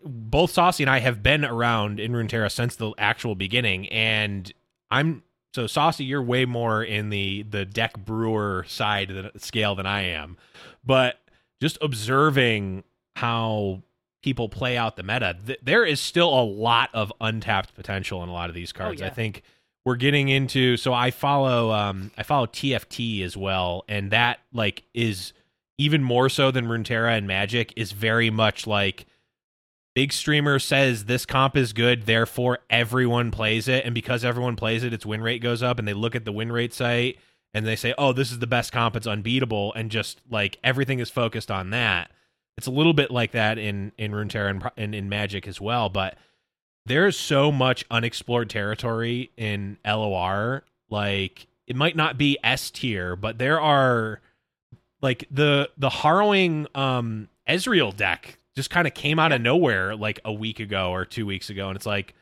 both 0.04 0.52
Saucy 0.52 0.84
and 0.84 0.90
I 0.90 1.00
have 1.00 1.24
been 1.24 1.46
around 1.46 2.00
in 2.00 2.12
Runeterra 2.12 2.52
since 2.52 2.76
the 2.76 2.94
actual 2.98 3.36
beginning, 3.36 3.88
and 3.90 4.52
I'm 4.92 5.24
so 5.54 5.68
Saucy. 5.68 6.06
You're 6.06 6.24
way 6.24 6.46
more 6.46 6.84
in 6.84 7.10
the 7.10 7.44
the 7.44 7.66
deck 7.66 7.98
brewer 7.98 8.66
side 8.68 9.12
of 9.12 9.34
the 9.34 9.40
scale 9.40 9.76
than 9.76 9.86
I 9.86 10.02
am, 10.02 10.38
but 10.86 11.20
just 11.62 11.78
observing 11.82 12.84
how 13.16 13.82
people 14.22 14.50
play 14.50 14.78
out 14.78 14.96
the 14.96 15.04
meta, 15.04 15.38
th- 15.46 15.60
there 15.62 15.86
is 15.86 16.00
still 16.00 16.30
a 16.30 16.44
lot 16.44 16.90
of 16.94 17.12
untapped 17.22 17.76
potential 17.76 18.24
in 18.24 18.30
a 18.30 18.34
lot 18.34 18.50
of 18.50 18.56
these 18.56 18.72
cards. 18.72 19.02
I 19.02 19.06
yeah. 19.06 19.14
think 19.14 19.44
we're 19.86 19.96
getting 19.96 20.30
into 20.30 20.78
so 20.78 20.94
I 20.94 21.12
follow 21.12 21.72
um 21.72 22.12
I 22.18 22.24
follow 22.24 22.46
TFT 22.46 23.24
as 23.24 23.38
well 23.38 23.86
and 23.88 24.12
that 24.12 24.40
like 24.54 24.84
is 24.94 25.34
even 25.78 26.04
more 26.04 26.30
so 26.30 26.52
than 26.52 26.66
Runeterra 26.66 27.18
and 27.18 27.26
Magic 27.28 27.74
is 27.76 27.94
very 27.94 28.30
much 28.30 28.68
like 28.68 29.06
big 30.00 30.14
streamer 30.14 30.60
says 30.60 31.04
this 31.04 31.26
comp 31.26 31.58
is 31.58 31.74
good 31.74 32.06
therefore 32.06 32.60
everyone 32.70 33.32
plays 33.32 33.68
it. 33.68 33.84
And 33.84 33.94
because 33.94 34.24
everyone 34.24 34.56
plays 34.56 34.86
it 34.86 34.94
its 34.94 35.06
win 35.06 35.22
rate 35.22 35.42
goes 35.42 35.62
up 35.62 35.78
and 35.78 35.86
they 35.86 35.94
look 35.94 36.16
at 36.16 36.24
the 36.24 36.32
win 36.32 36.54
rate 36.54 36.74
site 36.74 37.18
and 37.54 37.68
they 37.68 37.76
say 37.76 37.94
oh 37.98 38.14
this 38.14 38.32
is 38.32 38.40
the 38.40 38.48
best 38.48 38.72
comp. 38.72 38.96
It's 38.96 39.06
unbeatable. 39.06 39.74
And 39.74 39.92
just 39.92 40.22
like 40.30 40.58
everything 40.64 41.00
is 41.00 41.10
focused 41.10 41.52
on 41.52 41.72
that. 41.72 42.12
It's 42.56 42.66
a 42.66 42.72
little 42.72 42.94
bit 42.94 43.12
like 43.12 43.34
that 43.34 43.58
in 43.58 43.92
in 43.98 44.14
Runeterra 44.14 44.50
and, 44.52 44.72
and 44.78 44.96
in 44.96 45.10
Magic 45.10 45.46
as 45.50 45.60
well 45.60 45.90
but 45.90 46.16
there's 46.86 47.20
so 47.20 47.52
much 47.52 47.84
unexplored 47.92 48.50
territory 48.50 49.32
in 49.36 49.80
LOR. 49.86 50.64
Like 50.90 51.48
it 51.68 51.76
might 51.76 51.98
not 51.98 52.18
be 52.18 52.38
S 52.42 52.72
tier, 52.72 53.18
but 53.18 53.38
there 53.38 53.60
are 53.60 54.22
like 55.02 55.26
the 55.30 55.70
the 55.78 55.90
harrowing 55.90 56.68
um 56.74 57.28
Ezreal 57.50 57.94
deck 57.94 58.39
just 58.56 58.70
kind 58.70 58.88
of 58.88 58.94
came 58.94 59.20
out 59.20 59.32
of 59.32 59.42
nowhere 59.42 59.96
like 59.96 60.20
a 60.26 60.34
week 60.34 60.60
ago 60.60 60.92
or 60.92 61.06
two 61.06 61.26
weeks 61.26 61.50
ago, 61.50 61.68
and 61.68 61.76
it's 61.76 61.86
like 61.86 62.14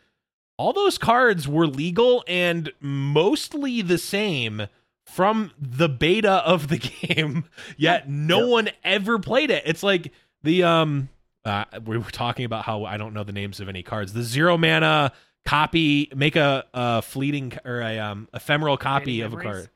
all 0.58 0.74
those 0.74 0.98
cards 0.98 1.48
were 1.48 1.68
legal 1.68 2.24
and 2.28 2.72
mostly 2.80 3.82
the 3.82 3.98
same 3.98 4.68
from 5.06 5.52
the 5.60 5.88
beta 5.88 6.32
of 6.46 6.68
the 6.68 6.78
game, 7.08 7.46
yet 7.78 8.10
no 8.10 8.40
Yep. 8.42 8.50
one 8.50 8.70
ever 8.84 9.20
played 9.20 9.52
it. 9.52 9.64
It's 9.66 9.84
like 9.84 10.12
the 10.44 10.64
um 10.64 11.10
uh, 11.46 11.64
we 11.86 11.98
were 11.98 12.12
talking 12.12 12.44
about 12.44 12.66
how 12.66 12.84
I 12.84 12.98
don't 12.98 13.14
know 13.14 13.24
the 13.24 13.32
names 13.32 13.60
of 13.62 13.70
any 13.70 13.82
cards. 13.84 14.12
The 14.12 14.24
zero 14.24 14.58
mana 14.58 15.14
copy, 15.46 16.12
make 16.14 16.36
a, 16.36 16.66
a 16.74 17.02
fleeting 17.02 17.54
or 17.64 17.80
a 17.80 18.00
um, 18.00 18.28
ephemeral 18.34 18.76
copy 18.76 19.22
Fading 19.22 19.24
of 19.24 19.34
a 19.34 19.38
card. 19.38 19.70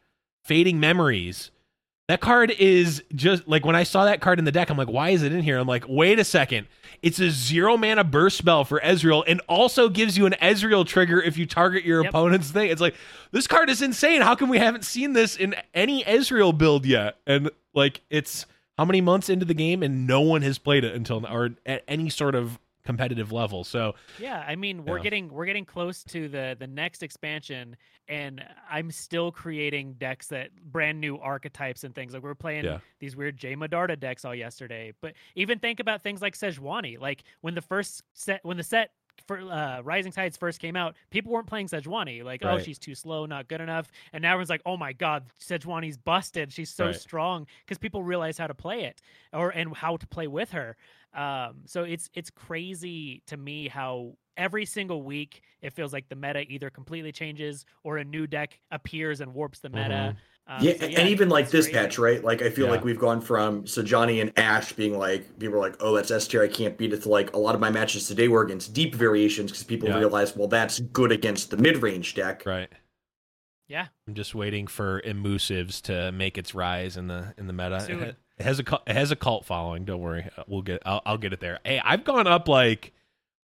Fading 0.43 0.81
memories. 0.81 1.49
That 2.07 2.19
card 2.19 2.51
is 2.51 3.03
just 3.15 3.47
like 3.47 3.65
when 3.65 3.75
I 3.75 3.83
saw 3.83 4.03
that 4.05 4.19
card 4.19 4.37
in 4.37 4.43
the 4.45 4.51
deck, 4.51 4.69
I'm 4.69 4.77
like, 4.77 4.89
why 4.89 5.11
is 5.11 5.23
it 5.23 5.31
in 5.31 5.41
here? 5.43 5.57
I'm 5.57 5.67
like, 5.67 5.85
wait 5.87 6.19
a 6.19 6.23
second. 6.25 6.67
It's 7.01 7.19
a 7.19 7.29
zero 7.31 7.77
mana 7.77 8.03
burst 8.03 8.37
spell 8.37 8.65
for 8.65 8.79
Ezreal 8.81 9.23
and 9.27 9.39
also 9.47 9.87
gives 9.87 10.17
you 10.17 10.25
an 10.25 10.33
Ezreal 10.41 10.85
trigger 10.85 11.21
if 11.21 11.37
you 11.37 11.45
target 11.45 11.85
your 11.85 12.03
Yep. 12.03 12.09
opponent's 12.09 12.51
thing. 12.51 12.69
It's 12.69 12.81
like, 12.81 12.95
this 13.31 13.47
card 13.47 13.69
is 13.69 13.81
insane. 13.81 14.21
How 14.21 14.35
come 14.35 14.49
we 14.49 14.57
haven't 14.59 14.83
seen 14.83 15.13
this 15.13 15.35
in 15.37 15.55
any 15.73 16.03
Ezreal 16.03 16.55
build 16.57 16.85
yet? 16.85 17.17
And 17.25 17.49
like, 17.73 18.01
it's 18.09 18.45
how 18.77 18.83
many 18.85 18.99
months 18.99 19.29
into 19.29 19.45
the 19.45 19.53
game 19.53 19.81
and 19.81 20.05
no 20.05 20.21
one 20.21 20.41
has 20.41 20.57
played 20.57 20.83
it 20.83 20.93
until 20.93 21.21
now, 21.21 21.33
or 21.33 21.51
at 21.65 21.83
any 21.87 22.09
sort 22.09 22.35
of 22.35 22.59
competitive 22.83 23.31
level. 23.31 23.63
So, 23.63 23.95
Yeah, 24.19 24.43
I 24.47 24.55
mean 24.55 24.85
we're 24.85 24.97
Yeah. 24.97 25.03
getting 25.03 25.29
we're 25.33 25.45
getting 25.45 25.65
close 25.65 26.03
to 26.05 26.27
the 26.27 26.55
the 26.59 26.67
next 26.67 27.03
expansion, 27.03 27.75
and 28.07 28.43
I'm 28.69 28.91
still 28.91 29.31
creating 29.31 29.93
decks 29.93 30.27
that 30.27 30.51
brand 30.61 30.99
new 30.99 31.17
archetypes 31.17 31.83
and 31.83 31.93
things. 31.93 32.13
Like 32.13 32.23
we're 32.23 32.35
playing 32.35 32.65
Yeah. 32.65 32.79
these 32.99 33.15
weird 33.15 33.37
J 33.37 33.55
Madarda 33.55 33.99
decks 33.99 34.25
all 34.25 34.35
yesterday. 34.35 34.93
But 35.01 35.13
even 35.35 35.59
think 35.59 35.79
about 35.79 36.01
things 36.01 36.21
like 36.21 36.35
Sejuani. 36.35 36.99
Like 36.99 37.23
when 37.41 37.55
the 37.55 37.61
first 37.61 38.03
set 38.13 38.43
when 38.43 38.57
the 38.57 38.63
set 38.63 38.91
for 39.27 39.37
uh, 39.39 39.81
Rising 39.81 40.11
Tides 40.11 40.35
first 40.35 40.59
came 40.59 40.75
out, 40.75 40.95
people 41.11 41.31
weren't 41.31 41.45
playing 41.45 41.67
Sejuani. 41.67 42.23
Like, 42.23 42.43
oh, 42.43 42.57
she's 42.57 42.79
too 42.79 42.95
slow, 42.95 43.27
not 43.27 43.47
good 43.47 43.61
enough. 43.61 43.91
And 44.13 44.23
now 44.23 44.29
everyone's 44.31 44.49
like, 44.49 44.63
oh 44.65 44.77
my 44.77 44.93
god, 44.93 45.25
Sejuani's 45.39 45.97
busted. 45.97 46.51
She's 46.51 46.71
so 46.71 46.85
Right. 46.87 46.95
strong 46.95 47.45
because 47.63 47.77
people 47.77 48.03
realize 48.03 48.37
how 48.39 48.47
to 48.47 48.55
play 48.55 48.85
it 48.85 48.99
or 49.31 49.51
and 49.51 49.75
how 49.75 49.97
to 49.97 50.07
play 50.07 50.27
with 50.27 50.51
her. 50.51 50.75
Um, 51.13 51.61
so 51.65 51.83
it's 51.83 52.09
it's 52.13 52.29
crazy 52.29 53.21
to 53.27 53.37
me 53.37 53.67
how 53.67 54.13
every 54.37 54.65
single 54.65 55.03
week 55.03 55.41
it 55.61 55.73
feels 55.73 55.91
like 55.91 56.07
the 56.07 56.15
meta 56.15 56.39
either 56.49 56.69
completely 56.69 57.11
changes 57.11 57.65
or 57.83 57.97
a 57.97 58.03
new 58.03 58.25
deck 58.27 58.59
appears 58.71 59.19
and 59.21 59.33
warps 59.33 59.59
the 59.59 59.69
meta. 59.69 60.15
Um, 60.47 60.63
yeah, 60.63 60.73
so 60.79 60.85
and 60.85 61.09
even 61.09 61.27
like 61.29 61.49
this 61.49 61.65
crazy. 61.67 61.77
patch, 61.77 61.99
right? 61.99 62.23
Like 62.23 62.41
I 62.41 62.49
feel 62.49 62.65
Yeah. 62.65 62.71
like 62.71 62.83
we've 62.83 62.97
gone 62.99 63.21
from 63.21 63.63
Sejuani 63.65 64.21
and 64.21 64.31
Ashe 64.39 64.73
being 64.73 64.97
like 64.97 65.37
people 65.37 65.57
are 65.57 65.59
like, 65.59 65.75
oh, 65.81 65.95
that's 65.95 66.09
S 66.11 66.27
tier, 66.27 66.41
I 66.43 66.47
can't 66.47 66.77
beat 66.77 66.93
it. 66.93 67.03
To 67.03 67.09
like 67.09 67.33
a 67.35 67.37
lot 67.37 67.55
of 67.55 67.61
my 67.61 67.69
matches 67.69 68.07
today 68.07 68.27
were 68.29 68.41
against 68.41 68.73
deep 68.73 68.95
variations 68.95 69.51
because 69.51 69.63
people 69.65 69.89
Yeah. 69.89 69.97
realize, 69.99 70.35
well, 70.35 70.47
that's 70.47 70.79
good 70.79 71.11
against 71.11 71.51
the 71.51 71.57
mid 71.57 71.77
range 71.81 72.15
deck. 72.15 72.43
right. 72.45 72.71
Yeah. 73.67 73.87
I'm 74.07 74.15
just 74.15 74.35
waiting 74.35 74.67
for 74.67 75.01
Emusives 75.05 75.81
to 75.83 76.11
make 76.11 76.37
its 76.37 76.53
rise 76.55 76.97
in 76.97 77.07
the 77.07 77.33
in 77.37 77.47
the 77.47 77.53
meta. 77.53 78.15
It, 78.41 78.55
Soon. 78.55 78.65
ha- 78.65 78.81
it 78.85 78.85
has 78.85 78.85
a 78.85 78.89
it 78.91 78.95
has 78.95 79.11
a 79.11 79.15
cult 79.15 79.45
following. 79.45 79.85
Don't 79.85 80.01
worry, 80.01 80.29
we'll 80.47 80.61
get 80.61 80.81
I'll, 80.85 81.01
I'll 81.05 81.17
get 81.17 81.33
it 81.33 81.39
there. 81.39 81.59
Hey, 81.63 81.81
I've 81.83 82.03
gone 82.03 82.27
up 82.27 82.47
like 82.47 82.91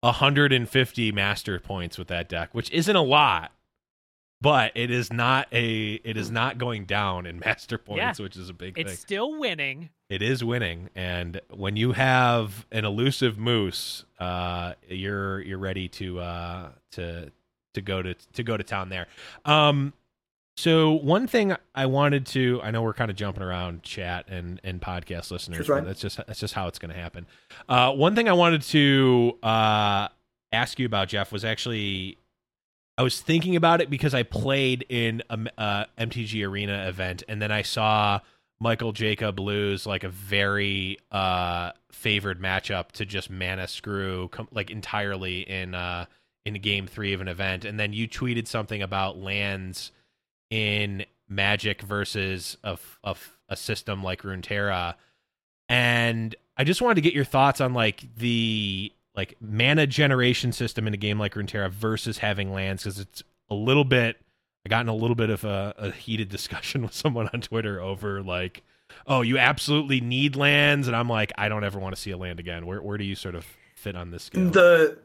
150 0.02 1.12
master 1.12 1.60
points 1.60 1.98
with 1.98 2.08
that 2.10 2.30
deck, 2.30 2.50
which 2.54 2.70
isn't 2.72 2.96
a 2.96 3.02
lot, 3.02 3.52
but 4.42 4.72
it 4.76 4.92
is 4.92 5.12
not 5.12 5.48
a 5.52 5.94
it 6.04 6.18
is 6.18 6.30
not 6.32 6.58
going 6.58 6.86
down 6.86 7.26
in 7.26 7.40
master 7.46 7.78
points, 7.78 8.20
which 8.20 8.36
is 8.38 8.50
a 8.50 8.54
big 8.54 8.78
It's 8.78 8.92
thing. 8.92 8.98
still 8.98 9.40
winning. 9.40 9.90
It 10.10 10.22
is 10.22 10.42
winning, 10.44 10.90
and 10.96 11.42
when 11.50 11.76
you 11.76 11.92
have 11.92 12.66
an 12.72 12.86
elusive 12.86 13.38
moose, 13.38 14.06
uh, 14.20 14.74
you're 14.88 15.42
you're 15.42 15.58
ready 15.58 15.90
to 15.90 16.20
uh, 16.20 16.70
to 16.92 17.32
to 17.74 17.82
go 17.82 18.02
to 18.02 18.14
to 18.14 18.44
go 18.44 18.56
to 18.56 18.64
town 18.64 18.88
there. 18.90 19.08
Um, 19.44 19.92
so 20.58 20.94
one 20.94 21.28
thing 21.28 21.56
I 21.76 21.86
wanted 21.86 22.26
to, 22.28 22.60
I 22.64 22.72
know 22.72 22.82
we're 22.82 22.96
kind 22.96 23.12
of 23.12 23.16
jumping 23.16 23.44
around 23.44 23.84
chat 23.84 24.26
and 24.28 24.60
and 24.64 24.82
podcast 24.82 25.30
listeners, 25.30 25.68
That's 25.68 25.70
but 25.70 25.86
that's 25.86 26.02
just 26.02 26.18
that's 26.18 26.40
just 26.40 26.56
how 26.56 26.68
it's 26.68 26.80
going 26.80 26.92
to 26.92 27.00
happen. 27.00 27.28
Uh, 27.70 27.94
one 27.94 28.16
thing 28.16 28.28
I 28.28 28.34
wanted 28.34 28.64
to 28.64 29.38
uh, 29.44 30.08
ask 30.52 30.80
you 30.80 30.88
about, 30.88 31.10
Jeff, 31.10 31.32
was 31.32 31.46
actually 31.46 32.18
I 32.98 33.04
was 33.04 33.22
thinking 33.22 33.56
about 33.56 33.82
it 33.82 33.92
because 33.92 34.16
I 34.16 34.24
played 34.24 34.84
in 34.90 35.22
a 35.30 35.40
uh, 35.60 35.86
MTG 36.00 36.46
Arena 36.48 36.88
event, 36.88 37.22
and 37.28 37.40
then 37.40 37.52
I 37.52 37.62
saw 37.62 38.20
Michael 38.60 38.94
Jacob 38.94 39.40
lose 39.40 39.86
like 39.86 40.04
a 40.04 40.10
very 40.10 40.98
uh, 41.12 41.74
favored 41.92 42.42
matchup 42.42 42.94
to 42.94 43.06
just 43.06 43.30
mana 43.30 43.68
screw 43.68 44.30
com- 44.30 44.48
like 44.52 44.72
entirely 44.72 45.42
in 45.42 45.76
uh, 45.76 46.06
in 46.48 46.56
game 46.56 46.88
three 46.88 47.14
of 47.14 47.22
an 47.22 47.28
event, 47.28 47.64
and 47.64 47.80
then 47.80 47.94
you 47.94 48.08
tweeted 48.08 48.48
something 48.48 48.82
about 48.82 49.20
lands 49.20 49.92
in 50.50 51.06
Magic 51.30 51.82
versus 51.82 52.58
of 52.64 52.98
a 53.50 53.56
system 53.56 54.04
like 54.04 54.22
Runeterra, 54.22 54.96
and 55.70 56.36
I 56.56 56.64
just 56.64 56.82
wanted 56.82 56.96
to 56.96 57.02
get 57.02 57.14
your 57.14 57.26
thoughts 57.26 57.62
on 57.62 57.74
like 57.74 58.04
the 58.16 58.92
like 59.16 59.36
mana 59.42 59.88
generation 59.88 60.52
system 60.52 60.88
in 60.88 60.94
a 60.94 60.98
game 60.98 61.20
like 61.20 61.34
Runeterra 61.34 61.70
versus 61.70 62.20
having 62.20 62.54
lands 62.54 62.84
because 62.84 63.00
it's 63.00 63.24
a 63.50 63.56
little 63.56 63.84
bit. 63.84 64.18
I 64.66 64.70
got 64.70 64.82
in 64.82 64.90
a 64.90 64.96
little 64.96 65.16
bit 65.16 65.30
of 65.30 65.44
a, 65.44 65.74
a 65.78 65.92
heated 65.92 66.30
discussion 66.30 66.82
with 66.82 66.94
someone 66.94 67.30
on 67.34 67.42
Twitter 67.42 67.82
over 67.82 68.22
like, 68.22 68.64
oh, 69.06 69.22
you 69.22 69.38
absolutely 69.38 70.02
need 70.02 70.36
lands, 70.36 70.88
and 70.88 70.96
I'm 70.96 71.10
like, 71.10 71.32
I 71.38 71.50
don't 71.50 71.64
ever 71.64 71.80
want 71.80 71.96
to 71.96 72.02
see 72.02 72.12
a 72.12 72.18
land 72.18 72.40
again. 72.40 72.66
Where 72.66 72.82
where 72.82 72.98
do 72.98 73.04
you 73.04 73.16
sort 73.16 73.36
of 73.36 73.46
fit 73.76 73.96
on 73.96 74.12
this 74.12 74.24
scale? 74.24 74.50
The 74.50 74.98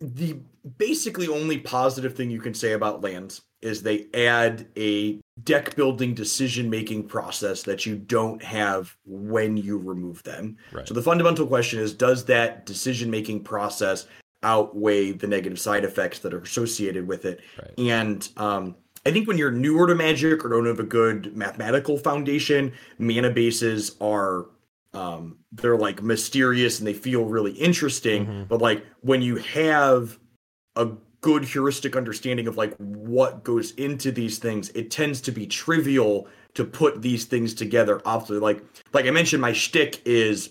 the 0.00 0.38
basically 0.78 1.28
only 1.28 1.58
positive 1.58 2.14
thing 2.14 2.30
you 2.30 2.40
can 2.40 2.54
say 2.54 2.72
about 2.72 3.02
lands 3.02 3.42
is 3.62 3.82
they 3.82 4.06
add 4.14 4.66
a 4.76 5.20
deck 5.44 5.76
building 5.76 6.14
decision 6.14 6.70
making 6.70 7.06
process 7.06 7.62
that 7.62 7.86
you 7.86 7.96
don't 7.96 8.42
have 8.42 8.96
when 9.04 9.56
you 9.56 9.78
remove 9.78 10.22
them. 10.22 10.56
Right. 10.72 10.86
So 10.86 10.94
the 10.94 11.02
fundamental 11.02 11.46
question 11.46 11.80
is 11.80 11.92
does 11.94 12.24
that 12.26 12.66
decision 12.66 13.10
making 13.10 13.44
process 13.44 14.06
outweigh 14.42 15.12
the 15.12 15.26
negative 15.26 15.60
side 15.60 15.84
effects 15.84 16.20
that 16.20 16.32
are 16.32 16.40
associated 16.40 17.06
with 17.06 17.24
it? 17.24 17.40
Right. 17.58 17.74
And 17.78 18.28
um, 18.36 18.76
I 19.04 19.10
think 19.10 19.28
when 19.28 19.38
you're 19.38 19.50
newer 19.50 19.86
to 19.86 19.94
Magic 19.94 20.44
or 20.44 20.48
don't 20.48 20.66
have 20.66 20.80
a 20.80 20.84
good 20.84 21.36
mathematical 21.36 21.98
foundation, 21.98 22.72
mana 22.98 23.30
bases 23.30 23.96
are 24.00 24.46
um, 24.92 25.38
they're 25.52 25.76
like 25.76 26.02
mysterious 26.02 26.78
and 26.78 26.86
they 26.86 26.94
feel 26.94 27.24
really 27.24 27.52
interesting. 27.52 28.26
Mhm. 28.26 28.48
But 28.48 28.60
like 28.60 28.84
when 29.00 29.22
you 29.22 29.36
have 29.36 30.18
a 30.76 30.88
good 31.20 31.44
heuristic 31.44 31.96
understanding 31.96 32.46
of 32.48 32.56
like 32.56 32.74
what 32.78 33.44
goes 33.44 33.72
into 33.72 34.10
these 34.12 34.38
things, 34.38 34.70
it 34.70 34.90
tends 34.90 35.20
to 35.22 35.32
be 35.32 35.46
trivial 35.46 36.28
to 36.54 36.64
put 36.64 37.02
these 37.02 37.24
things 37.26 37.54
together 37.54 38.00
Obviously, 38.04 38.38
Like 38.38 38.62
like 38.92 39.06
I 39.06 39.10
mentioned, 39.10 39.40
my 39.42 39.52
shtick 39.52 40.02
is 40.06 40.50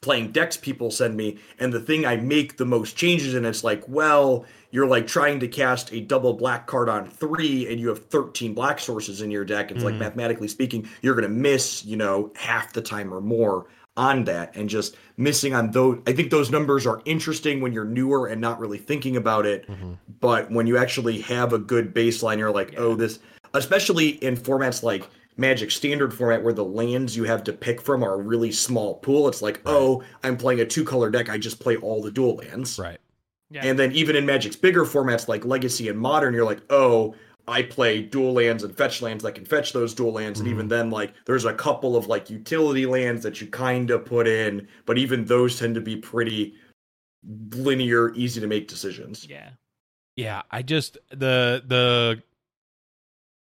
playing 0.00 0.30
decks 0.30 0.56
people 0.56 0.90
send 0.90 1.16
me, 1.16 1.38
and 1.58 1.72
the 1.72 1.80
thing 1.80 2.06
I 2.06 2.16
make 2.16 2.56
the 2.56 2.64
most 2.64 2.96
changes 2.96 3.34
in 3.34 3.44
it's 3.44 3.64
like, 3.64 3.82
well, 3.88 4.44
you're 4.70 4.86
like 4.86 5.06
trying 5.08 5.40
to 5.40 5.48
cast 5.48 5.92
a 5.92 6.00
double 6.00 6.34
black 6.34 6.66
card 6.68 6.88
on 6.88 7.10
three, 7.10 7.66
and 7.70 7.80
you 7.80 7.88
have 7.88 8.06
13 8.06 8.54
black 8.54 8.78
sources 8.78 9.22
in 9.22 9.30
your 9.30 9.44
deck. 9.44 9.72
It's 9.72 9.82
like 9.84 9.98
Mhm. 9.98 10.00
mathematically 10.00 10.48
speaking, 10.48 10.88
you're 11.02 11.14
gonna 11.16 11.28
miss, 11.28 11.84
you 11.84 11.96
know, 11.96 12.32
half 12.36 12.72
the 12.72 12.82
time 12.82 13.12
or 13.12 13.20
more 13.20 13.66
on 13.98 14.24
that 14.24 14.56
and 14.56 14.68
just 14.70 14.96
missing 15.18 15.52
on 15.54 15.70
those 15.72 15.98
i 16.06 16.12
think 16.12 16.30
those 16.30 16.50
numbers 16.50 16.86
are 16.86 17.02
interesting 17.04 17.60
when 17.60 17.72
you're 17.72 17.84
newer 17.84 18.28
and 18.28 18.40
not 18.40 18.58
really 18.60 18.78
thinking 18.78 19.16
about 19.16 19.44
it 19.44 19.68
Mhm. 19.68 19.98
but 20.20 20.50
when 20.50 20.66
you 20.66 20.78
actually 20.78 21.20
have 21.22 21.52
a 21.52 21.58
good 21.58 21.92
baseline 21.92 22.38
you're 22.38 22.52
like 22.52 22.74
oh 22.78 22.94
this 22.94 23.18
especially 23.54 24.10
in 24.24 24.36
formats 24.36 24.82
like 24.82 25.08
magic 25.36 25.70
standard 25.70 26.12
format 26.14 26.42
where 26.42 26.52
the 26.52 26.64
lands 26.64 27.16
you 27.16 27.24
have 27.24 27.42
to 27.44 27.52
pick 27.52 27.80
from 27.80 28.02
are 28.02 28.14
a 28.14 28.22
really 28.22 28.52
small 28.52 28.94
pool 28.96 29.28
it's 29.28 29.42
like 29.42 29.60
oh 29.66 30.02
i'm 30.22 30.36
playing 30.36 30.60
a 30.60 30.64
two 30.64 30.84
color 30.84 31.10
deck 31.10 31.28
i 31.28 31.36
just 31.36 31.58
play 31.60 31.76
all 31.76 32.00
the 32.00 32.10
dual 32.10 32.36
lands 32.36 32.78
Right. 32.78 32.98
Yeah. 33.50 33.64
and 33.64 33.78
then 33.78 33.92
even 33.92 34.14
in 34.16 34.24
magic's 34.26 34.56
bigger 34.56 34.84
formats 34.84 35.26
like 35.28 35.44
legacy 35.44 35.88
and 35.88 35.98
modern 35.98 36.34
you're 36.34 36.44
like 36.44 36.60
oh 36.70 37.14
i 37.48 37.62
play 37.62 38.02
dual 38.02 38.32
lands 38.34 38.62
and 38.62 38.76
fetch 38.76 39.02
lands 39.02 39.24
that 39.24 39.34
can 39.34 39.44
fetch 39.44 39.72
those 39.72 39.94
dual 39.94 40.12
lands 40.12 40.38
and 40.40 40.48
Mhm. 40.48 40.52
even 40.52 40.68
then 40.68 40.90
like 40.90 41.12
there's 41.26 41.44
a 41.44 41.54
couple 41.54 41.96
of 41.96 42.06
like 42.06 42.30
utility 42.30 42.86
lands 42.86 43.22
that 43.22 43.40
you 43.40 43.46
kind 43.46 43.90
of 43.90 44.04
put 44.04 44.26
in 44.28 44.68
but 44.86 44.98
even 44.98 45.24
those 45.24 45.58
tend 45.58 45.74
to 45.74 45.80
be 45.80 45.96
pretty 45.96 46.54
linear 47.54 48.12
easy 48.14 48.40
to 48.40 48.46
make 48.46 48.68
decisions 48.68 49.26
yeah. 49.28 49.50
Yeah, 50.16 50.42
I 50.50 50.62
just 50.62 50.98
the 51.10 51.62
the 51.64 52.20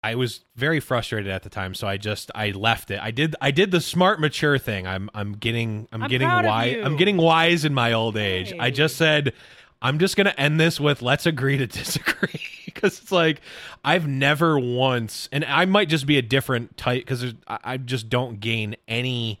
I 0.04 0.14
was 0.16 0.40
very 0.54 0.80
frustrated 0.80 1.32
at 1.32 1.42
the 1.42 1.48
time, 1.48 1.74
so 1.74 1.88
I 1.88 1.96
just 1.96 2.30
I 2.34 2.50
left 2.50 2.90
it. 2.90 3.00
I 3.00 3.10
did 3.10 3.34
I 3.40 3.50
did 3.50 3.70
the 3.70 3.80
smart 3.80 4.20
mature 4.20 4.58
thing. 4.58 4.86
I'm 4.86 5.08
I'm 5.14 5.32
getting 5.32 5.88
I'm, 5.92 6.02
I'm 6.02 6.10
getting 6.10 6.28
wise. 6.28 6.76
I'm 6.84 6.96
getting 6.98 7.16
wise 7.16 7.64
in 7.64 7.72
my 7.72 7.94
old 7.94 8.18
age. 8.18 8.52
I 8.60 8.70
just 8.70 8.96
said 8.96 9.32
I'm 9.80 9.98
just 9.98 10.16
going 10.16 10.26
to 10.26 10.40
end 10.40 10.58
this 10.58 10.80
with 10.80 11.02
let's 11.02 11.26
agree 11.26 11.56
to 11.58 11.66
disagree 11.66 12.40
because 12.64 13.00
it's 13.00 13.12
like 13.12 13.40
I've 13.84 14.06
never 14.06 14.58
once 14.58 15.28
and 15.32 15.44
I 15.44 15.64
might 15.64 15.88
just 15.88 16.06
be 16.06 16.18
a 16.18 16.22
different 16.22 16.76
type 16.76 17.10
I, 17.46 17.58
I 17.64 17.76
just 17.76 18.08
don't 18.08 18.40
gain 18.40 18.76
any 18.86 19.40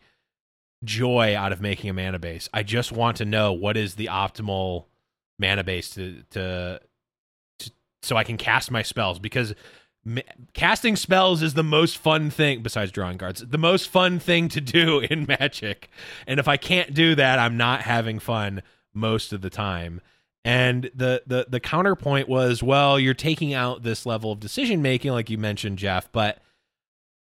joy 0.84 1.36
out 1.36 1.52
of 1.52 1.60
making 1.60 1.90
a 1.90 1.92
mana 1.92 2.18
base. 2.18 2.48
I 2.52 2.62
just 2.62 2.92
want 2.92 3.16
to 3.18 3.24
know 3.24 3.52
what 3.52 3.76
is 3.76 3.94
the 3.94 4.06
optimal 4.06 4.84
mana 5.38 5.64
base 5.64 5.90
to 5.90 6.22
to, 6.30 6.80
to 7.58 7.70
so 8.02 8.16
I 8.16 8.24
can 8.24 8.36
cast 8.36 8.70
my 8.70 8.82
spells 8.82 9.18
because 9.18 9.54
ma- 10.04 10.22
casting 10.54 10.96
spells 10.96 11.42
is 11.42 11.54
the 11.54 11.64
most 11.64 11.98
fun 11.98 12.30
thing 12.30 12.62
besides 12.62 12.92
drawing 12.92 13.18
cards. 13.18 13.44
The 13.46 13.58
most 13.58 13.88
fun 13.88 14.18
thing 14.18 14.48
to 14.50 14.60
do 14.60 15.00
in 15.10 15.26
Magic. 15.26 15.90
And 16.26 16.38
if 16.38 16.48
I 16.48 16.56
can't 16.56 16.94
do 16.94 17.14
that, 17.16 17.38
I'm 17.38 17.56
not 17.56 17.82
having 17.82 18.18
fun 18.18 18.62
most 18.94 19.32
of 19.32 19.40
the 19.40 19.50
time. 19.50 20.00
And 20.48 20.90
the 20.94 21.22
the 21.26 21.46
the 21.46 21.60
counterpoint 21.60 22.26
was, 22.26 22.62
well, 22.62 22.98
you're 22.98 23.12
taking 23.12 23.52
out 23.52 23.82
this 23.82 24.06
level 24.06 24.32
of 24.32 24.40
decision 24.40 24.80
making 24.80 25.12
like 25.12 25.28
you 25.28 25.36
mentioned, 25.36 25.76
Jeff, 25.76 26.10
but 26.10 26.38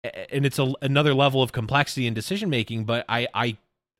and 0.01 0.45
it's 0.45 0.57
a, 0.57 0.71
another 0.81 1.13
level 1.13 1.43
of 1.43 1.51
complexity 1.51 2.07
in 2.07 2.13
decision 2.13 2.49
making, 2.49 2.85
but 2.85 3.03
I 3.09 3.27
I 3.33 3.57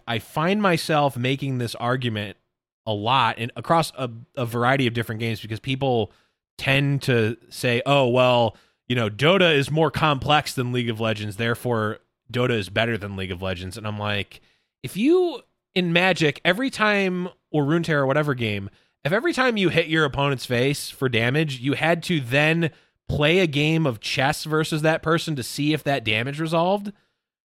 I 0.08 0.20
find 0.20 0.62
myself 0.62 1.18
making 1.18 1.58
this 1.58 1.76
argument 1.76 2.38
a 2.86 2.94
lot 2.94 3.36
and 3.38 3.52
across 3.58 3.92
a, 3.98 4.10
a 4.38 4.46
variety 4.46 4.88
of 4.88 4.94
different 4.94 5.20
games 5.20 5.42
because 5.42 5.60
people 5.60 6.14
tend 6.58 7.02
to 7.02 7.36
say, 7.50 7.82
"Oh, 7.86 8.08
well, 8.08 8.56
you 8.88 8.96
know, 8.96 9.10
Dota 9.10 9.54
is 9.54 9.70
more 9.70 9.92
complex 9.92 10.54
than 10.54 10.72
League 10.72 10.90
of 10.90 11.02
Legends, 11.02 11.36
therefore 11.36 12.00
Dota 12.32 12.52
is 12.52 12.70
better 12.70 12.98
than 12.98 13.18
League 13.18 13.32
of 13.32 13.42
Legends." 13.42 13.76
And 13.76 13.86
I'm 13.86 14.00
like, 14.00 14.40
if 14.84 14.96
you 14.96 15.42
in 15.76 15.92
Magic 15.92 16.40
every 16.46 16.70
time 16.70 17.28
or 17.52 17.66
Runeterra 17.66 17.98
or 17.98 18.06
whatever 18.06 18.34
game, 18.34 18.70
if 19.04 19.12
every 19.14 19.34
time 19.34 19.58
you 19.58 19.70
hit 19.70 19.88
your 19.88 20.06
opponent's 20.06 20.46
face 20.46 20.90
for 20.90 21.08
damage, 21.10 21.60
you 21.60 21.74
had 21.74 22.04
to 22.04 22.20
then 22.20 22.72
play 23.08 23.40
a 23.40 23.48
game 23.48 23.86
of 23.86 24.00
chess 24.02 24.44
versus 24.44 24.82
that 24.82 25.02
person 25.02 25.36
to 25.38 25.44
see 25.44 25.74
if 25.74 25.84
that 25.86 26.04
damage 26.04 26.40
resolved, 26.42 26.92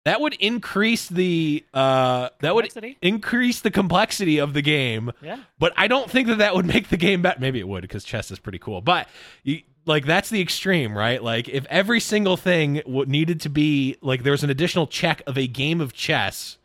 that 0.03 0.19
would 0.21 0.33
increase 0.35 1.07
the 1.07 1.63
uh 1.73 2.29
that 2.41 2.53
would 2.53 2.69
increase 3.01 3.61
the 3.61 3.71
complexity 3.71 4.37
of 4.37 4.53
the 4.53 4.61
game 4.61 5.11
Yeah. 5.21 5.39
but 5.57 5.73
I 5.77 5.87
don't 5.87 6.11
think 6.11 6.27
that 6.27 6.37
that 6.39 6.55
would 6.55 6.65
make 6.65 6.89
the 6.89 6.97
game 6.97 7.21
better. 7.21 7.39
Maybe 7.39 7.59
it 7.59 7.67
would 7.67 7.81
because 7.81 8.03
chess 8.03 8.29
is 8.31 8.37
pretty 8.39 8.59
cool. 8.59 8.81
But 8.81 9.07
you, 9.43 9.61
like 9.85 10.05
that's 10.05 10.29
the 10.29 10.41
extreme, 10.41 10.95
right? 10.97 11.23
Like 11.23 11.47
if 11.49 11.65
every 11.69 11.99
single 12.01 12.37
thing 12.37 12.75
w- 12.85 13.05
needed 13.09 13.39
to 13.41 13.49
be 13.49 13.97
like 14.01 14.23
there's 14.23 14.43
an 14.43 14.49
additional 14.49 14.87
check 14.87 15.21
of 15.25 15.37
a 15.37 15.47
game 15.47 15.79
of 15.81 15.93
chess, 15.93 16.57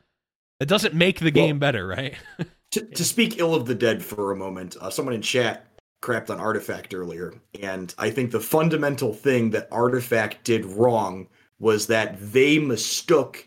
it 0.59 0.66
doesn't 0.66 0.95
make 0.95 1.20
the 1.20 1.31
game 1.31 1.59
better, 1.59 1.87
right? 1.87 2.14
to, 2.73 2.81
to 2.85 3.05
speak 3.05 3.39
ill 3.39 3.55
of 3.55 3.66
the 3.66 3.75
dead 3.75 4.03
for 4.05 4.33
a 4.33 4.37
moment, 4.37 4.77
uh, 4.81 4.91
someone 4.91 5.14
in 5.14 5.23
chat 5.23 5.66
crapped 6.03 6.31
on 6.31 6.41
Artifact 6.41 6.95
earlier, 6.95 7.35
and 7.61 7.95
I 7.99 8.11
think 8.11 8.31
the 8.31 8.41
fundamental 8.41 9.12
thing 9.12 9.51
that 9.51 9.68
Artifact 9.71 10.45
did 10.45 10.64
wrong 10.64 11.29
was 11.59 11.87
that 11.89 12.16
they 12.33 12.59
mistook 12.59 13.47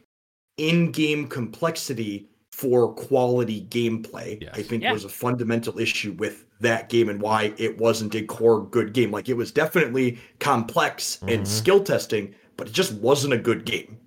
in-game 0.58 1.28
complexity 1.28 2.30
for 2.52 2.94
quality 2.94 3.66
gameplay. 3.72 4.40
Yes. 4.40 4.52
I 4.54 4.62
think 4.62 4.84
Yeah. 4.84 4.94
was 4.94 5.04
a 5.06 5.10
fundamental 5.10 5.80
issue 5.80 6.12
with 6.12 6.46
that 6.60 6.90
game 6.90 7.10
and 7.10 7.20
why 7.20 7.54
it 7.58 7.80
wasn't 7.80 8.14
a 8.14 8.22
core 8.22 8.64
good 8.70 8.94
game. 8.94 9.10
Like 9.10 9.28
it 9.28 9.34
was 9.34 9.52
definitely 9.52 10.20
complex 10.40 11.18
Mhm. 11.24 11.34
and 11.34 11.48
skill 11.48 11.84
testing, 11.84 12.36
but 12.56 12.68
it 12.68 12.74
just 12.74 12.94
wasn't 12.94 13.34
a 13.34 13.40
good 13.40 13.66
game. 13.66 13.98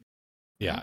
Yeah. 0.61 0.83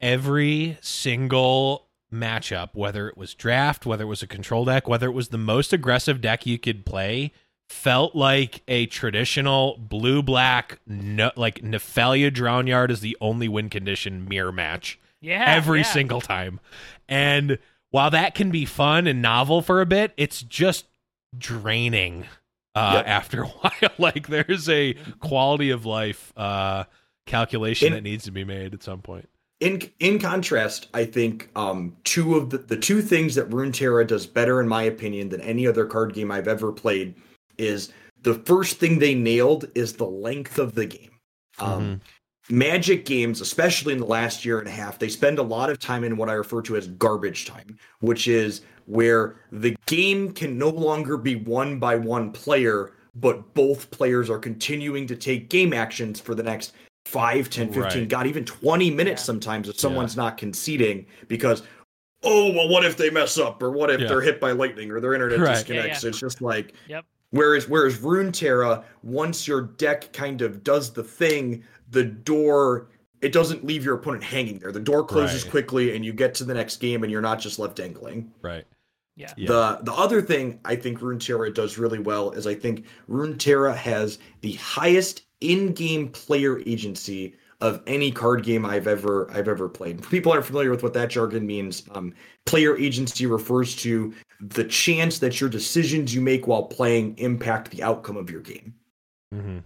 Every 0.00 0.78
single 0.80 1.88
matchup, 2.12 2.70
whether 2.74 3.08
it 3.08 3.16
was 3.16 3.34
draft, 3.34 3.86
whether 3.86 4.04
it 4.04 4.08
was 4.08 4.22
a 4.22 4.26
control 4.26 4.64
deck, 4.64 4.86
whether 4.86 5.08
it 5.08 5.12
was 5.12 5.28
the 5.28 5.38
most 5.38 5.72
aggressive 5.72 6.20
deck 6.20 6.46
you 6.46 6.58
could 6.58 6.84
play, 6.84 7.32
felt 7.68 8.14
like 8.14 8.62
a 8.68 8.86
traditional 8.86 9.78
blue 9.78 10.22
black, 10.22 10.78
no, 10.86 11.30
like 11.36 11.62
Nephalia 11.62 12.30
Drownyard 12.30 12.90
is 12.90 13.00
the 13.00 13.16
only 13.20 13.48
win 13.48 13.70
condition 13.70 14.28
mirror 14.28 14.52
match 14.52 14.98
Yeah. 15.20 15.44
every 15.48 15.78
yeah. 15.80 15.84
single 15.86 16.20
time. 16.20 16.60
And 17.08 17.58
while 17.90 18.10
that 18.10 18.34
can 18.34 18.50
be 18.50 18.64
fun 18.66 19.06
and 19.06 19.22
novel 19.22 19.62
for 19.62 19.80
a 19.80 19.86
bit, 19.86 20.12
it's 20.16 20.42
just 20.42 20.86
draining 21.36 22.26
uh, 22.74 22.92
Yep. 22.96 23.06
after 23.08 23.42
a 23.42 23.46
while. 23.48 23.90
like 23.98 24.28
there's 24.28 24.68
a 24.68 24.94
quality 25.20 25.70
of 25.70 25.86
life 25.86 26.32
uh, 26.36 26.84
calculation 27.26 27.88
And- 27.88 27.96
that 27.96 28.02
needs 28.02 28.24
to 28.24 28.30
be 28.30 28.44
made 28.44 28.74
at 28.74 28.82
some 28.82 29.00
point. 29.00 29.28
In 29.62 29.80
in 30.00 30.18
contrast, 30.18 30.88
I 30.92 31.04
think 31.04 31.48
um, 31.54 31.96
two 32.02 32.34
of 32.34 32.50
the 32.50 32.58
the 32.58 32.76
two 32.76 33.00
things 33.00 33.36
that 33.36 33.48
Runeterra 33.48 34.04
does 34.04 34.26
better, 34.26 34.60
in 34.60 34.66
my 34.66 34.82
opinion, 34.82 35.28
than 35.28 35.40
any 35.40 35.68
other 35.68 35.86
card 35.86 36.14
game 36.14 36.32
I've 36.32 36.48
ever 36.48 36.72
played 36.72 37.14
is 37.58 37.92
the 38.22 38.34
first 38.34 38.78
thing 38.78 38.98
they 38.98 39.14
nailed 39.14 39.66
is 39.76 39.92
the 39.92 40.04
length 40.04 40.58
of 40.58 40.74
the 40.74 40.86
game. 40.86 41.12
Um, 41.60 42.00
Magic 42.50 43.04
games, 43.04 43.40
especially 43.40 43.92
in 43.92 44.00
the 44.00 44.04
last 44.04 44.44
year 44.44 44.58
and 44.58 44.66
a 44.66 44.72
half, 44.72 44.98
they 44.98 45.08
spend 45.08 45.38
a 45.38 45.44
lot 45.44 45.70
of 45.70 45.78
time 45.78 46.02
in 46.02 46.16
what 46.16 46.28
I 46.28 46.32
refer 46.32 46.60
to 46.62 46.76
as 46.76 46.88
garbage 46.88 47.46
time, 47.46 47.78
which 48.00 48.26
is 48.26 48.62
where 48.86 49.36
the 49.52 49.76
game 49.86 50.32
can 50.32 50.58
no 50.58 50.70
longer 50.70 51.16
be 51.16 51.36
won 51.36 51.78
by 51.78 51.94
one 51.94 52.32
player, 52.32 52.94
but 53.14 53.54
both 53.54 53.92
players 53.92 54.28
are 54.28 54.40
continuing 54.40 55.06
to 55.06 55.14
take 55.14 55.50
game 55.50 55.72
actions 55.72 56.18
for 56.18 56.34
the 56.34 56.42
next 56.42 56.72
5, 57.04 57.50
10, 57.50 57.72
15, 57.72 57.82
Right. 57.82 58.08
God, 58.08 58.26
even 58.26 58.44
20 58.44 58.90
minutes 58.90 59.22
Yeah. 59.22 59.26
sometimes 59.26 59.68
if 59.68 59.78
someone's 59.78 60.16
not 60.16 60.38
conceding 60.38 61.06
because, 61.28 61.62
oh, 62.22 62.52
well, 62.52 62.68
what 62.68 62.84
if 62.84 62.96
they 62.96 63.10
mess 63.10 63.38
up 63.38 63.62
or 63.62 63.70
what 63.70 63.90
if 63.90 64.00
Yeah. 64.00 64.08
they're 64.08 64.20
hit 64.20 64.40
by 64.40 64.52
lightning 64.52 64.90
or 64.90 65.00
their 65.00 65.14
internet 65.14 65.40
Right. 65.40 65.54
Disconnects? 65.54 66.02
yeah. 66.04 66.08
It's 66.10 66.20
just 66.20 66.40
like, 66.40 66.74
Yep. 66.88 67.04
Whereas 67.30 67.66
whereas 67.68 67.96
Runeterra, 67.98 68.84
once 69.02 69.48
your 69.48 69.62
deck 69.62 70.12
kind 70.12 70.42
of 70.42 70.62
does 70.62 70.92
the 70.92 71.02
thing, 71.02 71.64
the 71.90 72.04
door 72.04 72.88
it 73.22 73.30
doesn't 73.32 73.64
leave 73.64 73.84
your 73.84 73.94
opponent 73.94 74.24
hanging 74.24 74.58
there. 74.58 74.72
The 74.72 74.80
door 74.80 75.04
closes 75.04 75.44
Right. 75.44 75.50
quickly 75.52 75.94
and 75.94 76.04
you 76.04 76.12
get 76.12 76.34
to 76.34 76.44
the 76.44 76.52
next 76.54 76.78
game 76.80 77.04
and 77.04 77.12
you're 77.12 77.20
not 77.22 77.38
just 77.38 77.56
left 77.58 77.76
dangling. 77.76 78.32
Right. 78.42 78.64
Yeah. 79.16 79.32
Yeah. 79.36 79.46
The 79.48 79.78
the 79.84 79.92
other 79.92 80.20
thing 80.20 80.58
I 80.64 80.74
think 80.76 80.98
Runeterra 81.00 81.54
does 81.54 81.78
really 81.78 82.00
well 82.00 82.32
is 82.32 82.46
I 82.48 82.54
think 82.54 82.84
Runeterra 83.08 83.74
has 83.76 84.18
the 84.40 84.52
highest 84.54 85.22
in-game 85.42 86.08
player 86.08 86.60
agency 86.66 87.34
of 87.60 87.80
any 87.86 88.10
card 88.10 88.42
game 88.42 88.66
I've 88.66 88.88
ever 88.88 89.30
I've 89.30 89.48
ever 89.48 89.68
played. 89.68 90.02
People 90.10 90.32
aren't 90.32 90.44
familiar 90.44 90.70
with 90.70 90.82
what 90.82 90.94
that 90.94 91.10
jargon 91.10 91.46
means. 91.46 91.84
Um, 91.92 92.12
player 92.44 92.76
agency 92.76 93.26
refers 93.26 93.76
to 93.76 94.12
the 94.40 94.64
chance 94.64 95.20
that 95.20 95.40
your 95.40 95.48
decisions 95.48 96.12
you 96.12 96.20
make 96.20 96.48
while 96.48 96.64
playing 96.64 97.16
impact 97.18 97.70
the 97.70 97.82
outcome 97.82 98.16
of 98.16 98.30
your 98.30 98.40
game. 98.40 98.74
Mm-hmm. 99.32 99.58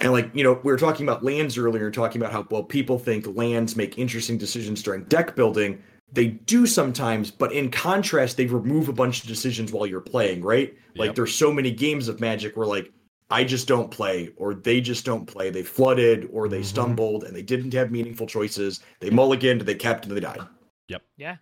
And 0.00 0.12
like, 0.12 0.30
you 0.32 0.42
know, 0.42 0.54
we 0.62 0.72
were 0.72 0.78
talking 0.78 1.06
about 1.06 1.22
lands 1.22 1.58
earlier, 1.58 1.90
talking 1.90 2.22
about 2.22 2.32
how 2.32 2.46
well 2.50 2.62
people 2.62 2.98
think 2.98 3.26
lands 3.36 3.76
make 3.76 3.98
interesting 3.98 4.38
decisions 4.38 4.82
during 4.82 5.04
deck 5.04 5.36
building. 5.36 5.82
They 6.10 6.28
do 6.28 6.66
sometimes, 6.66 7.30
but 7.30 7.52
in 7.52 7.70
contrast, 7.70 8.38
they 8.38 8.46
remove 8.46 8.88
a 8.88 8.94
bunch 8.94 9.20
of 9.20 9.28
decisions 9.28 9.72
while 9.72 9.86
you're 9.86 10.00
playing, 10.00 10.40
right? 10.40 10.74
Like 10.96 11.14
there's 11.14 11.34
so 11.34 11.52
many 11.52 11.70
games 11.70 12.08
of 12.08 12.18
magic 12.18 12.56
where 12.56 12.66
like 12.66 12.90
I 13.30 13.44
just 13.44 13.68
don't 13.68 13.90
play, 13.90 14.30
or 14.36 14.54
they 14.54 14.80
just 14.80 15.04
don't 15.04 15.26
play. 15.26 15.50
They 15.50 15.62
flooded 15.62 16.28
or 16.32 16.48
they 16.48 16.60
Mhm. 16.60 16.64
stumbled 16.64 17.24
and 17.24 17.36
they 17.36 17.42
didn't 17.42 17.72
have 17.74 17.90
meaningful 17.90 18.26
choices. 18.26 18.80
They 19.00 19.10
mulliganed, 19.10 19.64
they 19.66 19.74
kept, 19.74 20.06
and 20.06 20.16
they 20.16 20.20
died. 20.20 20.40
Yep. 20.88 21.02
Yeah. 21.18 21.36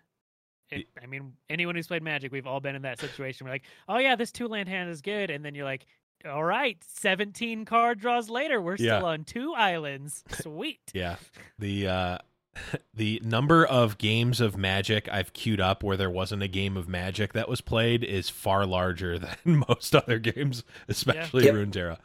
It, 0.73 0.87
I 1.01 1.07
mean, 1.07 1.33
anyone 1.49 1.77
who's 1.77 1.87
played 1.87 2.03
Magic, 2.03 2.33
we've 2.33 2.47
all 2.47 2.59
been 2.59 2.75
in 2.75 2.83
that 2.83 2.99
situation. 2.99 3.45
We're 3.47 3.53
like, 3.53 3.65
oh 3.89 3.99
yeah, 3.99 4.17
this 4.17 4.33
two 4.33 4.49
land 4.49 4.69
hand 4.69 4.91
is 4.91 5.01
good, 5.01 5.31
and 5.31 5.45
then 5.45 5.55
you're 5.55 5.65
like, 5.65 5.87
all 6.25 6.43
right, 6.43 6.77
17 6.83 7.65
card 7.65 8.01
draws 8.01 8.29
later, 8.29 8.61
we're 8.61 8.75
Yeah. 8.77 8.99
still 8.99 9.07
on 9.07 9.23
two 9.23 9.55
islands. 9.55 10.25
Sweet. 10.31 10.81
Yeah. 10.93 11.17
The 11.61 11.87
uh 11.87 12.19
the 12.95 13.21
number 13.25 13.65
of 13.65 13.99
games 13.99 14.41
of 14.41 14.57
Magic 14.57 15.09
I've 15.11 15.33
queued 15.33 15.61
up 15.61 15.83
where 15.83 15.97
there 15.97 16.11
wasn't 16.11 16.43
a 16.43 16.49
game 16.49 16.77
of 16.77 16.89
Magic 16.89 17.33
that 17.33 17.49
was 17.49 17.61
played 17.61 18.03
is 18.05 18.29
far 18.29 18.67
larger 18.67 19.19
than 19.45 19.65
most 19.69 19.95
other 19.95 20.19
games, 20.19 20.65
especially 20.89 21.45
Yep. 21.45 21.55
Runeterra. 21.55 21.99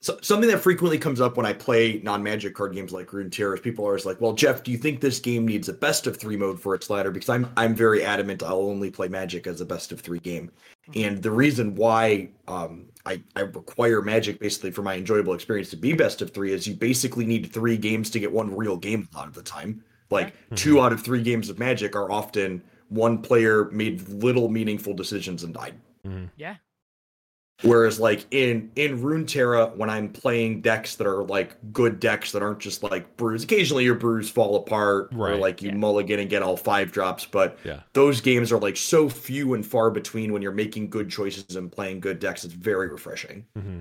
So, 0.00 0.18
something 0.20 0.48
that 0.50 0.60
frequently 0.60 0.98
comes 0.98 1.20
up 1.20 1.36
when 1.36 1.46
I 1.46 1.52
play 1.52 2.00
non-magic 2.04 2.54
card 2.54 2.74
games 2.74 2.92
like 2.92 3.08
Runeterra 3.08 3.54
is 3.54 3.60
people 3.60 3.84
are 3.84 3.88
always 3.88 4.04
like, 4.04 4.20
"Well, 4.20 4.34
Jeff, 4.34 4.62
do 4.62 4.70
you 4.70 4.78
think 4.78 5.00
this 5.00 5.18
game 5.18 5.46
needs 5.46 5.68
a 5.68 5.72
best 5.72 6.06
of 6.06 6.16
three 6.16 6.36
mode 6.36 6.60
for 6.60 6.74
its 6.74 6.90
ladder?" 6.90 7.10
Because 7.10 7.28
I'm 7.28 7.50
I'm 7.56 7.74
very 7.74 8.04
adamant 8.04 8.42
I'll 8.42 8.60
only 8.60 8.90
play 8.90 9.08
Magic 9.08 9.46
as 9.46 9.60
a 9.60 9.64
best 9.64 9.92
of 9.92 10.00
three 10.00 10.18
game, 10.20 10.50
and 10.94 11.22
the 11.22 11.30
reason 11.30 11.74
why 11.74 12.28
um, 12.46 12.86
I 13.06 13.22
I 13.34 13.40
require 13.40 14.02
Magic 14.02 14.38
basically 14.38 14.70
for 14.70 14.82
my 14.82 14.96
enjoyable 14.96 15.34
experience 15.34 15.70
to 15.70 15.76
be 15.76 15.94
best 15.94 16.20
of 16.20 16.32
three 16.32 16.52
is 16.52 16.66
you 16.66 16.74
basically 16.74 17.24
need 17.24 17.52
three 17.52 17.78
games 17.78 18.10
to 18.10 18.20
get 18.20 18.30
one 18.30 18.54
real 18.54 18.76
game 18.76 19.08
a 19.14 19.16
lot 19.16 19.28
of 19.28 19.34
the 19.34 19.42
time. 19.42 19.82
Like 20.10 20.34
two 20.54 20.80
out 20.80 20.92
of 20.92 21.02
three 21.02 21.22
games 21.22 21.48
of 21.48 21.58
Magic 21.58 21.96
are 21.96 22.10
often 22.12 22.62
one 22.90 23.22
player 23.22 23.70
made 23.70 24.08
little 24.08 24.48
meaningful 24.48 24.94
decisions 24.94 25.42
and 25.42 25.52
died. 25.54 25.74
Mm-hmm. 26.06 26.26
Yeah. 26.36 26.56
Whereas 27.62 27.98
like 27.98 28.26
in 28.30 28.70
in 28.76 29.00
Runeterra, 29.00 29.74
when 29.76 29.88
I'm 29.88 30.10
playing 30.10 30.60
decks 30.60 30.96
that 30.96 31.06
are 31.06 31.24
like 31.24 31.56
good 31.72 31.98
decks 32.00 32.32
that 32.32 32.42
aren't 32.42 32.58
just 32.58 32.82
like 32.82 33.16
brews, 33.16 33.44
occasionally 33.44 33.84
your 33.84 33.94
brews 33.94 34.28
fall 34.28 34.56
apart 34.56 35.10
or 35.14 35.30
Right. 35.30 35.40
like 35.40 35.62
you 35.62 35.70
Yeah. 35.70 35.76
mulligan 35.76 36.20
and 36.20 36.28
get 36.28 36.42
all 36.42 36.56
five 36.58 36.92
drops, 36.92 37.24
but 37.24 37.58
Yeah. 37.64 37.80
those 37.94 38.20
games 38.20 38.52
are 38.52 38.58
like 38.58 38.76
so 38.76 39.08
few 39.08 39.54
and 39.54 39.64
far 39.64 39.90
between 39.90 40.32
when 40.34 40.42
you're 40.42 40.52
making 40.52 40.90
good 40.90 41.08
choices 41.10 41.56
and 41.56 41.72
playing 41.72 42.00
good 42.00 42.18
decks. 42.18 42.44
It's 42.44 42.52
very 42.54 42.88
refreshing. 42.88 43.46
hmm 43.56 43.78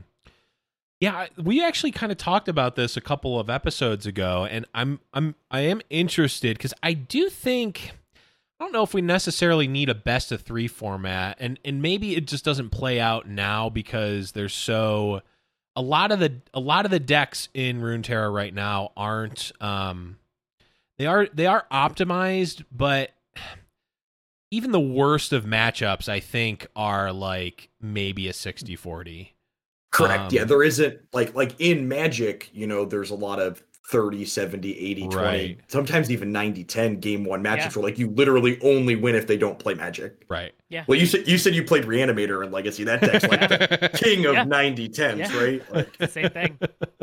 Yeah, 1.01 1.27
we 1.43 1.61
actually 1.61 1.91
kind 1.91 2.13
of 2.13 2.17
talked 2.17 2.47
about 2.47 2.77
this 2.77 2.95
a 2.95 3.01
couple 3.01 3.37
of 3.37 3.49
episodes 3.49 4.05
ago, 4.05 4.47
and 4.49 4.65
I'm 4.73 5.01
I'm 5.13 5.35
I 5.51 5.61
am 5.61 5.81
interested 5.89 6.57
because 6.57 6.73
I 6.81 6.93
do 6.93 7.29
think 7.29 7.91
I 8.59 8.63
don't 8.63 8.71
know 8.71 8.83
if 8.83 8.93
we 8.93 9.01
necessarily 9.01 9.67
need 9.67 9.89
a 9.89 9.95
best 9.95 10.31
of 10.31 10.41
three 10.41 10.67
format, 10.67 11.37
and 11.39 11.59
and 11.65 11.81
maybe 11.81 12.15
it 12.15 12.27
just 12.27 12.45
doesn't 12.45 12.69
play 12.69 12.99
out 12.99 13.27
now 13.27 13.69
because 13.69 14.31
there's 14.31 14.53
so 14.53 15.21
a 15.75 15.81
lot 15.81 16.11
of 16.11 16.19
the 16.19 16.41
a 16.53 16.59
lot 16.59 16.85
of 16.85 16.91
the 16.91 16.99
decks 16.99 17.49
in 17.53 17.81
Runeterra 17.81 18.33
right 18.33 18.53
now 18.53 18.91
aren't 18.95 19.51
um 19.59 20.17
they 20.97 21.05
are 21.05 21.27
they 21.33 21.47
are 21.47 21.65
optimized, 21.71 22.63
but 22.71 23.11
even 24.51 24.71
the 24.71 24.79
worst 24.79 25.33
of 25.33 25.43
matchups 25.43 26.07
I 26.07 26.21
think 26.21 26.67
are 26.75 27.11
like 27.11 27.69
maybe 27.81 28.29
a 28.29 28.31
60-40. 28.31 29.31
Correct. 29.91 30.19
Um, 30.19 30.29
yeah, 30.31 30.43
there 30.45 30.63
isn't 30.63 30.99
like 31.13 31.35
like 31.35 31.59
in 31.59 31.87
Magic, 31.89 32.49
you 32.53 32.67
know, 32.67 32.85
there's 32.85 33.11
a 33.11 33.15
lot 33.15 33.39
of 33.39 33.61
30, 33.91 34.25
70, 34.25 34.77
80, 34.79 35.07
20, 35.09 35.57
sometimes 35.67 36.09
even 36.09 36.31
90, 36.31 36.63
10 36.63 36.99
game 36.99 37.23
one 37.23 37.41
matches 37.43 37.75
Yeah. 37.75 37.81
where 37.81 37.89
like 37.91 37.99
you 37.99 38.09
literally 38.09 38.59
only 38.61 38.95
win 38.95 39.13
if 39.15 39.27
they 39.27 39.37
don't 39.37 39.59
play 39.59 39.75
Magic. 39.75 40.23
Right. 40.27 40.53
Yeah. 40.69 40.85
Well, 40.87 40.97
you 40.97 41.05
said 41.05 41.27
you 41.27 41.37
said 41.37 41.53
you 41.53 41.63
played 41.63 41.83
Reanimator 41.83 42.43
in 42.43 42.51
Legacy. 42.51 42.83
That 42.85 43.01
deck's 43.01 43.25
like 43.27 43.41
the 43.47 43.91
king 43.95 44.25
of 44.25 44.33
Yeah. 44.33 44.43
90 44.45 44.89
10s, 44.89 45.17
Yeah. 45.17 45.37
right? 45.43 45.63
Like, 45.73 45.97
The 45.97 46.07
same 46.07 46.29
thing. 46.29 46.57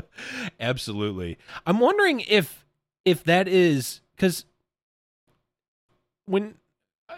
Absolutely. 0.61 1.39
I'm 1.67 1.79
wondering 1.79 2.21
if 2.21 2.65
if 3.05 3.23
that 3.25 3.47
is 3.49 4.01
because 4.17 4.45
when 6.27 6.55
uh, 7.09 7.15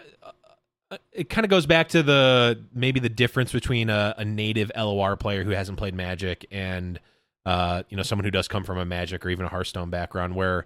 uh, 0.91 0.97
it 1.11 1.29
kind 1.29 1.43
of 1.45 1.49
goes 1.49 1.65
back 1.65 1.89
to 1.89 2.03
the 2.03 2.63
maybe 2.73 2.99
the 2.99 3.09
difference 3.09 3.51
between 3.51 3.89
a, 3.89 4.13
a 4.17 4.25
native 4.25 4.71
LOR 4.77 5.15
player 5.15 5.43
who 5.43 5.51
hasn't 5.51 5.77
played 5.77 5.93
Magic 5.95 6.45
and 6.51 6.99
uh, 7.45 7.83
you 7.89 7.97
know 7.97 8.03
someone 8.03 8.25
who 8.25 8.31
does 8.31 8.47
come 8.47 8.63
from 8.63 8.77
a 8.77 8.85
Magic 8.85 9.25
or 9.25 9.29
even 9.29 9.45
a 9.45 9.49
Hearthstone 9.49 9.89
background, 9.89 10.35
where 10.35 10.65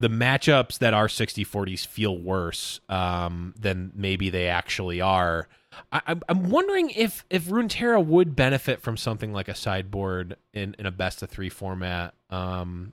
the 0.00 0.08
matchups 0.08 0.78
that 0.78 0.94
are 0.94 1.06
60-40s 1.06 1.86
feel 1.86 2.18
worse 2.18 2.80
um, 2.88 3.54
than 3.58 3.92
maybe 3.94 4.30
they 4.30 4.48
actually 4.48 5.00
are. 5.00 5.46
I, 5.92 6.00
I'm- 6.06 6.22
I'm 6.28 6.50
wondering 6.50 6.90
if 6.90 7.24
if 7.30 7.44
Runeterra 7.44 8.04
would 8.04 8.34
benefit 8.36 8.80
from 8.82 8.96
something 8.96 9.32
like 9.32 9.48
a 9.48 9.54
sideboard 9.54 10.36
in, 10.52 10.74
in 10.78 10.86
a 10.86 10.90
best 10.90 11.22
of 11.22 11.30
three 11.30 11.48
format. 11.48 12.14
Um, 12.30 12.92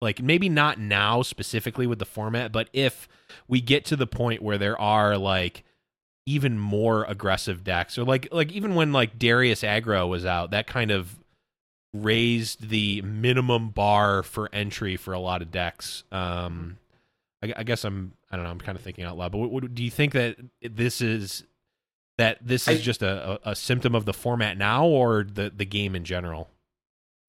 like 0.00 0.20
maybe 0.20 0.48
not 0.48 0.80
now 0.80 1.22
specifically 1.22 1.86
with 1.86 2.00
the 2.00 2.04
format, 2.04 2.50
but 2.50 2.68
if 2.72 3.08
we 3.46 3.60
get 3.60 3.84
to 3.84 3.94
the 3.96 4.06
point 4.06 4.42
where 4.42 4.58
there 4.58 4.80
are 4.80 5.16
like 5.16 5.62
even 6.26 6.58
more 6.58 7.04
aggressive 7.04 7.62
decks, 7.62 7.96
or 7.98 8.04
like 8.04 8.26
like 8.32 8.50
even 8.50 8.74
when 8.74 8.92
like 8.92 9.16
Darius 9.18 9.62
aggro 9.62 10.08
was 10.08 10.24
out, 10.26 10.50
that 10.50 10.66
kind 10.66 10.90
of 10.90 11.18
raised 11.94 12.68
the 12.70 13.02
minimum 13.02 13.70
bar 13.70 14.22
for 14.22 14.48
entry 14.52 14.96
for 14.96 15.12
a 15.12 15.18
lot 15.20 15.42
of 15.42 15.50
decks. 15.50 16.04
Um, 16.10 16.78
I, 17.42 17.52
I 17.58 17.62
guess 17.64 17.84
I'm 17.84 18.12
I 18.30 18.36
don't 18.36 18.44
know 18.44 18.50
I'm 18.50 18.60
kind 18.60 18.76
of 18.76 18.82
thinking 18.84 19.04
out 19.04 19.16
loud, 19.16 19.32
but 19.32 19.38
what, 19.38 19.50
what, 19.50 19.74
do 19.74 19.84
you 19.84 19.90
think 19.90 20.12
that 20.12 20.36
this 20.62 21.00
is 21.00 21.44
that 22.18 22.38
this 22.40 22.68
is 22.68 22.80
I- 22.80 22.82
just 22.82 23.02
a, 23.02 23.40
a, 23.44 23.54
symptom 23.54 23.94
of 23.94 24.04
the 24.04 24.12
format 24.12 24.56
now 24.56 24.86
or 24.86 25.24
the 25.24 25.52
the 25.54 25.66
game 25.66 25.94
in 25.94 26.04
general? 26.04 26.48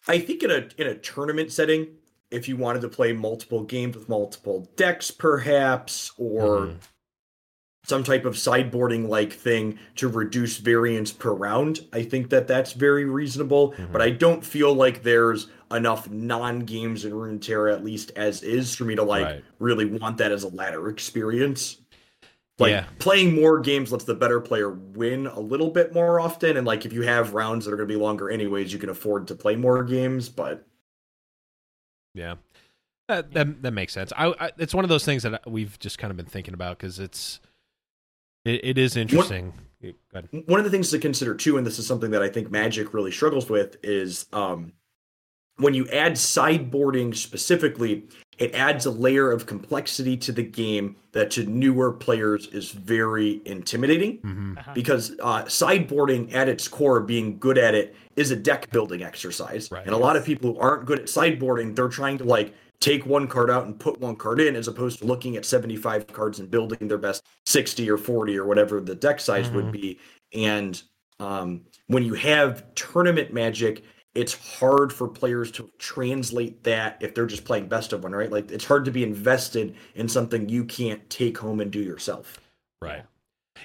I 0.08 0.20
think 0.20 0.44
in 0.44 0.52
a 0.52 0.68
in 0.78 0.88
a 0.88 0.96
tournament 0.96 1.52
setting, 1.52 1.88
if 2.32 2.48
you 2.48 2.58
wanted 2.58 2.82
to 2.82 2.90
play 2.90 3.14
multiple 3.14 3.64
games 3.64 3.96
with 3.96 4.08
multiple 4.10 4.70
decks, 4.76 5.12
perhaps, 5.12 6.12
or 6.18 6.68
Mhm. 6.68 6.76
Some 7.86 8.04
type 8.04 8.24
of 8.26 8.36
sideboarding 8.36 9.08
like 9.10 9.34
thing 9.34 9.78
to 9.96 10.08
reduce 10.08 10.58
variance 10.58 11.12
per 11.12 11.32
round, 11.34 11.86
I 11.92 12.04
think 12.04 12.30
that 12.30 12.48
that's 12.48 12.72
very 12.74 13.04
reasonable. 13.06 13.74
Mhm. 13.74 13.92
But 13.92 14.02
I 14.02 14.10
don't 14.10 14.44
feel 14.46 14.74
like 14.74 15.04
there's 15.04 15.48
enough 15.70 16.10
non 16.10 16.60
games 16.62 17.04
in 17.04 17.12
Runeterra, 17.12 17.74
at 17.74 17.84
least 17.84 18.12
as 18.16 18.42
is, 18.42 18.74
for 18.74 18.86
me 18.86 18.96
to 18.96 19.04
like 19.04 19.26
Right. 19.26 19.44
really 19.60 19.86
want 19.86 20.18
that 20.20 20.32
as 20.32 20.44
a 20.44 20.48
ladder 20.48 20.88
experience. 20.90 21.78
Like 22.60 22.70
Yeah. 22.72 22.86
playing 23.00 23.36
more 23.36 23.60
games 23.60 23.92
lets 23.92 24.06
the 24.06 24.14
better 24.16 24.40
player 24.40 24.70
win 24.70 25.26
a 25.28 25.40
little 25.40 25.72
bit 25.72 25.92
more 25.94 26.20
often, 26.20 26.56
and 26.56 26.66
like 26.68 26.86
if 26.86 26.94
you 26.94 27.02
have 27.02 27.34
rounds 27.34 27.66
that 27.66 27.74
are 27.74 27.78
going 27.78 27.90
to 27.90 27.94
be 27.94 28.00
longer 28.00 28.30
anyways, 28.30 28.72
you 28.72 28.80
can 28.80 28.90
afford 28.90 29.28
to 29.28 29.36
play 29.36 29.56
more 29.56 29.84
games. 29.84 30.30
But 30.30 30.66
Yeah, 32.14 32.36
that 33.10 33.34
that, 33.34 33.62
that 33.64 33.72
makes 33.72 33.92
sense. 33.92 34.14
I, 34.16 34.28
I 34.40 34.52
it's 34.58 34.74
one 34.74 34.86
of 34.86 34.90
those 34.90 35.04
things 35.04 35.24
that 35.24 35.50
we've 35.50 35.78
just 35.80 35.98
kind 35.98 36.12
of 36.12 36.16
been 36.18 36.28
thinking 36.28 36.54
about 36.54 36.78
because 36.78 37.00
it's 37.00 37.40
it, 38.46 38.60
it 38.64 38.78
is 38.78 38.96
interesting. 38.98 39.54
Go 39.82 39.92
ahead. 40.14 40.30
one 40.46 40.60
of 40.60 40.64
the 40.66 40.72
things 40.72 40.90
to 40.92 41.00
consider 41.00 41.36
too, 41.36 41.58
and 41.58 41.68
this 41.68 41.78
is 41.78 41.86
something 41.86 42.12
that 42.12 42.22
I 42.24 42.30
think 42.30 42.50
Magic 42.50 42.94
really 42.94 43.12
struggles 43.12 43.50
with, 43.50 43.78
is 43.84 44.26
um, 44.32 44.72
when 45.58 45.74
you 45.74 45.88
add 45.90 46.14
sideboarding 46.14 47.16
specifically, 47.16 48.06
it 48.38 48.56
adds 48.56 48.86
a 48.86 48.92
layer 48.92 49.30
of 49.32 49.46
complexity 49.46 50.16
to 50.18 50.32
the 50.32 50.42
game 50.42 50.96
that 51.12 51.30
to 51.32 51.44
newer 51.46 51.92
players 51.92 52.48
is 52.48 52.72
very 52.72 53.42
intimidating. 53.46 54.20
Mhm. 54.20 54.58
Uh-huh. 54.58 54.72
because 54.74 55.12
uh, 55.22 55.44
sideboarding 55.44 56.34
at 56.34 56.48
its 56.48 56.68
core, 56.68 57.02
being 57.02 57.38
good 57.38 57.58
at 57.58 57.76
it, 57.76 57.96
is 58.16 58.32
a 58.32 58.36
deck 58.36 58.72
building 58.72 59.04
exercise. 59.04 59.70
Right. 59.72 59.86
And 59.86 59.94
a 59.94 59.98
lot 59.98 60.16
of 60.16 60.24
people 60.26 60.54
who 60.54 60.60
aren't 60.60 60.86
good 60.86 61.00
at 61.00 61.06
sideboarding, 61.06 61.76
they're 61.76 61.90
trying 61.90 62.18
to 62.20 62.24
like 62.24 62.54
take 62.84 63.06
one 63.06 63.28
card 63.28 63.50
out 63.50 63.66
and 63.66 63.80
put 63.80 64.00
one 64.02 64.16
card 64.18 64.42
in, 64.42 64.56
as 64.58 64.68
opposed 64.68 65.00
to 65.00 65.06
looking 65.06 65.38
at 65.38 65.46
75 65.46 66.06
cards 66.08 66.40
and 66.40 66.52
building 66.52 66.88
their 66.90 66.98
best 66.98 67.24
60 67.46 67.90
or 67.90 67.98
40 67.98 68.38
or 68.38 68.46
whatever 68.46 68.82
the 68.82 68.94
deck 68.96 69.20
size 69.22 69.50
Mhm. 69.50 69.54
would 69.54 69.72
be. 69.72 70.00
And 70.34 70.82
um, 71.20 71.62
when 71.88 72.04
you 72.04 72.14
have 72.16 72.66
tournament 72.76 73.34
magic, 73.34 73.84
it's 74.16 74.34
hard 74.60 74.92
for 74.92 75.08
players 75.08 75.50
to 75.52 75.70
translate 75.80 76.64
that 76.66 76.98
if 77.02 77.16
they're 77.16 77.26
just 77.26 77.46
playing 77.46 77.68
best 77.68 77.94
of 77.94 78.04
one, 78.04 78.12
right? 78.12 78.30
Like 78.32 78.52
it's 78.52 78.66
hard 78.66 78.84
to 78.86 78.92
be 78.92 79.04
invested 79.04 79.76
in 79.96 80.10
something 80.10 80.50
you 80.50 80.66
can't 80.66 81.08
take 81.10 81.38
home 81.38 81.62
and 81.62 81.72
do 81.72 81.80
yourself. 81.80 82.40
Right. 82.82 83.06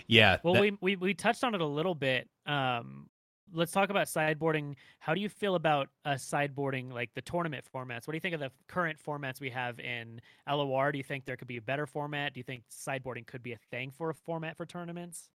Yeah. 0.06 0.36
Well, 0.44 0.54
that- 0.54 0.60
we, 0.62 0.76
we 0.80 0.96
we 0.96 1.14
touched 1.14 1.42
on 1.42 1.54
it 1.56 1.60
a 1.60 1.66
little 1.66 1.94
bit. 1.94 2.28
Um, 2.46 3.08
let's 3.52 3.72
talk 3.72 3.90
about 3.90 4.06
sideboarding. 4.06 4.74
How 5.00 5.14
do 5.14 5.20
you 5.20 5.28
feel 5.28 5.54
about 5.54 5.88
uh, 6.04 6.12
sideboarding, 6.12 6.92
like 6.92 7.10
the 7.14 7.22
tournament 7.22 7.64
formats? 7.74 8.06
What 8.06 8.12
do 8.12 8.16
you 8.16 8.20
think 8.20 8.34
of 8.34 8.40
the 8.40 8.50
current 8.66 8.98
formats 9.04 9.40
we 9.40 9.50
have 9.50 9.78
in 9.80 10.20
LOR? 10.48 10.92
Do 10.92 10.98
you 10.98 11.04
think 11.04 11.24
there 11.24 11.36
could 11.36 11.48
be 11.48 11.56
a 11.56 11.62
better 11.62 11.86
format? 11.86 12.34
Do 12.34 12.40
you 12.40 12.44
think 12.44 12.62
sideboarding 12.70 13.26
could 13.26 13.42
be 13.42 13.52
a 13.52 13.58
thing 13.70 13.90
for 13.90 14.10
a 14.10 14.14
format 14.14 14.56
for 14.56 14.66
tournaments? 14.66 15.30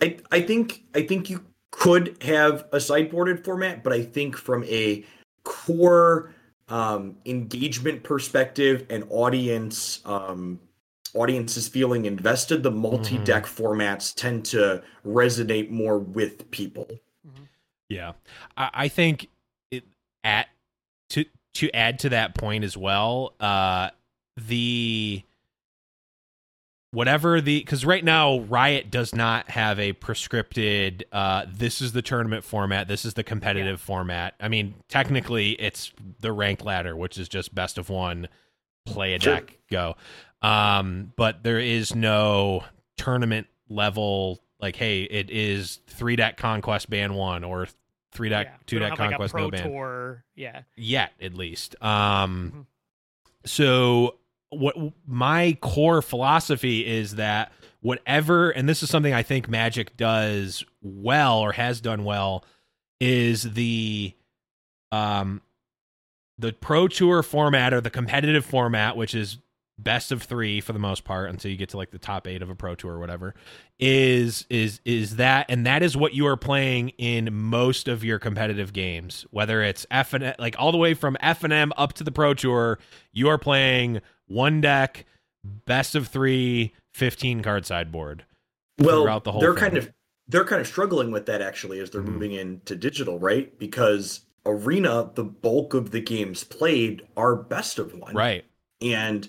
I 0.00 0.18
I 0.30 0.42
think 0.42 0.82
I 0.94 1.02
think 1.02 1.30
you 1.30 1.44
could 1.70 2.22
have 2.22 2.66
a 2.72 2.78
sideboarded 2.78 3.44
format, 3.44 3.82
but 3.82 3.92
I 3.92 4.02
think 4.02 4.36
from 4.36 4.64
a 4.64 5.04
core 5.44 6.34
um, 6.68 7.16
engagement 7.24 8.02
perspective 8.02 8.86
and 8.90 9.04
audience 9.10 10.00
um, 10.04 10.60
audiences 11.14 11.68
feeling 11.68 12.04
invested, 12.04 12.62
the 12.62 12.70
multi-deck 12.70 13.44
formats 13.44 14.14
tend 14.14 14.44
to 14.44 14.82
resonate 15.06 15.70
more 15.70 15.98
with 15.98 16.50
people. 16.50 16.88
Yeah, 17.88 18.12
I, 18.56 18.70
I 18.74 18.88
think 18.88 19.28
it 19.70 19.84
at 20.24 20.48
to 21.10 21.24
to 21.54 21.70
add 21.74 21.98
to 22.00 22.08
that 22.10 22.34
point 22.34 22.64
as 22.64 22.76
well. 22.76 23.34
Uh, 23.40 23.90
the 24.36 25.22
whatever 26.92 27.40
the 27.40 27.60
because 27.60 27.84
right 27.84 28.04
now 28.04 28.40
Riot 28.40 28.90
does 28.90 29.14
not 29.14 29.50
have 29.50 29.78
a 29.78 29.92
prescripted. 29.92 31.02
Uh, 31.12 31.46
this 31.52 31.80
is 31.80 31.92
the 31.92 32.02
tournament 32.02 32.44
format. 32.44 32.88
This 32.88 33.04
is 33.04 33.14
the 33.14 33.24
competitive 33.24 33.80
format. 33.80 34.34
I 34.40 34.48
mean, 34.48 34.74
technically, 34.88 35.52
it's 35.52 35.92
the 36.20 36.32
rank 36.32 36.64
ladder, 36.64 36.96
which 36.96 37.18
is 37.18 37.28
just 37.28 37.54
best 37.54 37.78
of 37.78 37.88
one, 37.88 38.28
play 38.84 39.14
a 39.14 39.20
Sure. 39.20 39.34
deck, 39.36 39.58
go. 39.70 39.96
Um, 40.42 41.12
but 41.16 41.42
there 41.42 41.58
is 41.60 41.94
no 41.94 42.64
tournament 42.96 43.46
level. 43.68 44.40
Like, 44.60 44.76
hey, 44.76 45.02
it 45.02 45.30
is 45.30 45.80
three 45.86 46.16
deck 46.16 46.36
conquest 46.36 46.88
ban 46.88 47.14
one 47.14 47.44
or 47.44 47.68
three 48.12 48.28
deck 48.30 48.46
Yeah, 48.46 48.56
two 48.66 48.78
deck 48.78 48.90
like, 48.90 48.98
conquest 49.10 49.32
pro 49.32 49.44
no 49.44 49.50
ban 49.50 49.62
tour. 49.70 50.24
Yeah. 50.34 50.62
yet 50.76 51.12
at 51.20 51.34
least 51.34 51.74
um 51.82 52.52
Mhm. 52.54 52.66
so 53.48 54.16
what 54.50 54.74
my 55.06 55.58
core 55.60 56.00
philosophy 56.00 56.86
is 56.86 57.16
that 57.16 57.52
whatever 57.80 58.50
and 58.50 58.66
this 58.68 58.82
is 58.82 58.88
something 58.88 59.12
i 59.12 59.22
think 59.22 59.48
magic 59.48 59.96
does 59.98 60.64
well 60.80 61.38
or 61.40 61.52
has 61.52 61.80
done 61.80 62.04
well 62.04 62.44
is 63.00 63.42
the 63.52 64.14
um 64.92 65.42
the 66.38 66.52
pro 66.52 66.88
tour 66.88 67.22
format 67.22 67.74
or 67.74 67.80
the 67.80 67.90
competitive 67.90 68.44
format 68.46 68.96
which 68.96 69.14
is 69.14 69.38
best 69.78 70.10
of 70.10 70.22
3 70.22 70.60
for 70.60 70.72
the 70.72 70.78
most 70.78 71.04
part 71.04 71.28
until 71.28 71.50
you 71.50 71.56
get 71.56 71.68
to 71.68 71.76
like 71.76 71.90
the 71.90 71.98
top 71.98 72.26
8 72.26 72.40
of 72.40 72.48
a 72.48 72.54
pro 72.54 72.74
tour 72.74 72.94
or 72.94 72.98
whatever 72.98 73.34
is 73.78 74.46
is 74.48 74.80
is 74.86 75.16
that 75.16 75.44
and 75.50 75.66
that 75.66 75.82
is 75.82 75.96
what 75.96 76.14
you 76.14 76.26
are 76.26 76.36
playing 76.36 76.88
in 76.96 77.28
most 77.34 77.86
of 77.86 78.02
your 78.02 78.18
competitive 78.18 78.72
games 78.72 79.26
whether 79.30 79.62
it's 79.62 79.84
f 79.90 80.14
and 80.14 80.34
like 80.38 80.56
all 80.58 80.72
the 80.72 80.78
way 80.78 80.94
from 80.94 81.14
f 81.20 81.44
and 81.44 81.52
m 81.52 81.72
up 81.76 81.92
to 81.92 82.02
the 82.04 82.10
pro 82.10 82.32
tour 82.32 82.78
you 83.12 83.28
are 83.28 83.36
playing 83.36 84.00
one 84.28 84.62
deck 84.62 85.04
best 85.66 85.94
of 85.94 86.08
three 86.08 86.72
15 86.94 87.42
card 87.42 87.66
sideboard 87.66 88.24
Well, 88.78 89.02
throughout 89.02 89.24
the 89.24 89.32
whole 89.32 89.40
they're 89.42 89.52
thing. 89.52 89.60
kind 89.62 89.76
of 89.76 89.92
they're 90.28 90.44
kind 90.46 90.60
of 90.62 90.66
struggling 90.66 91.10
with 91.10 91.26
that 91.26 91.42
actually 91.42 91.80
as 91.80 91.90
they're 91.90 92.00
Mhm. 92.02 92.08
moving 92.08 92.32
into 92.32 92.74
digital, 92.74 93.18
right? 93.20 93.56
Because 93.60 94.22
arena, 94.44 95.08
the 95.14 95.22
bulk 95.22 95.72
of 95.72 95.92
the 95.92 96.00
games 96.00 96.42
played 96.42 97.06
are 97.16 97.36
best 97.36 97.78
of 97.78 97.94
one, 97.94 98.14
right 98.14 98.44
and 98.80 99.28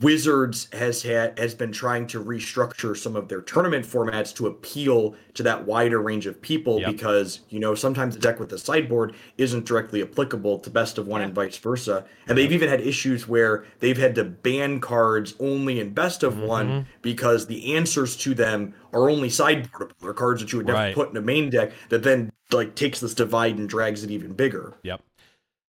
Wizards 0.00 0.68
has 0.72 1.02
had 1.02 1.36
has 1.36 1.52
been 1.52 1.72
trying 1.72 2.06
to 2.06 2.22
restructure 2.22 2.96
some 2.96 3.16
of 3.16 3.28
their 3.28 3.40
tournament 3.40 3.84
formats 3.84 4.32
to 4.36 4.46
appeal 4.46 5.16
to 5.34 5.42
that 5.42 5.66
wider 5.66 6.00
range 6.00 6.26
of 6.26 6.40
people 6.40 6.80
Yep. 6.80 6.92
because 6.92 7.40
you 7.48 7.58
know 7.58 7.74
sometimes 7.74 8.14
the 8.14 8.20
deck 8.20 8.38
with 8.38 8.50
the 8.50 8.58
sideboard 8.58 9.16
isn't 9.36 9.66
directly 9.66 10.00
applicable 10.00 10.60
to 10.60 10.70
best 10.70 10.96
of 10.96 11.08
one 11.08 11.20
Yeah. 11.20 11.26
and 11.26 11.34
vice 11.34 11.58
versa. 11.58 12.04
And 12.28 12.38
they've 12.38 12.52
even 12.52 12.68
had 12.68 12.80
issues 12.80 13.26
where 13.26 13.64
they've 13.80 13.98
had 13.98 14.14
to 14.14 14.24
ban 14.24 14.78
cards 14.80 15.34
only 15.40 15.80
in 15.80 15.90
best 15.92 16.22
of 16.22 16.34
Mhm. 16.34 16.46
one 16.46 16.86
because 17.02 17.46
the 17.48 17.74
answers 17.74 18.16
to 18.18 18.32
them 18.32 18.74
are 18.92 19.10
only 19.10 19.28
sideboardable 19.28 19.90
or 20.02 20.14
cards 20.14 20.40
that 20.40 20.52
you 20.52 20.58
would 20.60 20.66
never 20.66 20.78
Right. 20.78 20.94
put 20.94 21.10
in 21.10 21.16
a 21.16 21.20
main 21.20 21.50
deck 21.50 21.72
that 21.88 22.04
then 22.04 22.30
like 22.52 22.76
takes 22.76 23.00
this 23.00 23.12
divide 23.12 23.58
and 23.58 23.68
drags 23.68 24.04
it 24.04 24.10
even 24.12 24.34
bigger. 24.34 24.74
Yep. 24.84 25.02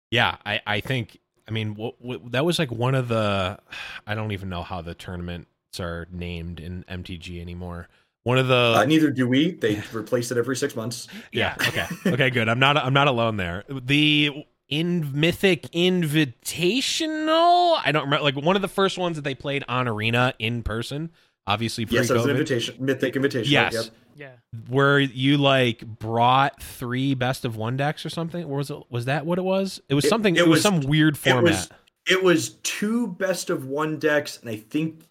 Yeah, 0.09 0.37
I 0.43 0.59
I 0.65 0.79
think 0.81 1.19
I 1.51 1.53
mean 1.53 1.75
what, 1.75 1.95
what, 1.99 2.31
that 2.31 2.45
was 2.45 2.57
like 2.57 2.71
one 2.71 2.95
of 2.95 3.09
the 3.09 3.59
I 4.07 4.15
don't 4.15 4.31
even 4.31 4.47
know 4.47 4.63
how 4.63 4.81
the 4.81 4.95
tournaments 4.95 5.49
are 5.81 6.07
named 6.09 6.61
in 6.61 6.85
MTG 6.85 7.41
anymore. 7.41 7.89
One 8.23 8.37
of 8.37 8.47
the 8.47 8.75
Uh, 8.77 8.85
neither 8.85 9.11
do 9.11 9.27
we. 9.27 9.51
They 9.51 9.83
replace 9.93 10.31
it 10.31 10.37
every 10.37 10.55
six 10.55 10.77
months. 10.77 11.09
yeah, 11.33 11.55
okay. 11.59 11.87
Okay, 12.05 12.29
good. 12.29 12.47
I'm 12.47 12.59
not 12.59 12.77
I'm 12.77 12.93
not 12.93 13.07
alone 13.07 13.35
there. 13.35 13.65
The 13.69 14.45
in 14.69 15.19
Mythic 15.19 15.63
Invitational, 15.73 17.77
I 17.83 17.91
don't 17.91 18.05
remember 18.05 18.23
like 18.23 18.37
one 18.37 18.55
of 18.55 18.61
the 18.61 18.69
first 18.69 18.97
ones 18.97 19.17
that 19.17 19.23
they 19.23 19.35
played 19.35 19.65
on 19.67 19.89
Arena 19.89 20.33
in 20.39 20.63
person, 20.63 21.11
obviously 21.47 21.85
Yes, 21.89 22.07
that 22.07 22.15
was 22.15 22.25
an 22.25 22.31
invitation, 22.31 22.75
mythic 22.79 23.15
invitation. 23.15 23.51
Yes. 23.51 23.73
Yep. 23.73 23.85
Yeah. 24.17 24.31
where 24.67 24.99
you 24.99 25.37
like 25.37 25.85
brought 25.85 26.61
three 26.61 27.15
best 27.15 27.45
of 27.45 27.55
one 27.55 27.77
decks 27.77 28.05
or 28.05 28.09
something. 28.09 28.43
Or 28.43 28.57
was 28.57 28.69
it 28.69 28.77
was 28.89 29.05
that 29.05 29.25
what 29.25 29.39
it 29.39 29.43
was? 29.43 29.81
It 29.89 29.95
was 29.95 30.05
It- 30.05 30.09
something. 30.09 30.35
It, 30.35 30.39
it 30.41 30.47
was, 30.47 30.57
was- 30.57 30.61
some 30.63 30.81
weird 30.81 31.15
It 31.15 31.19
format. 31.19 31.43
was 31.43 31.69
it 32.09 32.21
was 32.23 32.49
two 32.63 33.07
best 33.07 33.49
of 33.49 33.65
one 33.67 33.97
decks, 33.99 34.37
and 34.41 34.49
I 34.49 34.57
think 34.57 35.07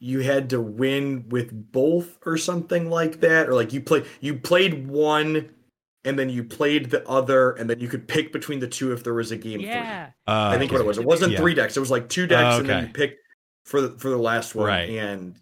you 0.00 0.20
had 0.20 0.50
to 0.50 0.60
win 0.60 1.28
with 1.30 1.50
both 1.72 2.18
or 2.26 2.36
something 2.36 2.88
like 2.88 3.20
that, 3.20 3.48
or 3.48 3.54
like 3.54 3.72
you 3.72 3.80
play 3.80 4.04
you 4.20 4.34
played 4.36 4.86
one. 4.88 5.50
And 6.04 6.16
then 6.16 6.30
you 6.30 6.44
played 6.44 6.90
the 6.90 7.04
other, 7.08 7.50
and 7.54 7.68
then 7.68 7.80
you 7.80 7.88
could 7.88 8.06
pick 8.06 8.32
between 8.32 8.60
the 8.60 8.68
two 8.68 8.92
if 8.92 9.02
there 9.02 9.12
was 9.12 9.32
a 9.32 9.36
game 9.36 9.58
three. 9.58 9.66
Yeah. 9.70 10.10
Uh, 10.24 10.52
I 10.54 10.56
think 10.58 10.70
what 10.70 10.80
it 10.80 10.86
was. 10.86 10.98
It 10.98 11.04
wasn't 11.04 11.32
Yeah. 11.32 11.38
three 11.38 11.52
decks. 11.52 11.76
It 11.76 11.80
was 11.80 11.90
like 11.90 12.08
two 12.08 12.28
decks, 12.28 12.54
Oh, 12.54 12.60
and 12.60 12.68
then 12.68 12.86
you 12.86 12.92
pick 12.92 13.16
for 13.64 13.80
the, 13.80 13.98
for 13.98 14.08
the 14.10 14.16
last 14.16 14.54
one. 14.54 14.68
Right. 14.68 14.88
And 14.88 15.34
it 15.34 15.40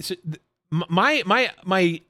so 0.00 0.14
th- 0.14 0.40
my 0.70 1.22
my 1.26 1.50
my 1.64 2.00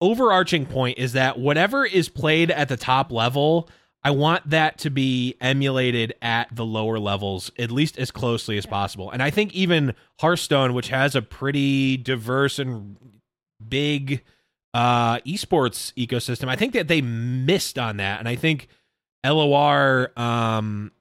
overarching 0.00 0.66
point 0.66 0.98
is 0.98 1.12
that 1.12 1.38
whatever 1.38 1.84
is 1.84 2.08
played 2.08 2.50
at 2.50 2.68
the 2.68 2.76
top 2.76 3.12
level 3.12 3.68
i 4.02 4.10
want 4.10 4.48
that 4.48 4.78
to 4.78 4.90
be 4.90 5.34
emulated 5.40 6.14
at 6.22 6.54
the 6.54 6.64
lower 6.64 6.98
levels 6.98 7.50
at 7.58 7.70
least 7.70 7.98
as 7.98 8.10
closely 8.10 8.56
as 8.56 8.64
possible. 8.66 9.10
And 9.10 9.22
i 9.22 9.30
think 9.30 9.52
even 9.54 9.94
hearthstone 10.20 10.72
which 10.74 10.88
has 10.88 11.14
a 11.14 11.22
pretty 11.22 11.96
diverse 11.96 12.58
and 12.58 12.96
big 13.66 14.22
uh 14.72 15.18
esports 15.20 15.92
ecosystem 15.94 16.48
i 16.48 16.56
think 16.56 16.72
that 16.72 16.88
they 16.88 17.02
missed 17.02 17.78
on 17.78 17.98
that. 17.98 18.20
And 18.20 18.28
i 18.28 18.36
think 18.36 18.68
lor 19.24 20.18
um 20.18 20.92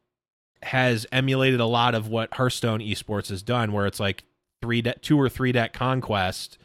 has 0.61 1.05
emulated 1.13 1.61
a 1.61 1.65
lot 1.65 1.95
of 1.95 2.09
what 2.09 2.33
hearthstone 2.33 2.81
esports 2.81 3.29
has 3.29 3.41
done 3.41 3.71
where 3.71 3.85
it's 3.85 3.99
like 3.99 4.25
three 4.61 4.81
de- 4.81 4.97
two 4.99 5.19
or 5.19 5.29
three 5.29 5.51
deck 5.51 5.73
conquest. 5.73 6.57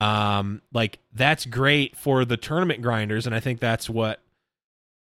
Um 0.00 0.62
like 0.72 0.98
that's 1.12 1.46
great 1.46 1.96
for 1.96 2.24
the 2.24 2.36
tournament 2.36 2.82
grinders 2.82 3.24
and 3.26 3.34
i 3.34 3.40
think 3.40 3.60
that's 3.60 3.88
what 3.88 4.20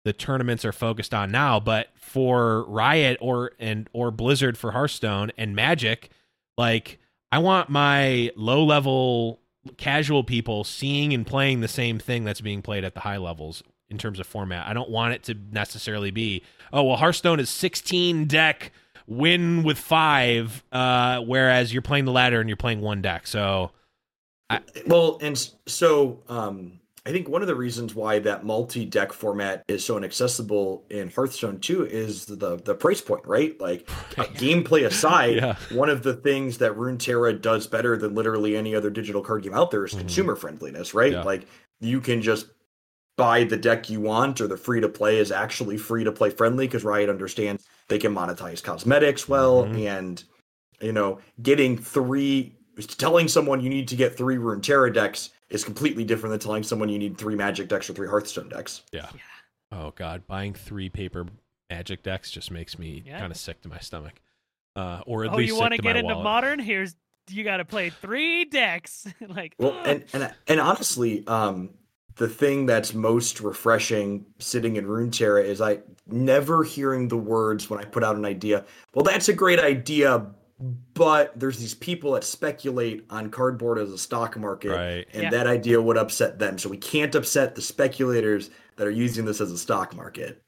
the 0.04 0.12
tournaments 0.12 0.64
are 0.64 0.72
focused 0.72 1.14
on 1.14 1.30
now 1.30 1.58
but 1.58 1.88
for 1.94 2.64
riot 2.64 3.16
or 3.20 3.52
and 3.58 3.88
or 3.94 4.10
blizzard 4.10 4.58
for 4.58 4.72
hearthstone 4.72 5.30
and 5.38 5.56
magic 5.56 6.10
like 6.58 6.98
i 7.30 7.38
want 7.38 7.70
my 7.70 8.30
low 8.36 8.62
level 8.64 9.40
casual 9.76 10.24
people 10.24 10.64
seeing 10.64 11.14
and 11.14 11.26
playing 11.26 11.60
the 11.60 11.68
same 11.68 11.98
thing 11.98 12.24
that's 12.24 12.40
being 12.40 12.62
played 12.62 12.84
at 12.84 12.94
the 12.94 13.00
high 13.00 13.16
levels 13.16 13.62
in 13.88 13.98
terms 13.98 14.18
of 14.18 14.26
format. 14.26 14.66
I 14.66 14.72
don't 14.72 14.90
want 14.90 15.14
it 15.14 15.22
to 15.24 15.36
necessarily 15.52 16.10
be 16.10 16.42
oh 16.72 16.82
well 16.82 16.96
hearthstone 16.96 17.38
is 17.38 17.50
16 17.50 18.26
deck 18.26 18.72
win 19.16 19.62
with 19.62 19.78
five 19.78 20.64
uh 20.72 21.20
whereas 21.20 21.72
you're 21.72 21.82
playing 21.82 22.04
the 22.04 22.12
ladder 22.12 22.40
and 22.40 22.48
you're 22.48 22.56
playing 22.56 22.80
one 22.80 23.00
deck 23.02 23.26
so 23.26 23.70
Well, 24.86 25.18
and 25.22 25.50
so 25.66 26.22
um, 26.28 26.80
I 27.06 27.10
think 27.10 27.26
one 27.28 27.40
of 27.42 27.48
the 27.48 27.54
reasons 27.54 27.94
why 27.94 28.18
that 28.20 28.44
multi-deck 28.44 29.12
format 29.12 29.64
is 29.66 29.84
so 29.84 29.96
inaccessible 29.96 30.84
in 30.90 31.10
Hearthstone 31.10 31.58
too 31.58 31.86
is 31.86 32.26
the 32.26 32.56
the 32.62 32.74
price 32.74 33.00
point, 33.00 33.26
right? 33.26 33.58
Like 33.60 33.86
gameplay 34.36 34.84
aside, 34.84 35.36
Yeah. 35.36 35.56
one 35.70 35.88
of 35.88 36.02
the 36.02 36.14
things 36.14 36.58
that 36.58 36.72
Runeterra 36.72 37.40
does 37.40 37.66
better 37.66 37.96
than 37.96 38.14
literally 38.14 38.56
any 38.56 38.74
other 38.74 38.90
digital 38.90 39.22
card 39.22 39.42
game 39.42 39.54
out 39.54 39.70
there 39.70 39.84
is 39.86 39.94
Mhm. 39.94 40.00
consumer 40.00 40.36
friendliness, 40.36 40.92
right? 40.94 41.12
Yeah. 41.12 41.22
Like 41.22 41.46
you 41.80 42.00
can 42.00 42.20
just 42.22 42.46
buy 43.16 43.44
the 43.44 43.56
deck 43.56 43.88
you 43.90 44.00
want, 44.00 44.40
or 44.40 44.46
the 44.48 44.56
free 44.56 44.80
to 44.80 44.88
play 44.88 45.18
is 45.18 45.32
actually 45.32 45.78
free 45.78 46.04
to 46.04 46.12
play 46.12 46.30
friendly 46.30 46.66
because 46.66 46.84
Riot 46.84 47.08
understands 47.10 47.66
they 47.92 47.98
can 47.98 48.14
monetize 48.14 48.62
cosmetics 48.62 49.28
well, 49.28 49.64
Mhm. 49.64 49.86
and 49.86 50.24
you 50.80 50.92
know, 50.92 51.20
getting 51.42 51.76
three 51.76 52.56
telling 52.96 53.28
someone 53.28 53.60
you 53.60 53.68
need 53.68 53.86
to 53.88 53.94
get 53.96 54.16
three 54.16 54.38
Rune 54.38 54.62
Runeterra 54.62 54.92
decks 54.92 55.28
is 55.50 55.62
completely 55.62 56.04
different 56.04 56.30
than 56.32 56.40
telling 56.40 56.62
someone 56.62 56.88
you 56.88 56.98
need 56.98 57.18
three 57.18 57.36
Magic 57.36 57.68
decks 57.68 57.90
or 57.90 57.92
three 57.92 58.08
Hearthstone 58.08 58.48
decks. 58.48 58.80
Yeah. 58.92 59.08
Oh 59.70 59.92
god, 59.94 60.26
buying 60.26 60.54
three 60.54 60.88
paper 60.88 61.26
magic 61.70 62.02
decks 62.02 62.30
just 62.30 62.50
makes 62.50 62.78
me 62.78 63.02
Yeah. 63.06 63.18
kind 63.20 63.30
of 63.30 63.36
sick 63.36 63.60
to 63.62 63.68
my 63.68 63.78
stomach. 63.78 64.14
Uh, 64.74 65.02
or 65.06 65.24
at 65.24 65.32
Oh, 65.32 65.36
least 65.36 65.48
you 65.52 65.58
want 65.60 65.74
to 65.74 65.82
get 65.82 65.96
into 65.96 66.14
modern? 66.14 66.58
Here's 66.58 66.96
you 67.28 67.44
got 67.44 67.58
to 67.58 67.64
play 67.66 67.90
three 67.90 68.46
decks. 68.46 69.06
like, 69.28 69.54
Well, 69.58 69.78
and 69.84 70.04
and 70.14 70.34
and 70.48 70.60
honestly, 70.60 71.26
um, 71.26 71.70
the 72.16 72.28
thing 72.28 72.66
that's 72.66 72.94
most 72.94 73.40
refreshing 73.40 74.24
sitting 74.38 74.76
in 74.76 74.84
Runeterra 74.86 75.44
is 75.44 75.60
I 75.60 75.78
never 76.06 76.62
hearing 76.64 77.08
the 77.08 77.16
words 77.16 77.70
when 77.70 77.80
I 77.80 77.84
put 77.84 78.04
out 78.04 78.16
an 78.16 78.24
idea. 78.24 78.64
Well, 78.94 79.04
that's 79.04 79.28
a 79.28 79.32
great 79.32 79.58
idea, 79.58 80.26
but 80.94 81.38
there's 81.38 81.58
these 81.58 81.74
people 81.74 82.12
that 82.12 82.24
speculate 82.24 83.04
on 83.10 83.30
cardboard 83.30 83.78
as 83.78 83.90
a 83.90 83.98
stock 83.98 84.38
market, 84.38 84.70
Right. 84.70 85.06
and 85.12 85.24
Yeah. 85.24 85.30
that 85.30 85.46
idea 85.46 85.80
would 85.80 85.96
upset 85.96 86.38
them. 86.38 86.58
So 86.58 86.68
we 86.68 86.76
can't 86.76 87.14
upset 87.14 87.54
the 87.54 87.62
speculators 87.62 88.50
that 88.76 88.86
are 88.86 88.90
using 88.90 89.24
this 89.24 89.40
as 89.40 89.50
a 89.50 89.58
stock 89.58 89.94
market. 89.96 90.42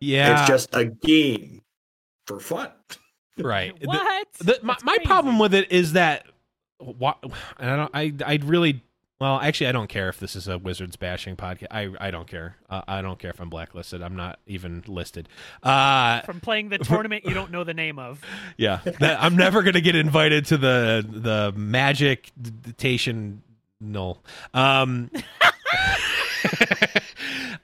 Yeah. 0.00 0.40
It's 0.40 0.48
just 0.48 0.74
a 0.74 0.84
game 0.86 1.62
for 2.26 2.40
fun. 2.40 2.70
right. 3.38 3.74
What? 3.84 4.26
The, 4.38 4.58
my, 4.62 4.76
my 4.84 4.98
problem 5.04 5.38
with 5.38 5.54
it 5.54 5.70
is 5.72 5.92
that 5.94 6.26
and 6.80 7.70
I 7.70 7.76
don't 7.76 7.90
I 7.92 8.12
I 8.24 8.38
really 8.44 8.82
well 9.20 9.38
actually 9.40 9.68
I 9.68 9.72
don't 9.72 9.88
care 9.88 10.08
if 10.08 10.18
this 10.18 10.34
is 10.34 10.48
a 10.48 10.58
wizards 10.58 10.96
bashing 10.96 11.36
podcast. 11.36 11.66
I 11.70 11.90
I 12.00 12.10
don't 12.10 12.26
care. 12.26 12.56
Uh, 12.68 12.82
I 12.88 13.02
don't 13.02 13.18
care 13.18 13.30
if 13.30 13.40
I'm 13.40 13.50
blacklisted. 13.50 14.02
I'm 14.02 14.16
not 14.16 14.38
even 14.46 14.82
listed. 14.86 15.28
Uh 15.62 16.20
from 16.22 16.40
playing 16.40 16.70
the 16.70 16.78
tournament 16.78 17.24
you 17.24 17.34
don't 17.34 17.50
know 17.50 17.64
the 17.64 17.74
name 17.74 17.98
of. 17.98 18.20
yeah. 18.56 18.80
That, 18.98 19.22
I'm 19.22 19.36
never 19.36 19.62
gonna 19.62 19.80
get 19.80 19.94
invited 19.94 20.46
to 20.46 20.56
the 20.56 21.06
the 21.08 21.52
magic 21.56 22.30
dictation 22.40 23.42
no 23.80 24.18
um 24.54 25.10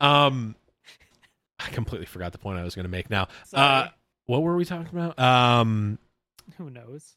um 0.01 0.55
I 1.59 1.69
completely 1.71 2.07
forgot 2.07 2.33
the 2.33 2.39
point 2.39 2.59
I 2.59 2.65
was 2.65 2.75
gonna 2.75 2.89
make 2.89 3.11
now. 3.11 3.29
Uh 3.53 3.89
what 4.27 4.43
were 4.43 4.57
we 4.57 4.65
talking 4.65 4.89
about? 4.97 5.19
Um 5.19 5.99
Who 6.59 6.71
knows? 6.71 7.15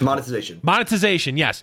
Monetization. 0.00 0.60
monetization 0.62 1.36
yes 1.36 1.62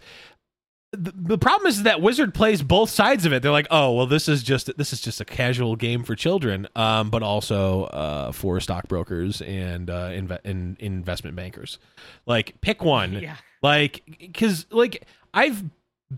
the, 0.91 1.37
problem 1.37 1.67
is 1.67 1.83
that 1.83 2.01
wizard 2.01 2.33
plays 2.33 2.63
both 2.63 2.89
sides 2.89 3.25
of 3.25 3.33
it. 3.33 3.43
They're 3.43 3.51
like 3.51 3.67
oh 3.69 3.93
well 3.93 4.07
this 4.07 4.27
is 4.27 4.41
just 4.43 4.75
this 4.77 4.91
is 4.91 5.01
just 5.01 5.21
a 5.21 5.25
casual 5.25 5.75
game 5.75 6.03
for 6.03 6.15
children 6.15 6.67
um, 6.75 7.09
but 7.09 7.21
also 7.21 7.83
uh, 7.85 8.31
for 8.31 8.59
stockbrokers 8.59 9.41
and 9.41 9.89
uh, 9.89 10.09
inve- 10.09 10.43
in, 10.45 10.77
investment 10.79 11.35
bankers. 11.35 11.77
Like 12.25 12.59
pick 12.61 12.83
one. 12.83 13.13
Yeah. 13.13 13.35
like 13.61 14.01
because 14.19 14.65
like 14.71 15.05
i've 15.33 15.63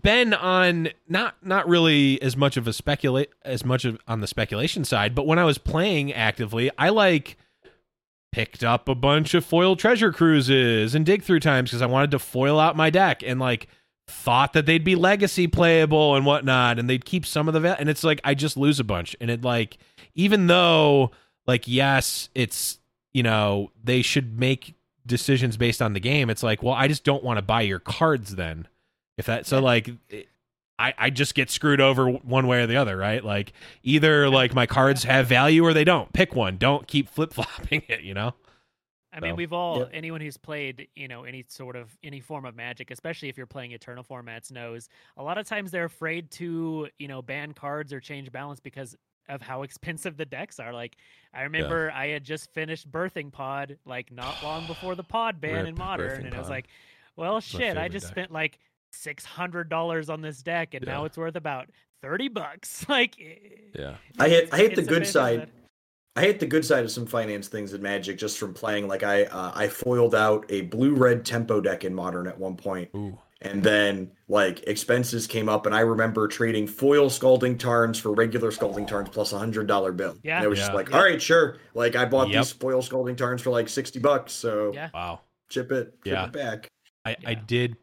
been 0.00 0.32
on 0.32 0.88
not 1.06 1.34
not 1.42 1.68
really 1.68 2.20
as 2.22 2.34
much 2.36 2.56
of 2.56 2.66
a 2.66 2.72
speculate 2.72 3.28
as 3.44 3.64
much 3.64 3.84
of 3.84 3.98
on 4.08 4.20
the 4.20 4.26
speculation 4.26 4.84
side 4.86 5.14
but 5.14 5.26
when 5.26 5.38
i 5.38 5.44
was 5.44 5.58
playing 5.58 6.12
actively 6.14 6.70
i 6.78 6.88
like 6.88 7.36
picked 8.32 8.64
up 8.64 8.88
a 8.88 8.94
bunch 8.94 9.34
of 9.34 9.44
foil 9.44 9.76
treasure 9.76 10.10
cruises 10.10 10.94
and 10.94 11.04
dig 11.04 11.22
through 11.22 11.40
times 11.40 11.70
because 11.70 11.82
i 11.82 11.86
wanted 11.86 12.10
to 12.10 12.18
foil 12.18 12.58
out 12.58 12.74
my 12.74 12.88
deck. 12.88 13.22
And 13.22 13.38
like 13.38 13.68
thought 14.12 14.52
that 14.52 14.66
they'd 14.66 14.84
be 14.84 14.94
legacy 14.94 15.46
playable 15.46 16.14
and 16.14 16.26
whatnot 16.26 16.78
and 16.78 16.88
they'd 16.88 17.04
keep 17.04 17.24
some 17.24 17.48
of 17.48 17.54
the 17.54 17.60
val- 17.60 17.76
and 17.78 17.88
it's 17.88 18.04
like 18.04 18.20
i 18.24 18.34
just 18.34 18.56
lose 18.56 18.78
a 18.78 18.84
bunch 18.84 19.16
and 19.20 19.30
it 19.30 19.42
like 19.42 19.78
even 20.14 20.46
though 20.46 21.10
like 21.46 21.66
yes 21.66 22.28
it's 22.34 22.78
you 23.12 23.22
know 23.22 23.70
they 23.82 24.02
should 24.02 24.38
make 24.38 24.74
decisions 25.06 25.56
based 25.56 25.82
on 25.82 25.94
the 25.94 26.00
game 26.00 26.30
it's 26.30 26.42
like 26.42 26.62
well 26.62 26.74
i 26.74 26.86
just 26.86 27.04
don't 27.04 27.24
want 27.24 27.38
to 27.38 27.42
buy 27.42 27.62
your 27.62 27.78
cards 27.78 28.36
then 28.36 28.68
if 29.16 29.26
that 29.26 29.46
so 29.46 29.60
like 29.60 29.90
I, 30.78 30.94
I 30.98 31.10
just 31.10 31.34
get 31.34 31.50
screwed 31.50 31.80
over 31.80 32.10
one 32.10 32.48
way 32.48 32.62
or 32.62 32.66
the 32.66 32.76
other, 32.76 32.96
right? 32.96 33.22
Like 33.22 33.52
either 33.84 34.28
like 34.28 34.52
my 34.52 34.66
cards 34.66 35.04
have 35.04 35.28
value 35.28 35.64
or 35.64 35.72
they 35.72 35.84
don't. 35.84 36.12
Pick 36.12 36.34
one. 36.34 36.56
Don't 36.56 36.88
keep 36.88 37.08
flip 37.08 37.32
flopping 37.32 37.82
it, 37.88 38.00
you 38.00 38.14
know? 38.14 38.34
I 39.12 39.20
mean, 39.20 39.32
So- 39.32 39.34
we've 39.36 39.52
all 39.52 39.78
Yep. 39.80 39.90
anyone 39.92 40.20
who's 40.20 40.36
played, 40.36 40.88
you 40.94 41.06
know, 41.08 41.24
any 41.24 41.44
sort 41.48 41.76
of 41.76 41.96
any 42.02 42.20
form 42.20 42.44
of 42.46 42.54
Magic, 42.56 42.90
especially 42.90 43.28
if 43.28 43.36
you're 43.36 43.46
playing 43.46 43.72
Eternal 43.72 44.02
formats, 44.04 44.50
knows 44.50 44.88
a 45.16 45.22
lot 45.22 45.36
of 45.38 45.46
times 45.46 45.70
they're 45.70 45.84
afraid 45.84 46.30
to, 46.32 46.88
you 46.98 47.08
know, 47.08 47.20
ban 47.22 47.52
cards 47.52 47.92
or 47.92 48.00
change 48.00 48.32
balance 48.32 48.58
because 48.60 48.96
of 49.28 49.42
how 49.42 49.62
expensive 49.64 50.16
the 50.16 50.24
decks 50.24 50.58
are. 50.58 50.72
Like, 50.72 50.96
I 51.34 51.42
remember 51.42 51.90
I 51.92 52.08
had 52.08 52.24
just 52.24 52.52
finished 52.52 52.90
Birthing 52.90 53.30
Pod 53.32 53.78
like 53.84 54.10
not 54.10 54.42
long 54.42 54.66
before 54.66 54.94
the 54.94 55.04
pod 55.04 55.40
ban 55.40 55.54
Rip 55.56 55.66
in 55.68 55.74
Modern, 55.76 56.10
Birthing 56.10 56.26
and 56.26 56.34
I 56.34 56.38
was 56.38 56.50
like, 56.50 56.66
well, 57.16 57.34
my 57.34 57.40
shit, 57.40 57.76
I 57.76 57.88
just 57.88 58.06
deck. 58.06 58.12
spent 58.14 58.32
like 58.32 58.58
six 58.90 59.24
hundred 59.24 59.68
dollars 59.68 60.08
on 60.10 60.22
this 60.22 60.42
deck, 60.42 60.74
and 60.74 60.84
now 60.86 61.04
it's 61.04 61.16
worth 61.18 61.36
about 61.36 61.68
thirty 62.00 62.28
bucks. 62.28 62.84
Like, 62.88 63.16
Yeah. 63.18 63.96
I 64.18 64.28
hate 64.28 64.48
I 64.52 64.56
hate 64.56 64.74
the 64.74 64.82
good 64.82 65.06
side. 65.06 65.40
a- 65.40 65.61
I 66.14 66.20
hate 66.20 66.40
the 66.40 66.46
good 66.46 66.64
side 66.64 66.84
of 66.84 66.90
some 66.90 67.06
finance 67.06 67.48
things 67.48 67.72
in 67.72 67.80
Magic 67.80 68.18
just 68.18 68.38
from 68.38 68.52
playing. 68.52 68.86
Like 68.86 69.02
I 69.02 69.24
uh, 69.24 69.52
I 69.54 69.68
foiled 69.68 70.14
out 70.14 70.44
a 70.50 70.62
blue 70.62 70.94
red 70.94 71.24
tempo 71.24 71.60
deck 71.60 71.84
in 71.84 71.94
Modern 71.94 72.26
at 72.26 72.38
one 72.38 72.54
point, 72.56 72.90
Ooh. 72.94 73.18
and 73.40 73.62
then 73.62 74.10
like 74.28 74.62
expenses 74.68 75.26
came 75.26 75.48
up, 75.48 75.64
and 75.64 75.74
I 75.74 75.80
remember 75.80 76.28
trading 76.28 76.66
foil 76.66 77.08
Scalding 77.08 77.56
Tarns 77.56 77.98
for 77.98 78.12
regular 78.12 78.50
Scalding 78.50 78.84
Tarns 78.84 79.08
plus 79.08 79.32
a 79.32 79.38
hundred 79.38 79.66
dollar 79.68 79.90
bill. 79.92 80.16
Yeah. 80.22 80.36
and 80.36 80.44
it 80.44 80.48
was 80.48 80.58
Yeah. 80.58 80.66
just 80.66 80.74
like, 80.74 80.88
Yep. 80.88 80.94
all 80.96 81.02
right, 81.02 81.22
sure. 81.22 81.56
Like 81.74 81.96
I 81.96 82.04
bought 82.04 82.28
Yep. 82.28 82.42
these 82.44 82.52
foil 82.52 82.82
Scalding 82.82 83.16
Tarns 83.16 83.40
for 83.40 83.48
like 83.50 83.70
sixty 83.70 83.98
bucks, 83.98 84.32
so 84.32 84.72
Yeah. 84.74 84.90
Wow. 84.92 85.20
chip 85.48 85.72
it, 85.72 85.94
chip 86.04 86.12
Yeah. 86.12 86.26
it 86.26 86.32
back. 86.32 86.68
I, 87.06 87.16
I 87.26 87.34
did 87.34 87.76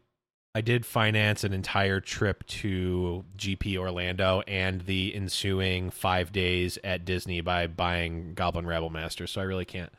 I 0.54 0.60
did 0.62 0.84
finance 0.84 1.44
an 1.44 1.52
entire 1.52 2.00
trip 2.00 2.44
to 2.48 3.24
GP 3.36 3.76
Orlando 3.76 4.42
and 4.48 4.80
the 4.80 5.14
ensuing 5.14 5.90
five 5.90 6.32
days 6.32 6.76
at 6.82 7.04
Disney 7.04 7.40
by 7.40 7.68
buying 7.68 8.34
Goblin 8.34 8.64
Rabblemaster. 8.64 9.28
So 9.28 9.40
I 9.40 9.44
really 9.44 9.64
can't 9.64 9.92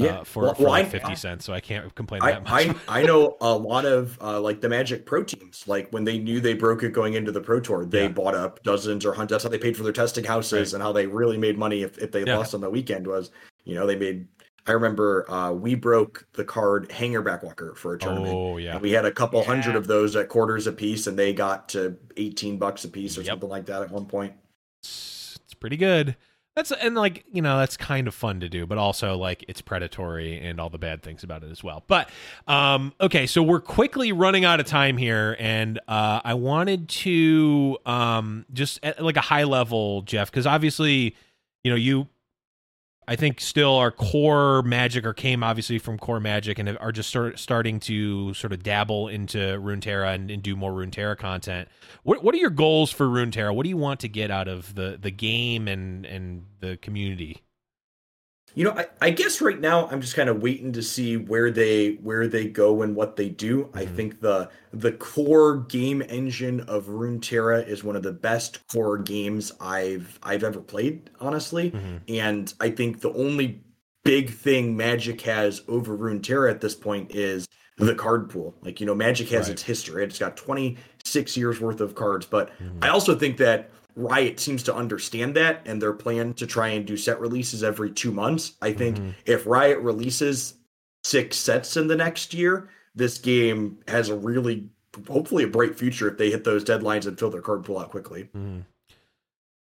uh, 0.00 0.04
Yeah. 0.04 0.22
for, 0.24 0.42
Well- 0.44 0.54
for 0.54 0.62
well, 0.64 0.72
like 0.72 0.86
I- 0.86 0.88
fifty 0.88 1.14
cents. 1.14 1.44
So 1.44 1.52
I 1.52 1.60
can't 1.60 1.94
complain 1.94 2.20
I, 2.22 2.32
that 2.32 2.42
much. 2.42 2.68
I 2.68 2.74
I 3.00 3.02
know 3.04 3.36
a 3.40 3.54
lot 3.54 3.84
of 3.84 4.18
uh, 4.20 4.40
like 4.40 4.60
the 4.60 4.68
Magic 4.68 5.06
Pro 5.06 5.22
teams. 5.22 5.68
Like 5.68 5.88
when 5.92 6.02
they 6.02 6.18
knew 6.18 6.40
they 6.40 6.54
broke 6.54 6.82
it 6.82 6.92
going 6.92 7.14
into 7.14 7.30
the 7.30 7.40
Pro 7.40 7.60
Tour, 7.60 7.84
they 7.84 8.02
Yeah. 8.02 8.08
bought 8.08 8.34
up 8.34 8.60
dozens 8.64 9.06
or 9.06 9.12
hundreds. 9.12 9.30
That's 9.30 9.44
how 9.44 9.50
they 9.50 9.58
paid 9.58 9.76
for 9.76 9.84
their 9.84 9.92
testing 9.92 10.24
houses 10.24 10.72
Right. 10.72 10.74
and 10.74 10.82
how 10.82 10.90
they 10.92 11.06
really 11.06 11.38
made 11.38 11.56
money 11.56 11.82
if, 11.82 11.96
if 11.98 12.10
they 12.10 12.24
Yeah. 12.24 12.38
lost 12.38 12.54
on 12.54 12.60
the 12.60 12.70
weekend 12.70 13.06
was, 13.06 13.30
you 13.64 13.76
know, 13.76 13.86
they 13.86 13.94
made. 13.96 14.26
I 14.66 14.72
remember 14.72 15.28
uh, 15.30 15.50
we 15.52 15.74
broke 15.74 16.26
the 16.34 16.44
card 16.44 16.88
Hangarback 16.90 17.42
Walker 17.42 17.74
for 17.74 17.94
a 17.94 17.98
tournament. 17.98 18.32
oh 18.34 18.56
yeah. 18.58 18.74
And 18.74 18.80
we 18.82 18.92
had 18.92 19.04
a 19.04 19.10
couple 19.12 19.42
hundred 19.42 19.74
of 19.74 19.86
those 19.88 20.14
at 20.14 20.28
quarters 20.28 20.66
a 20.66 20.72
piece, 20.72 21.06
and 21.06 21.18
they 21.18 21.32
got 21.32 21.68
to 21.70 21.96
eighteen 22.16 22.58
bucks 22.58 22.84
a 22.84 22.88
piece 22.88 23.18
or 23.18 23.22
Yep. 23.22 23.28
something 23.32 23.48
like 23.48 23.66
that 23.66 23.82
at 23.82 23.90
one 23.90 24.06
point. 24.06 24.34
it's, 24.82 25.38
it's 25.44 25.54
pretty 25.54 25.76
good. 25.76 26.16
That's 26.54 26.70
and 26.70 26.94
like 26.94 27.24
you 27.32 27.40
know 27.40 27.58
that's 27.58 27.78
kind 27.78 28.06
of 28.06 28.14
fun 28.14 28.40
to 28.40 28.48
do, 28.48 28.66
but 28.66 28.76
also 28.76 29.16
like 29.16 29.42
it's 29.48 29.62
predatory 29.62 30.38
and 30.38 30.60
all 30.60 30.68
the 30.68 30.76
bad 30.78 31.02
things 31.02 31.24
about 31.24 31.42
it 31.42 31.50
as 31.50 31.64
well. 31.64 31.82
But 31.86 32.10
um, 32.46 32.92
okay, 33.00 33.26
so 33.26 33.42
we're 33.42 33.58
quickly 33.60 34.12
running 34.12 34.44
out 34.44 34.60
of 34.60 34.66
time 34.66 34.98
here, 34.98 35.34
and 35.40 35.78
uh, 35.88 36.20
I 36.22 36.34
wanted 36.34 36.90
to 36.90 37.78
um, 37.86 38.44
just 38.52 38.80
at 38.82 39.02
like 39.02 39.16
a 39.16 39.22
high 39.22 39.44
level, 39.44 40.02
Jeff, 40.02 40.30
because 40.30 40.46
obviously 40.46 41.16
you 41.64 41.70
know 41.70 41.76
you. 41.76 42.08
I 43.12 43.16
think 43.16 43.42
still 43.42 43.76
our 43.76 43.90
core 43.90 44.62
magic 44.62 45.04
or 45.04 45.12
came 45.12 45.44
obviously 45.44 45.78
from 45.78 45.98
core 45.98 46.18
magic 46.18 46.58
and 46.58 46.78
are 46.78 46.92
just 46.92 47.10
start, 47.10 47.38
starting 47.38 47.78
to 47.80 48.32
sort 48.32 48.54
of 48.54 48.62
dabble 48.62 49.08
into 49.08 49.36
Runeterra 49.36 50.14
and, 50.14 50.30
and 50.30 50.42
do 50.42 50.56
more 50.56 50.72
Runeterra 50.72 51.18
content. 51.18 51.68
What 52.04 52.24
what 52.24 52.34
are 52.34 52.38
your 52.38 52.48
goals 52.48 52.90
for 52.90 53.06
Runeterra? 53.06 53.54
What 53.54 53.64
do 53.64 53.68
you 53.68 53.76
want 53.76 54.00
to 54.00 54.08
get 54.08 54.30
out 54.30 54.48
of 54.48 54.74
the 54.76 54.96
the 54.98 55.10
game 55.10 55.68
and 55.68 56.06
and 56.06 56.46
the 56.60 56.78
community? 56.78 57.42
You 58.54 58.64
know, 58.64 58.72
I, 58.72 58.86
I 59.00 59.10
guess 59.10 59.40
right 59.40 59.58
now 59.58 59.88
I'm 59.88 60.00
just 60.00 60.14
kind 60.14 60.28
of 60.28 60.42
waiting 60.42 60.72
to 60.72 60.82
see 60.82 61.16
where 61.16 61.50
they 61.50 61.92
where 62.02 62.28
they 62.28 62.46
go 62.46 62.82
and 62.82 62.94
what 62.94 63.16
they 63.16 63.28
do. 63.30 63.70
I 63.74 63.84
Mhm. 63.86 63.94
think 63.96 64.20
the 64.20 64.50
the 64.72 64.92
core 64.92 65.58
game 65.58 66.02
engine 66.08 66.60
of 66.62 66.86
Runeterra 66.86 67.66
is 67.66 67.82
one 67.82 67.96
of 67.96 68.02
the 68.02 68.12
best 68.12 68.60
core 68.72 68.98
games 68.98 69.52
I've 69.60 70.18
I've 70.22 70.44
ever 70.44 70.60
played, 70.60 71.08
honestly. 71.20 71.70
Mhm. 71.70 72.00
And 72.08 72.52
I 72.60 72.70
think 72.70 73.00
the 73.00 73.12
only 73.14 73.62
big 74.04 74.30
thing 74.30 74.76
Magic 74.76 75.20
has 75.22 75.62
over 75.68 75.96
Runeterra 75.96 76.50
at 76.50 76.60
this 76.60 76.74
point 76.74 77.14
is 77.14 77.46
the 77.78 77.94
card 77.94 78.28
pool. 78.28 78.54
Like, 78.62 78.80
you 78.80 78.86
know, 78.86 78.94
Magic 78.94 79.28
has 79.30 79.46
Right. 79.46 79.52
its 79.52 79.62
history. 79.62 80.04
It's 80.04 80.18
got 80.18 80.36
26 80.36 81.36
years 81.36 81.58
worth 81.60 81.80
of 81.80 81.94
cards, 81.94 82.26
but 82.26 82.50
Mhm. 82.60 82.84
I 82.84 82.88
also 82.88 83.14
think 83.14 83.38
that 83.38 83.70
Riot 83.96 84.40
seems 84.40 84.62
to 84.64 84.74
understand 84.74 85.34
that 85.36 85.62
and 85.66 85.80
their 85.82 85.92
plan 85.92 86.34
to 86.34 86.46
try 86.46 86.68
and 86.68 86.86
do 86.86 86.96
set 86.96 87.20
releases 87.20 87.62
every 87.62 87.90
two 87.90 88.10
months. 88.12 88.52
I 88.62 88.72
think 88.72 88.96
Mhm. 88.98 89.14
if 89.26 89.46
Riot 89.46 89.78
releases 89.80 90.54
six 91.04 91.36
sets 91.36 91.76
in 91.76 91.88
the 91.88 91.96
next 91.96 92.32
year, 92.32 92.68
this 92.94 93.18
game 93.18 93.78
has 93.88 94.08
a 94.08 94.14
really, 94.14 94.68
hopefully, 95.08 95.44
a 95.44 95.48
bright 95.48 95.76
future 95.78 96.08
if 96.08 96.16
they 96.18 96.30
hit 96.30 96.44
those 96.44 96.64
deadlines 96.64 97.06
and 97.06 97.18
fill 97.18 97.30
their 97.30 97.40
card 97.42 97.64
pool 97.64 97.78
out 97.78 97.90
quickly. 97.90 98.28
Mhm. 98.36 98.64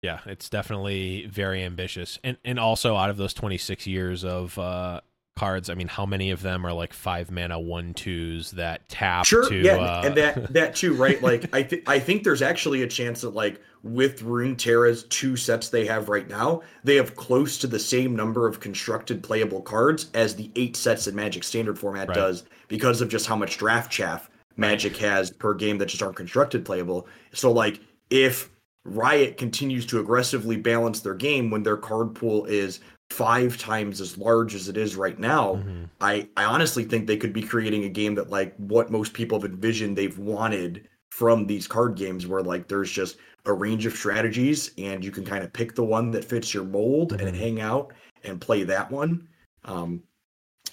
Yeah, 0.01 0.19
it's 0.25 0.49
definitely 0.49 1.25
very 1.27 1.63
ambitious, 1.63 2.19
and 2.25 2.35
and 2.43 2.59
also 2.59 2.95
out 2.97 3.09
of 3.09 3.15
those 3.17 3.33
twenty 3.33 3.57
six 3.57 3.87
years 3.87 4.25
of 4.25 4.59
uh, 4.59 4.99
cards, 5.37 5.69
I 5.69 5.75
mean, 5.75 5.87
how 5.87 6.05
many 6.05 6.29
of 6.31 6.41
them 6.41 6.65
are 6.65 6.73
like 6.73 6.91
five 6.91 7.31
mana 7.31 7.57
one 7.57 7.93
twos 7.93 8.51
that 8.51 8.89
tap 8.89 9.25
Sure, 9.25 9.47
to 9.47 9.55
yeah, 9.55 9.77
uh, 9.77 10.01
and 10.05 10.15
that 10.15 10.51
that 10.53 10.75
too, 10.75 10.93
right? 10.93 11.21
Like 11.23 11.55
I 11.55 11.63
think 11.63 11.87
I 11.87 11.99
think 11.99 12.23
there's 12.25 12.41
actually 12.41 12.81
a 12.81 12.87
chance 12.87 13.21
that 13.21 13.29
like 13.29 13.61
with 13.83 14.21
Runeterra's 14.23 15.03
two 15.03 15.35
sets 15.35 15.69
they 15.69 15.85
have 15.85 16.07
right 16.09 16.27
now, 16.29 16.61
they 16.83 16.95
have 16.95 17.15
close 17.15 17.57
to 17.59 17.67
the 17.67 17.79
same 17.79 18.15
number 18.15 18.47
of 18.47 18.59
constructed 18.61 19.21
playable 19.21 19.61
cards 19.61 20.09
as 20.13 20.35
the 20.35 20.49
eight 20.55 20.75
sets 20.77 21.05
that 21.05 21.13
Magic 21.15 21.43
Standard 21.43 21.77
format 21.77 22.07
Right. 22.07 22.15
does 22.15 22.43
because 22.69 23.01
of 23.01 23.09
just 23.09 23.27
how 23.27 23.35
much 23.35 23.57
draft 23.57 23.91
chaff 23.91 24.29
Magic 24.55 24.95
has 24.97 25.31
per 25.31 25.53
game 25.53 25.77
that 25.79 25.87
just 25.87 26.01
aren't 26.01 26.15
constructed 26.15 26.63
playable. 26.63 27.07
So 27.33 27.51
like 27.51 27.81
if 28.09 28.49
Riot 28.85 29.37
continues 29.37 29.85
to 29.87 29.99
aggressively 29.99 30.57
balance 30.57 30.99
their 31.01 31.13
game 31.15 31.49
when 31.51 31.63
their 31.63 31.77
card 31.77 32.15
pool 32.15 32.45
is 32.45 32.79
five 33.09 33.57
times 33.57 33.99
as 34.01 34.17
large 34.17 34.55
as 34.55 34.69
it 34.69 34.77
is 34.77 34.95
right 34.95 35.19
now, 35.19 35.55
Mhm. 35.55 35.89
I, 36.01 36.27
I 36.37 36.45
honestly 36.45 36.83
think 36.83 37.05
they 37.07 37.17
could 37.17 37.33
be 37.33 37.41
creating 37.43 37.83
a 37.83 37.89
game 37.89 38.15
that 38.15 38.29
like 38.29 38.55
what 38.57 38.91
most 38.91 39.13
people 39.13 39.39
have 39.41 39.49
envisioned 39.49 39.97
they've 39.97 40.17
wanted 40.17 40.87
from 41.11 41.45
these 41.47 41.67
card 41.67 41.95
games 41.95 42.25
where 42.27 42.41
like 42.41 42.67
there's 42.67 42.91
just 42.91 43.17
a 43.45 43.53
range 43.53 43.85
of 43.85 43.93
strategies 43.93 44.71
and 44.77 45.03
you 45.03 45.11
can 45.11 45.25
kind 45.25 45.43
of 45.43 45.51
pick 45.51 45.75
the 45.75 45.83
one 45.83 46.11
that 46.11 46.23
fits 46.25 46.53
your 46.53 46.63
mold 46.63 47.11
Mhm. 47.13 47.27
and 47.27 47.35
hang 47.37 47.59
out 47.61 47.93
and 48.23 48.39
play 48.39 48.63
that 48.63 48.89
one. 48.91 49.27
Um, 49.65 50.03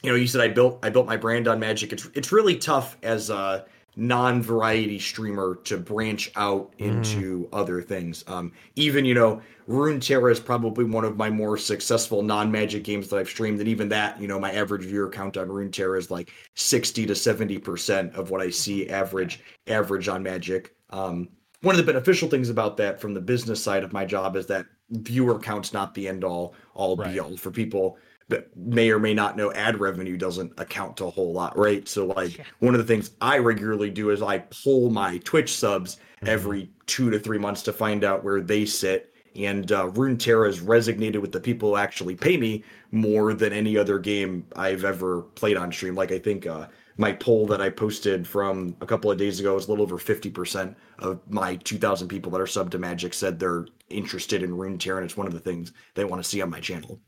you 0.02 0.10
know, 0.10 0.16
you 0.16 0.26
said 0.26 0.40
I 0.40 0.48
built 0.48 0.78
I 0.82 0.90
built 0.90 1.06
my 1.06 1.16
brand 1.16 1.48
on 1.48 1.58
Magic. 1.60 1.92
It's 1.92 2.08
it's 2.14 2.32
really 2.32 2.56
tough 2.56 2.96
as 3.02 3.28
a 3.30 3.66
non-variety 3.96 4.98
streamer 5.00 5.56
to 5.64 5.76
branch 5.76 6.30
out 6.36 6.72
Mhm. 6.78 6.86
into 6.86 7.48
other 7.52 7.82
things. 7.82 8.24
Um, 8.28 8.52
even 8.76 9.04
you 9.04 9.14
know, 9.14 9.42
Runeterra 9.68 10.30
is 10.32 10.40
probably 10.40 10.84
one 10.84 11.04
of 11.04 11.16
my 11.16 11.28
more 11.28 11.56
successful 11.58 12.22
non-Magic 12.22 12.82
games 12.84 13.08
that 13.08 13.16
I've 13.18 13.28
streamed, 13.28 13.58
and 13.58 13.68
even 13.68 13.88
that, 13.90 14.20
you 14.20 14.26
know, 14.28 14.38
my 14.38 14.52
average 14.52 14.84
viewer 14.84 15.08
count 15.10 15.36
on 15.36 15.48
Runeterra 15.48 15.98
is 15.98 16.10
like 16.10 16.32
sixty 16.54 17.04
to 17.06 17.14
seventy 17.16 17.58
percent 17.58 18.14
of 18.14 18.30
what 18.30 18.40
I 18.40 18.50
see 18.50 18.88
average 18.88 19.40
average 19.66 20.08
on 20.08 20.22
Magic. 20.22 20.72
Um, 20.90 21.28
one 21.62 21.74
of 21.74 21.84
the 21.84 21.92
beneficial 21.92 22.28
things 22.28 22.48
about 22.48 22.76
that 22.78 23.00
from 23.00 23.14
the 23.14 23.20
business 23.20 23.62
side 23.62 23.84
of 23.84 23.92
my 23.92 24.04
job 24.04 24.36
is 24.36 24.46
that 24.46 24.66
viewer 24.90 25.38
count's 25.38 25.72
not 25.72 25.94
the 25.94 26.08
end 26.08 26.24
all 26.24 26.54
all 26.74 26.96
Right. 26.96 27.12
be 27.12 27.20
all 27.20 27.36
for 27.36 27.50
people 27.50 27.98
that 28.28 28.54
may 28.56 28.90
or 28.90 28.98
may 28.98 29.12
not 29.12 29.36
know 29.36 29.52
ad 29.52 29.78
revenue 29.80 30.16
doesn't 30.16 30.52
account 30.58 30.96
to 30.96 31.04
a 31.06 31.10
whole 31.10 31.32
lot 31.32 31.56
right 31.58 31.86
so 31.88 32.06
like 32.06 32.38
Yeah. 32.38 32.44
one 32.60 32.74
of 32.74 32.78
the 32.80 32.86
things 32.86 33.10
i 33.20 33.38
regularly 33.38 33.90
do 33.90 34.10
is 34.10 34.22
i 34.22 34.38
pull 34.38 34.90
my 34.90 35.18
twitch 35.18 35.54
subs 35.54 35.98
Mhm. 36.22 36.28
every 36.28 36.70
two 36.86 37.10
to 37.10 37.18
three 37.18 37.38
months 37.38 37.62
to 37.64 37.72
find 37.72 38.04
out 38.04 38.24
where 38.24 38.40
they 38.40 38.64
sit 38.64 39.06
and 39.36 39.70
uh, 39.70 39.86
Runeterra 39.86 40.48
is 40.48 40.58
resonated 40.58 41.20
with 41.20 41.30
the 41.30 41.38
people 41.38 41.68
who 41.70 41.76
actually 41.76 42.16
pay 42.16 42.36
me 42.36 42.64
more 42.90 43.32
than 43.32 43.52
any 43.52 43.76
other 43.78 44.00
game 44.00 44.44
I've 44.56 44.84
ever 44.84 45.22
played 45.22 45.56
on 45.56 45.70
stream. 45.70 45.94
Like 45.94 46.10
I 46.10 46.18
think 46.18 46.48
uh, 46.48 46.66
my 47.00 47.12
poll 47.12 47.46
that 47.46 47.60
I 47.60 47.70
posted 47.70 48.28
from 48.28 48.76
a 48.80 48.86
couple 48.86 49.10
of 49.10 49.18
days 49.18 49.40
ago 49.40 49.56
is 49.56 49.66
a 49.66 49.70
little 49.70 49.82
over 49.82 49.98
fifty 49.98 50.30
percent 50.30 50.76
of 50.98 51.18
my 51.28 51.56
two 51.56 51.78
thousand 51.78 52.08
people 52.08 52.30
that 52.32 52.40
are 52.40 52.46
sub 52.46 52.70
to 52.72 52.78
Magic 52.78 53.14
said 53.14 53.38
they're 53.38 53.66
interested 53.88 54.42
in 54.42 54.50
Runeterra, 54.50 54.98
and 54.98 55.06
it's 55.06 55.16
one 55.16 55.26
of 55.26 55.32
the 55.32 55.40
things 55.40 55.72
they 55.94 56.04
want 56.04 56.22
to 56.22 56.28
see 56.28 56.42
on 56.42 56.50
my 56.50 56.60
channel. 56.60 57.00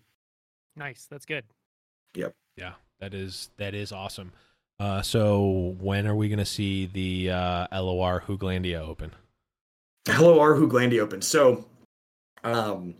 Nice. 0.74 1.06
That's 1.10 1.26
good. 1.26 1.44
Yep. 2.14 2.34
Yeah, 2.56 2.72
that 3.00 3.14
is 3.14 3.50
that 3.58 3.74
is 3.74 3.92
awesome. 3.92 4.32
Uh, 4.80 5.02
so 5.02 5.76
when 5.78 6.06
are 6.06 6.16
we 6.16 6.28
going 6.28 6.38
to 6.38 6.44
see 6.44 6.86
the 6.86 7.30
uh, 7.30 7.80
LOR 7.80 8.22
Hooglandia 8.26 8.80
open? 8.80 9.12
Hello, 10.06 10.40
R. 10.40 10.54
Hooglandia 10.56 10.98
Open. 10.98 11.22
So, 11.22 11.64
um, 12.42 12.94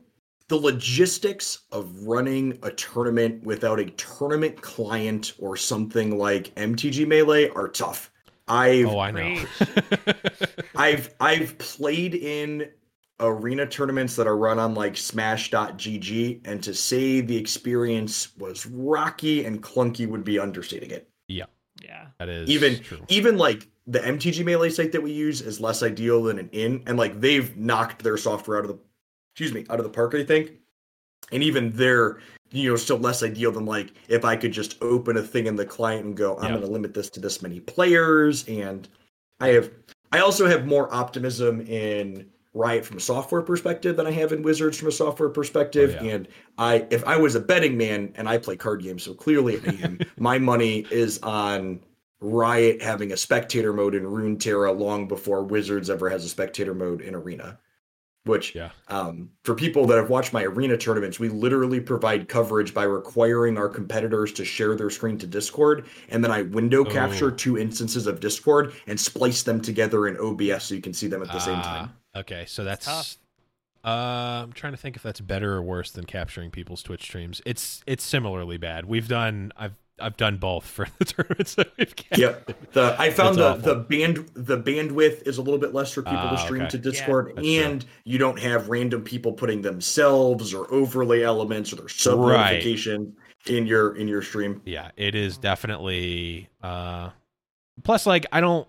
the 0.53 0.59
logistics 0.59 1.61
of 1.72 1.90
running 2.03 2.59
a 2.62 2.70
tournament 2.72 3.42
without 3.42 3.80
a 3.80 3.86
tournament 3.92 4.61
client 4.61 5.32
or 5.38 5.57
something 5.57 6.18
like 6.18 6.55
MTG 6.57 7.07
Melee 7.09 7.48
are 7.48 7.68
tough. 7.68 8.11
I've 8.48 8.84
Oh, 8.86 8.98
I 8.98 9.11
know. 9.12 9.42
I've 10.76 11.14
I've 11.20 11.57
played 11.57 12.14
in 12.14 12.68
arena 13.18 13.64
tournaments 13.64 14.14
that 14.16 14.26
are 14.26 14.36
run 14.36 14.59
on 14.59 14.74
like 14.74 14.94
smash.gg 14.94 16.42
and 16.44 16.62
to 16.62 16.74
say 16.74 17.22
the 17.22 17.36
experience 17.38 18.36
was 18.36 18.66
rocky 18.66 19.46
and 19.46 19.62
clunky 19.62 20.07
would 20.07 20.22
be 20.22 20.38
understating 20.38 20.90
it. 20.90 21.09
Yeah. 21.28 21.46
Yeah. 21.82 22.09
That 22.18 22.28
is 22.28 22.50
Even 22.50 22.78
true. 22.82 22.98
even 23.09 23.38
like 23.38 23.68
the 23.86 24.00
MTG 24.00 24.44
Melee 24.44 24.68
site 24.68 24.92
that 24.92 25.03
we 25.03 25.12
use 25.12 25.40
is 25.40 25.62
less 25.62 25.82
ideal 25.82 26.22
than 26.24 26.38
an 26.38 26.50
in, 26.53 26.82
and 26.86 26.98
like 26.98 27.22
they've 27.22 27.57
knocked 27.57 28.03
their 28.03 28.18
software 28.18 28.59
out 28.59 28.64
of 28.66 28.68
the 28.68 28.78
excuse 29.33 29.53
me 29.53 29.64
out 29.70 29.78
of 29.78 29.85
the 29.85 29.91
park. 29.91 30.14
I 30.14 30.24
think, 30.24 30.53
and 31.30 31.43
even 31.43 31.70
they're 31.72 32.18
you 32.51 32.70
know 32.70 32.76
still 32.76 32.99
less 32.99 33.22
ideal 33.22 33.53
than 33.53 33.66
like 33.66 33.93
if 34.09 34.24
I 34.24 34.37
could 34.37 34.53
just 34.53 34.76
open 34.83 35.16
a 35.16 35.22
thing 35.22 35.47
in 35.47 35.57
the 35.57 35.64
client 35.66 36.05
and 36.05 36.16
go, 36.16 36.37
I'm 36.37 36.45
Yeah. 36.45 36.51
going 36.51 36.62
to 36.62 36.72
limit 36.72 36.95
this 36.95 37.11
to 37.11 37.20
this 37.20 37.43
many 37.43 37.61
players, 37.61 38.47
and 38.49 38.89
I 39.41 39.49
have 39.49 39.70
I 40.12 40.20
also 40.20 40.47
have 40.47 40.66
more 40.66 40.93
optimism 40.95 41.62
in 41.62 42.26
Riot 42.55 42.85
from 42.85 42.99
a 42.99 43.01
software 43.01 43.41
perspective 43.41 43.97
than 43.97 44.07
I 44.07 44.11
have 44.11 44.30
in 44.33 44.43
Wizards 44.43 44.76
from 44.76 44.89
a 44.89 44.93
software 44.93 45.30
perspective. 45.30 45.97
Oh, 45.99 46.05
yeah. 46.05 46.12
And 46.12 46.28
I, 46.59 46.87
if 46.91 47.03
I 47.07 47.16
was 47.16 47.35
a 47.35 47.41
betting 47.41 47.78
man, 47.78 48.12
and 48.14 48.28
I 48.28 48.37
play 48.37 48.57
card 48.57 48.83
games, 48.83 49.05
so 49.05 49.14
clearly 49.14 49.59
I 49.66 49.70
am, 49.83 49.99
my 50.18 50.39
money 50.39 50.87
is 50.91 51.18
on 51.22 51.80
Riot 52.20 52.83
having 52.83 53.12
a 53.12 53.16
spectator 53.16 53.72
mode 53.72 53.95
in 53.95 54.03
Runeterra 54.05 54.78
long 54.78 55.09
before 55.09 55.43
Wizards 55.43 55.89
ever 55.89 56.11
has 56.11 56.26
a 56.26 56.28
spectator 56.28 56.74
mode 56.74 57.01
in 57.01 57.14
Arena. 57.14 57.59
Which, 58.25 58.55
Yeah. 58.55 58.70
um, 58.87 59.31
for 59.43 59.55
people 59.57 59.85
that 59.89 59.97
have 59.97 60.09
watched 60.09 60.33
my 60.33 60.45
Arena 60.45 60.77
tournaments, 60.77 61.18
we 61.18 61.29
literally 61.29 61.81
provide 61.81 62.29
coverage 62.29 62.73
by 62.73 62.85
requiring 62.85 63.59
our 63.59 63.68
competitors 63.68 64.33
to 64.35 64.45
share 64.45 64.77
their 64.77 64.91
screen 64.91 65.18
to 65.18 65.27
Discord, 65.27 65.87
and 66.09 66.23
then 66.23 66.31
I 66.31 66.43
window 66.43 66.85
capture 66.85 67.27
Oh. 67.33 67.37
two 67.37 67.59
instances 67.59 68.07
of 68.07 68.20
Discord 68.20 68.75
and 68.87 68.99
splice 69.01 69.43
them 69.43 69.61
together 69.61 70.07
in 70.07 70.16
OBS 70.18 70.62
so 70.64 70.75
you 70.77 70.81
can 70.81 70.93
see 70.93 71.09
them 71.09 71.20
at 71.23 71.33
the 71.33 71.41
same 71.41 71.59
Ah, 71.59 71.62
time. 71.62 71.93
Okay, 72.20 72.45
so 72.47 72.62
that's. 72.62 72.85
tough. 72.87 73.16
Uh, 73.85 74.45
I'm 74.45 74.53
trying 74.53 74.73
to 74.75 74.77
think 74.77 74.95
if 74.95 75.03
that's 75.03 75.20
better 75.20 75.55
or 75.55 75.62
worse 75.62 75.91
than 75.91 76.05
capturing 76.05 76.53
people's 76.53 76.85
Twitch 76.85 77.03
streams. 77.03 77.43
It's 77.45 77.83
it's 77.89 78.05
similarly 78.05 78.57
bad. 78.57 78.85
We've 78.85 79.09
done 79.09 79.51
I've 79.57 79.75
I've 80.03 80.16
done 80.16 80.36
both 80.36 80.64
for 80.64 80.86
the 80.98 81.05
tournaments 81.07 81.55
that 81.55 81.72
we've 81.78 81.94
captured. 81.96 82.20
Yep. 82.20 82.72
The 82.72 82.96
I 82.98 83.11
found 83.11 83.36
the 83.36 83.50
awful. 83.50 83.62
the 83.62 83.74
band 83.76 84.28
the 84.34 84.59
bandwidth 84.59 85.26
is 85.26 85.38
a 85.38 85.42
little 85.42 85.59
bit 85.61 85.72
less 85.72 85.92
for 85.92 86.03
people 86.03 86.18
to 86.18 86.28
Ah, 86.28 86.36
stream 86.36 86.62
okay. 86.62 86.70
to 86.70 86.78
Discord, 86.78 87.32
That's 87.36 87.46
true. 87.46 87.57
and 87.62 87.84
you 88.05 88.18
don't 88.18 88.38
have 88.38 88.68
random 88.68 89.03
people 89.03 89.32
putting 89.32 89.62
themselves 89.62 90.53
or 90.55 90.70
overlay 90.72 91.22
elements 91.22 91.72
or 91.72 91.76
their 91.76 91.88
sub 91.88 92.18
Right. 92.18 92.50
notification 92.53 93.16
in 93.46 93.66
your 93.66 93.96
in 93.96 94.09
your 94.09 94.22
stream. 94.22 94.61
Yeah, 94.64 94.90
it 94.96 95.14
is 95.14 95.38
definitely. 95.38 96.48
Uh, 96.62 97.11
plus, 97.84 98.07
like 98.07 98.26
I 98.32 98.40
don't 98.40 98.68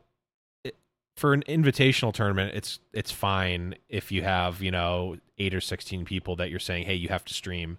it, 0.64 0.76
for 1.18 1.34
an 1.34 1.44
invitational 1.48 2.14
tournament. 2.14 2.56
It's 2.56 2.80
it's 2.94 3.12
fine 3.12 3.76
if 3.90 4.12
you 4.12 4.24
have 4.24 4.62
you 4.62 4.72
know 4.72 5.18
eight 5.38 5.54
or 5.54 5.62
sixteen 5.62 6.06
people 6.06 6.36
that 6.38 6.50
you're 6.50 6.60
saying, 6.60 6.86
hey, 6.86 6.96
you 6.96 7.10
have 7.10 7.26
to 7.26 7.34
stream. 7.34 7.78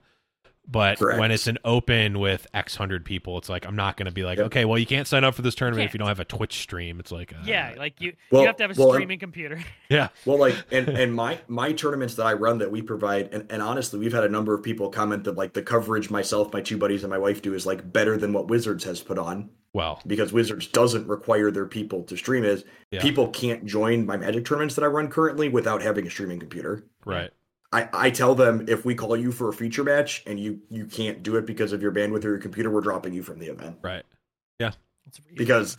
But 0.67 0.99
Correct. 0.99 1.21
when 1.21 1.31
it's 1.31 1.47
an 1.47 1.59
open 1.65 2.19
with 2.19 2.47
X 2.55 2.75
hundred 2.75 3.05
people, 3.05 3.37
it's 3.37 3.49
like 3.51 3.67
I'm 3.67 3.77
not 3.77 3.97
going 3.99 4.07
to 4.07 4.13
be 4.13 4.25
like, 4.25 4.39
Yep. 4.39 4.47
okay, 4.47 4.65
well, 4.65 4.79
you 4.79 4.87
can't 4.87 5.07
sign 5.07 5.23
up 5.23 5.35
for 5.35 5.43
this 5.43 5.55
tournament 5.55 5.87
if 5.87 5.93
you 5.95 5.99
don't 5.99 6.09
have 6.09 6.21
a 6.21 6.25
Twitch 6.25 6.59
stream. 6.61 6.99
It's 7.01 7.13
like, 7.13 7.33
uh, 7.35 7.37
Yeah. 7.45 7.75
Like 7.77 8.01
you, 8.01 8.15
Well- 8.31 8.41
you 8.43 8.47
have 8.47 8.57
to 8.57 8.63
have 8.65 8.71
a 8.77 8.81
well, 8.81 8.89
I'm- 8.93 8.97
streaming 8.97 9.19
computer. 9.19 9.63
yeah, 9.91 10.09
Well, 10.25 10.39
like 10.39 10.57
and 10.73 10.89
and 10.89 11.15
my 11.15 11.39
my 11.49 11.73
tournaments 11.73 12.15
that 12.15 12.25
I 12.27 12.33
run 12.33 12.59
that 12.59 12.71
we 12.71 12.81
provide, 12.83 13.29
and, 13.33 13.51
and 13.53 13.61
honestly, 13.63 13.99
we've 14.01 14.13
had 14.15 14.25
a 14.25 14.29
number 14.29 14.55
of 14.55 14.63
people 14.63 14.89
comment 14.89 15.25
that 15.25 15.37
like 15.37 15.53
the 15.53 15.63
coverage 15.63 16.11
myself, 16.11 16.53
my 16.53 16.63
two 16.63 16.79
buddies, 16.79 17.05
and 17.05 17.11
my 17.11 17.19
wife 17.19 17.43
do 17.43 17.53
is 17.55 17.67
like 17.67 17.93
better 17.93 18.17
than 18.17 18.33
what 18.33 18.49
Wizards 18.49 18.85
has 18.85 19.01
put 19.03 19.19
on 19.19 19.51
well, 19.75 20.01
because 20.07 20.33
Wizards 20.33 20.67
doesn't 20.69 21.07
require 21.09 21.51
their 21.51 21.67
people 21.67 22.05
to 22.05 22.17
stream. 22.17 22.43
Is 22.45 22.65
Yeah. 22.91 23.03
people 23.03 23.29
can't 23.29 23.67
join 23.67 24.07
my 24.07 24.17
Magic 24.17 24.45
tournaments 24.47 24.77
that 24.77 24.85
I 24.85 24.89
run 24.89 25.09
currently 25.09 25.49
without 25.51 25.83
having 25.83 26.07
a 26.07 26.11
streaming 26.11 26.39
computer. 26.41 26.85
right, 27.05 27.31
I, 27.75 27.89
I 27.93 28.11
tell 28.11 28.37
them 28.37 28.67
if 28.69 28.85
we 28.85 28.95
call 28.95 29.17
you 29.17 29.33
for 29.33 29.49
a 29.49 29.53
feature 29.53 29.83
match 29.83 30.23
and 30.27 30.39
you 30.39 30.61
you 30.71 30.87
can't 30.87 31.23
do 31.23 31.37
it 31.37 31.45
because 31.45 31.73
of 31.73 31.83
your 31.83 31.91
bandwidth 31.91 32.25
or 32.25 32.29
your 32.29 32.39
computer, 32.39 32.71
we're 32.71 32.81
dropping 32.81 33.13
you 33.13 33.23
from 33.23 33.41
the 33.41 33.47
event 33.47 33.79
right. 33.83 34.05
Yeah. 34.61 34.73
because 35.35 35.77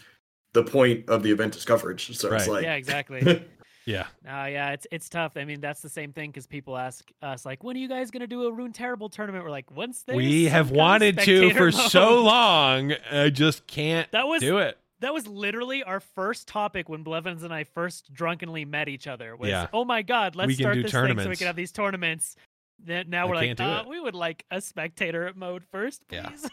the 0.54 0.64
point 0.64 1.10
of 1.10 1.24
the 1.24 1.32
event 1.32 1.56
is 1.56 1.64
coverage. 1.64 2.18
So 2.18 2.34
it's 2.34 2.48
like 2.48 2.64
yeah, 2.64 2.76
exactly. 2.76 3.46
Yeah, 3.88 4.08
No, 4.24 4.46
yeah, 4.46 4.72
it's 4.72 4.88
it's 4.92 5.08
tough. 5.10 5.34
I 5.38 5.46
mean, 5.46 5.62
that's 5.62 5.82
the 5.82 5.90
same 5.90 6.12
thing 6.12 6.32
because 6.32 6.48
people 6.48 6.76
ask 6.76 7.08
us 7.22 7.46
like, 7.46 7.64
"When 7.64 7.76
are 7.76 7.80
you 7.80 7.88
guys 7.88 8.10
gonna 8.10 8.26
do 8.26 8.48
a 8.48 8.52
Rune 8.52 8.74
Terrible 8.74 9.10
tournament?" 9.10 9.44
We're 9.44 9.52
like, 9.52 9.70
"Once 9.70 10.02
there's 10.02 10.18
we 10.18 10.46
have 10.46 10.72
wanted 10.72 11.18
to 11.20 11.22
spectator 11.22 11.72
for 11.72 11.78
mode." 11.78 11.92
so 11.92 12.24
long. 12.24 12.94
I 13.12 13.30
just 13.30 13.68
can't 13.68 14.12
That 14.12 14.28
was 14.28 14.42
do 14.42 14.58
it. 14.58 14.80
That 15.00 15.14
was 15.14 15.28
literally 15.28 15.84
our 15.84 16.00
first 16.00 16.48
topic 16.48 16.88
when 16.90 17.04
Blevins 17.04 17.44
and 17.44 17.54
I 17.54 17.64
first 17.64 18.14
drunkenly 18.14 18.66
met 18.66 18.88
each 18.90 19.08
other. 19.08 19.36
Was 19.36 19.50
Yeah. 19.50 19.68
oh 19.74 19.86
my 19.86 20.02
god, 20.02 20.36
let's 20.36 20.56
start 20.56 20.76
do 20.76 20.84
this 20.84 20.92
thing 20.92 21.20
so 21.20 21.30
we 21.30 21.36
can 21.36 21.48
have 21.48 21.56
these 21.56 21.72
tournaments. 21.72 22.36
Then 22.84 23.10
now 23.10 23.26
I 23.26 23.30
we're 23.30 23.36
like, 23.36 23.58
can't 23.58 23.62
uh, 23.62 23.84
we 23.88 24.00
would 24.00 24.16
like 24.16 24.46
a 24.52 24.60
spectator 24.62 25.32
mode 25.36 25.64
first, 25.72 26.04
Yeah. 26.12 26.30
please. 26.30 26.50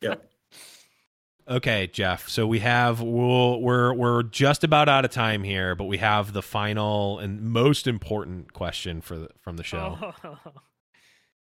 yeah. 0.00 0.14
Okay, 1.46 1.88
Jeff. 1.88 2.26
So 2.30 2.46
we 2.46 2.60
have 2.60 3.02
we'll, 3.02 3.60
we're 3.60 3.92
we're 3.92 4.22
just 4.22 4.64
about 4.64 4.88
out 4.88 5.04
of 5.04 5.10
time 5.10 5.42
here, 5.44 5.74
but 5.74 5.84
we 5.84 5.98
have 5.98 6.32
the 6.32 6.40
final 6.40 7.18
and 7.18 7.42
most 7.42 7.86
important 7.86 8.54
question 8.54 9.02
for 9.02 9.18
the, 9.18 9.28
from 9.42 9.58
the 9.58 9.62
show. 9.62 9.98
Oh. 10.24 10.38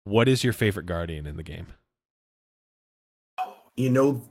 What 0.05 0.29
is 0.29 0.45
your 0.45 0.53
favorite 0.53 0.85
guardian 0.85 1.27
in 1.27 1.35
the 1.35 1.43
game? 1.43 1.67
you 3.75 3.89
know, 3.89 4.21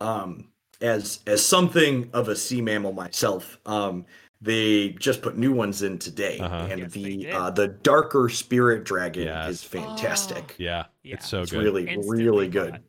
um, 0.00 0.52
as 0.80 1.20
as 1.26 1.44
something 1.44 2.10
of 2.12 2.28
a 2.28 2.36
sea 2.36 2.60
mammal 2.60 2.92
myself, 2.92 3.58
um, 3.66 4.04
they 4.40 4.90
just 4.90 5.20
put 5.22 5.36
new 5.36 5.52
ones 5.52 5.82
in 5.82 5.98
today, 5.98 6.38
Uh-huh. 6.38 6.68
and 6.70 6.80
Yes, 6.82 6.92
the 6.92 7.30
uh, 7.32 7.50
the 7.50 7.68
darker 7.68 8.28
spirit 8.28 8.84
dragon 8.84 9.24
Yes. 9.24 9.48
is 9.50 9.64
fantastic. 9.64 10.54
Yeah, 10.58 10.84
Yeah. 11.02 11.14
it's 11.14 11.28
so 11.28 11.42
it's 11.42 11.50
good. 11.50 11.64
really 11.64 11.88
Instantly 11.88 12.24
really 12.24 12.48
bought. 12.48 12.52
good. 12.72 12.80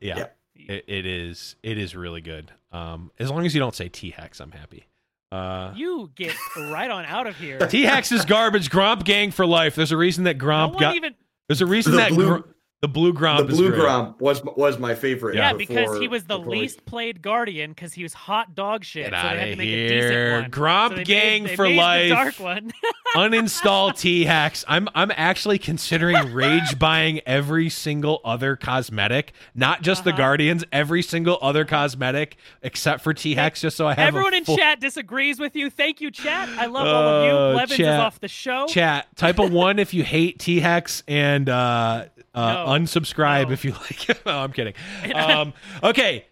yeah. 0.00 0.18
yeah. 0.18 0.26
It, 0.56 0.84
it 0.86 1.06
is 1.06 1.56
it 1.62 1.78
is 1.78 1.94
really 1.96 2.20
good. 2.20 2.52
Um, 2.72 3.10
as 3.18 3.30
long 3.30 3.44
as 3.46 3.54
you 3.54 3.60
don't 3.60 3.74
say 3.74 3.88
T 3.88 4.10
Hex, 4.10 4.40
I'm 4.40 4.52
happy. 4.52 4.86
Uh, 5.32 5.72
You 5.74 6.10
get 6.14 6.34
right 6.56 6.90
on 6.90 7.04
out 7.06 7.26
of 7.26 7.36
here. 7.36 7.58
T 7.58 7.82
Hex 7.82 8.12
is 8.12 8.24
garbage. 8.24 8.70
Gromp 8.70 9.04
gang 9.04 9.30
for 9.30 9.44
life. 9.46 9.74
There's 9.74 9.90
a 9.92 9.96
reason 9.96 10.24
that 10.24 10.36
no 10.38 10.44
Gromp 10.44 10.70
one 10.74 10.80
got. 10.80 10.96
even 10.96 11.14
There's 11.48 11.60
a 11.60 11.66
reason 11.66 11.92
The 11.92 11.98
that 11.98 12.10
blue- 12.10 12.38
Gr- 12.42 12.48
the 12.84 12.88
blue 12.88 13.14
Gromp 13.14 13.38
the 13.38 13.44
blue 13.44 13.70
great. 13.70 13.80
Grom 13.80 14.14
was 14.18 14.42
was 14.44 14.78
my 14.78 14.94
favorite. 14.94 15.36
Yeah, 15.36 15.54
before- 15.54 15.74
because 15.76 15.98
he 16.00 16.06
was 16.08 16.24
the 16.24 16.36
before 16.36 16.50
we- 16.50 16.58
least 16.60 16.84
played 16.84 17.22
Guardian 17.22 17.70
because 17.70 17.94
he 17.94 18.02
was 18.02 18.12
hot 18.12 18.54
dog 18.54 18.84
shit. 18.84 19.10
Get 19.10 19.18
so 19.18 19.22
they 19.22 19.28
outta 19.28 19.40
had 19.40 19.50
to 19.52 19.56
make 19.56 19.68
here. 19.68 19.86
a 19.86 19.88
decent 19.88 20.42
one. 20.42 20.50
Gromp 20.50 20.96
So 20.98 21.04
gang 21.04 21.44
made, 21.44 21.56
for 21.56 21.68
life. 21.70 22.10
dark 22.10 22.38
one. 22.40 22.72
Uninstall 23.16 23.96
T 23.98 24.24
Hex. 24.24 24.64
I'm 24.68 24.88
I'm 24.94 25.10
actually 25.16 25.58
considering 25.58 26.16
rage 26.34 26.78
buying 26.78 27.20
every 27.26 27.70
single 27.70 28.20
other 28.24 28.56
cosmetic, 28.56 29.32
not 29.54 29.82
just 29.82 30.04
the 30.04 30.10
Uh-huh. 30.10 30.18
Guardians, 30.18 30.64
every 30.72 31.00
single 31.02 31.38
other 31.40 31.64
cosmetic 31.64 32.36
except 32.62 33.02
for 33.02 33.14
T 33.14 33.34
Hex, 33.34 33.60
just 33.60 33.76
so 33.76 33.86
I 33.86 33.94
have 33.94 34.08
Everyone 34.08 34.34
a 34.34 34.38
in 34.38 34.44
chat 34.44 34.80
disagrees 34.80 35.38
with 35.40 35.56
you. 35.56 35.70
Thank 35.70 36.00
you, 36.00 36.10
chat. 36.10 36.48
I 36.58 36.66
love 36.66 36.86
all 36.86 37.02
of 37.08 37.24
you. 37.24 37.30
Oh, 37.30 37.52
Blevins 37.54 37.80
is 37.80 37.86
off 37.86 38.20
the 38.20 38.28
show. 38.28 38.66
Chat. 38.66 39.06
Type 39.16 39.38
a 39.38 39.46
one 39.46 39.78
if 39.78 39.94
you 39.94 40.02
hate 40.04 40.38
T 40.40 40.60
Hex 40.60 41.02
and 41.08 41.48
uh, 41.48 42.06
uh, 42.34 42.52
No. 42.52 42.66
unsubscribe 42.72 43.46
No. 43.48 43.52
if 43.52 43.64
you 43.64 43.72
like. 43.80 44.10
it. 44.10 44.26
no, 44.26 44.38
I'm 44.38 44.52
kidding. 44.52 44.74
Um, 45.14 45.52
okay. 45.82 46.26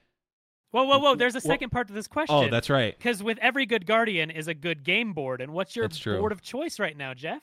Whoa, 0.71 0.85
whoa, 0.85 0.99
whoa! 1.01 1.15
There's 1.17 1.35
a 1.35 1.39
Wha- 1.39 1.53
second 1.53 1.69
part 1.71 1.89
to 1.89 1.93
this 1.93 2.07
question. 2.07 2.35
Oh, 2.35 2.49
that's 2.49 2.71
right. 2.71 2.97
because 2.97 3.23
with 3.23 3.37
every 3.43 3.67
good 3.67 3.85
Guardian 3.87 4.31
is 4.31 4.49
a 4.49 4.55
good 4.55 4.85
game 4.85 5.13
board. 5.13 5.41
And 5.43 5.53
what's 5.53 5.77
your 5.77 5.89
board 6.19 6.33
of 6.33 6.41
choice 6.41 6.79
right 6.79 6.97
now, 6.97 7.13
Jeff? 7.13 7.43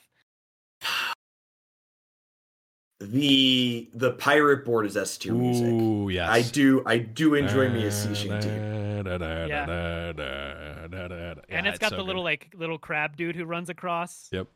the 3.00 3.88
the 3.94 4.12
pirate 4.12 4.64
board 4.64 4.84
is 4.84 4.96
S 4.96 5.16
tier 5.16 5.32
music. 5.32 5.66
Ooh, 5.66 6.10
yes. 6.10 6.28
I 6.28 6.42
do 6.42 6.82
I 6.84 6.98
do 6.98 7.34
enjoy 7.34 7.70
me 7.70 7.84
a 7.84 7.90
sea 7.92 8.14
shanty. 8.14 8.48
Yeah. 8.48 10.12
Yeah, 10.12 11.34
and 11.48 11.66
it's 11.66 11.78
got 11.78 11.90
so 11.90 11.96
the 11.96 12.02
good. 12.02 12.06
little 12.08 12.22
like 12.24 12.52
little 12.58 12.78
crab 12.78 13.16
dude 13.16 13.36
who 13.36 13.44
runs 13.44 13.70
across. 13.70 14.28
Yep. 14.32 14.48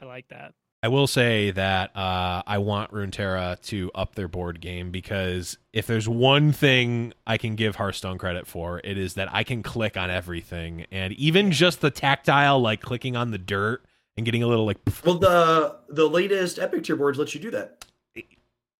I 0.00 0.04
like 0.04 0.26
that. 0.28 0.54
I 0.82 0.88
will 0.88 1.08
say 1.08 1.50
that 1.50 1.96
uh, 1.96 2.42
I 2.46 2.58
want 2.58 2.92
Runeterra 2.92 3.60
to 3.62 3.90
up 3.96 4.14
their 4.14 4.28
board 4.28 4.60
game 4.60 4.92
because 4.92 5.58
if 5.72 5.88
there's 5.88 6.08
one 6.08 6.52
thing 6.52 7.12
I 7.26 7.36
can 7.36 7.56
give 7.56 7.74
Hearthstone 7.74 8.16
credit 8.16 8.46
for, 8.46 8.80
it 8.84 8.96
is 8.96 9.14
that 9.14 9.28
I 9.34 9.42
can 9.42 9.64
click 9.64 9.96
on 9.96 10.08
everything, 10.08 10.86
and 10.92 11.12
even 11.14 11.50
just 11.50 11.80
the 11.80 11.90
tactile, 11.90 12.60
like 12.60 12.80
clicking 12.80 13.16
on 13.16 13.32
the 13.32 13.38
dirt 13.38 13.84
and 14.16 14.24
getting 14.24 14.44
a 14.44 14.46
little 14.46 14.66
like, 14.66 14.78
Well, 15.04 15.18
the 15.18 15.76
the 15.88 16.08
latest 16.08 16.60
Epic 16.60 16.84
tier 16.84 16.94
boards 16.94 17.18
let 17.18 17.34
you 17.34 17.40
do 17.40 17.50
that. 17.50 17.84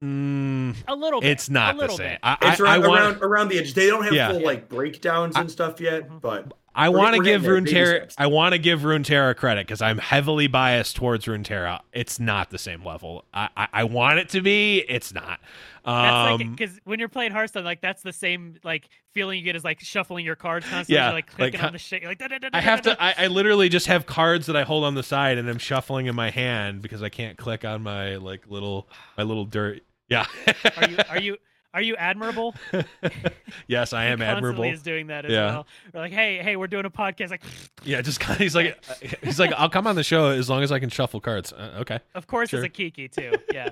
mm, 0.04 0.76
A 0.86 0.94
little 0.94 1.20
bit. 1.20 1.30
it's 1.30 1.50
not 1.50 1.74
a 1.74 1.76
the 1.78 1.80
little 1.82 1.96
same. 1.96 2.10
Bit. 2.10 2.18
I, 2.22 2.36
It's 2.42 2.60
I, 2.60 2.64
around, 2.64 2.84
I 2.84 2.88
want, 2.88 3.00
around 3.00 3.22
around 3.22 3.48
the 3.48 3.58
edge. 3.58 3.74
They 3.74 3.88
don't 3.88 4.04
have 4.04 4.12
Yeah. 4.12 4.30
full 4.30 4.40
like 4.44 4.68
breakdowns 4.68 5.34
and 5.36 5.50
stuff 5.50 5.80
yet, 5.80 6.08
Mhm. 6.08 6.20
but 6.20 6.52
I 6.78 6.90
want 6.90 7.16
to 7.16 7.22
give 7.22 7.42
getting 7.42 7.64
there, 7.64 8.00
Runeterra. 8.02 8.14
I 8.18 8.28
want 8.28 8.52
to 8.52 8.58
give 8.58 8.82
Runeterra 8.82 9.36
credit 9.36 9.66
because 9.66 9.82
I'm 9.82 9.98
heavily 9.98 10.46
biased 10.46 10.94
towards 10.94 11.24
Runeterra. 11.26 11.80
It's 11.92 12.20
not 12.20 12.50
the 12.50 12.58
same 12.58 12.84
level. 12.84 13.24
I, 13.34 13.48
I, 13.56 13.68
I 13.72 13.84
want 13.84 14.20
it 14.20 14.28
to 14.30 14.40
be. 14.40 14.84
It's 14.88 15.12
not. 15.12 15.40
Um, 15.84 16.54
because 16.54 16.78
when 16.84 16.98
you're 16.98 17.08
playing 17.08 17.32
Hearthstone, 17.32 17.64
like 17.64 17.80
that's 17.80 18.02
the 18.02 18.12
same 18.12 18.56
like 18.62 18.88
feeling 19.12 19.38
you 19.38 19.44
get 19.44 19.56
is 19.56 19.64
like 19.64 19.80
shuffling 19.80 20.24
your 20.24 20.36
cards 20.36 20.66
constantly, 20.66 20.94
Yeah, 20.94 21.06
you're, 21.06 21.14
like 21.14 21.26
like, 21.26 21.36
clicking 21.36 21.60
huh, 21.60 21.66
on 21.66 21.72
the 21.72 21.78
shit. 21.78 22.02
You're 22.02 22.10
like, 22.10 22.50
I 22.52 22.60
have 22.60 22.82
to. 22.82 23.02
I, 23.02 23.14
I 23.18 23.26
literally 23.26 23.68
just 23.68 23.86
have 23.86 24.06
cards 24.06 24.46
that 24.46 24.56
I 24.56 24.62
hold 24.62 24.84
on 24.84 24.94
the 24.94 25.02
side 25.02 25.38
and 25.38 25.48
I'm 25.48 25.58
shuffling 25.58 26.06
in 26.06 26.14
my 26.14 26.30
hand 26.30 26.82
because 26.82 27.02
I 27.02 27.08
can't 27.08 27.36
click 27.36 27.64
on 27.64 27.82
my 27.82 28.16
like 28.16 28.42
little 28.48 28.88
my 29.16 29.24
little 29.24 29.46
dirt. 29.46 29.82
Yeah. 30.08 30.26
Are 30.76 30.88
you 30.88 30.96
are 31.08 31.18
you 31.18 31.36
are 31.74 31.82
you 31.82 31.96
admirable? 31.96 32.54
yes, 33.66 33.92
I 33.92 34.06
am 34.06 34.18
constantly 34.18 34.26
admirable. 34.26 34.64
Is 34.64 34.82
doing 34.82 35.08
that 35.08 35.24
as 35.26 35.32
Yeah. 35.32 35.46
well. 35.46 35.66
We're 35.92 36.00
like, 36.00 36.12
hey, 36.12 36.38
hey, 36.42 36.56
we're 36.56 36.66
doing 36.66 36.84
a 36.86 36.90
podcast. 36.90 37.30
Like, 37.30 37.42
Yeah, 37.84 38.00
just 38.02 38.20
kind 38.20 38.34
of. 38.36 38.40
He's 38.40 38.54
like, 38.54 38.82
he's 39.22 39.38
like, 39.38 39.52
I'll 39.56 39.68
come 39.70 39.86
on 39.86 39.94
the 39.96 40.02
show 40.04 40.28
as 40.28 40.48
long 40.48 40.62
as 40.62 40.72
I 40.72 40.78
can 40.78 40.88
shuffle 40.90 41.20
cards. 41.20 41.52
Uh, 41.52 41.78
okay. 41.80 42.00
of 42.14 42.26
course, 42.26 42.50
Sure. 42.50 42.60
it's 42.60 42.66
a 42.66 42.70
Kiki 42.70 43.08
too. 43.08 43.32
Yeah. 43.52 43.70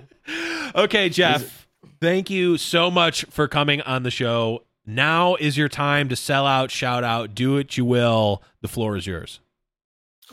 Okay, 0.74 1.09
Jeff. 1.09 1.66
Thank 2.01 2.28
you 2.30 2.59
so 2.59 2.90
much 2.90 3.24
for 3.30 3.49
coming 3.49 3.80
on 3.82 4.03
the 4.03 4.11
show. 4.11 4.62
Now 4.84 5.34
is 5.36 5.57
your 5.57 5.68
time 5.68 6.09
to 6.11 6.16
sell 6.16 6.47
out, 6.47 6.70
shout 6.70 7.03
out, 7.03 7.34
do 7.34 7.55
what 7.55 7.76
you 7.76 7.84
will. 7.84 8.42
The 8.61 8.68
floor 8.68 8.97
is 8.97 9.07
yours. 9.07 9.40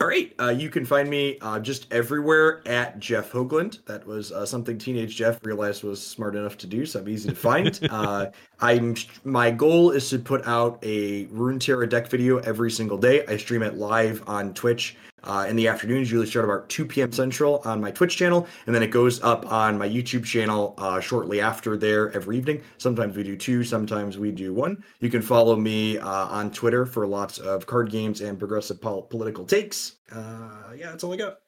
All 0.00 0.08
right. 0.08 0.34
Uh, 0.40 0.48
you 0.48 0.70
can 0.70 0.84
find 0.84 1.08
me 1.08 1.38
uh, 1.40 1.60
just 1.60 1.92
everywhere 1.92 2.66
at 2.66 2.98
Jeff 2.98 3.30
Hoogland. 3.30 3.84
That 3.84 4.04
was 4.04 4.32
uh, 4.32 4.44
something 4.44 4.76
teenage 4.76 5.14
Jeff 5.14 5.38
realized 5.44 5.84
was 5.84 6.04
smart 6.04 6.34
enough 6.34 6.58
to 6.58 6.66
do, 6.66 6.84
so 6.84 6.98
I'm 6.98 7.08
easy 7.08 7.28
to 7.28 7.34
find. 7.36 7.78
uh, 7.90 8.26
I'm 8.60 8.96
my 9.22 9.52
goal 9.52 9.92
is 9.92 10.10
to 10.10 10.18
put 10.18 10.44
out 10.48 10.80
a 10.82 11.26
Runeterra 11.26 11.88
deck 11.88 12.08
video 12.08 12.38
every 12.38 12.72
single 12.72 12.98
day. 12.98 13.24
I 13.28 13.36
stream 13.36 13.62
it 13.62 13.76
live 13.76 14.28
on 14.28 14.52
Twitch 14.52 14.96
uh, 15.24 15.46
in 15.48 15.56
the 15.56 15.66
afternoons. 15.68 16.10
Usually 16.10 16.26
start 16.26 16.44
about 16.44 16.68
2 16.68 16.86
p.m. 16.86 17.10
Central 17.12 17.60
on 17.64 17.80
my 17.80 17.90
Twitch 17.90 18.16
channel, 18.16 18.46
and 18.66 18.74
then 18.74 18.82
it 18.82 18.90
goes 18.90 19.22
up 19.22 19.50
on 19.50 19.76
my 19.76 19.88
YouTube 19.88 20.24
channel 20.24 20.74
uh, 20.78 21.00
shortly 21.00 21.40
after 21.40 21.76
there 21.76 22.12
every 22.12 22.36
evening. 22.38 22.62
Sometimes 22.78 23.16
we 23.16 23.22
do 23.22 23.36
two, 23.36 23.64
sometimes 23.64 24.18
we 24.18 24.30
do 24.30 24.54
one. 24.54 24.82
You 25.00 25.10
can 25.10 25.22
follow 25.22 25.56
me 25.56 25.98
uh, 25.98 26.08
on 26.08 26.50
Twitter 26.50 26.86
for 26.86 27.06
lots 27.06 27.38
of 27.38 27.66
card 27.66 27.90
games 27.90 28.20
and 28.20 28.38
progressive 28.38 28.80
pol- 28.80 29.02
political 29.02 29.44
takes. 29.44 29.96
Uh, 30.12 30.72
yeah, 30.76 30.90
that's 30.90 31.02
all 31.04 31.12
I 31.12 31.16
got. 31.16 31.38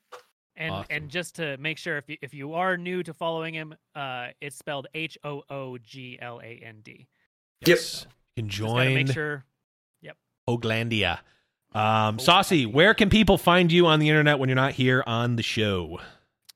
And 0.59 0.72
Awesome. 0.72 0.87
and 0.91 1.09
just 1.11 1.37
to 1.37 1.59
make 1.59 1.77
sure, 1.77 1.99
if 1.99 2.09
you, 2.09 2.16
if 2.22 2.33
you 2.33 2.55
are 2.55 2.79
new 2.79 3.03
to 3.03 3.12
following 3.12 3.53
him, 3.53 3.74
uh, 3.95 4.29
it's 4.41 4.57
spelled 4.57 4.87
H 4.95 5.18
O 5.22 5.43
O 5.51 5.77
G 5.77 6.18
L 6.20 6.41
A 6.43 6.61
N 6.64 6.81
D. 6.83 7.07
Yep. 7.61 7.68
Yes. 7.68 8.07
You 8.37 8.43
can 8.45 8.49
Just 8.49 8.59
join 8.59 8.95
make 8.95 9.12
sure. 9.12 9.45
Yep. 10.01 10.16
Oglandia. 10.49 11.18
Um, 11.77 12.18
Saucy, 12.18 12.64
where 12.64 12.95
can 12.95 13.11
people 13.11 13.37
find 13.37 13.70
you 13.70 13.87
on 13.87 14.01
the 14.01 14.09
internet 14.09 14.39
when 14.39 14.49
you're 14.49 14.57
not 14.57 14.72
here 14.72 15.05
on 15.07 15.37
the 15.37 15.43
show? 15.43 16.01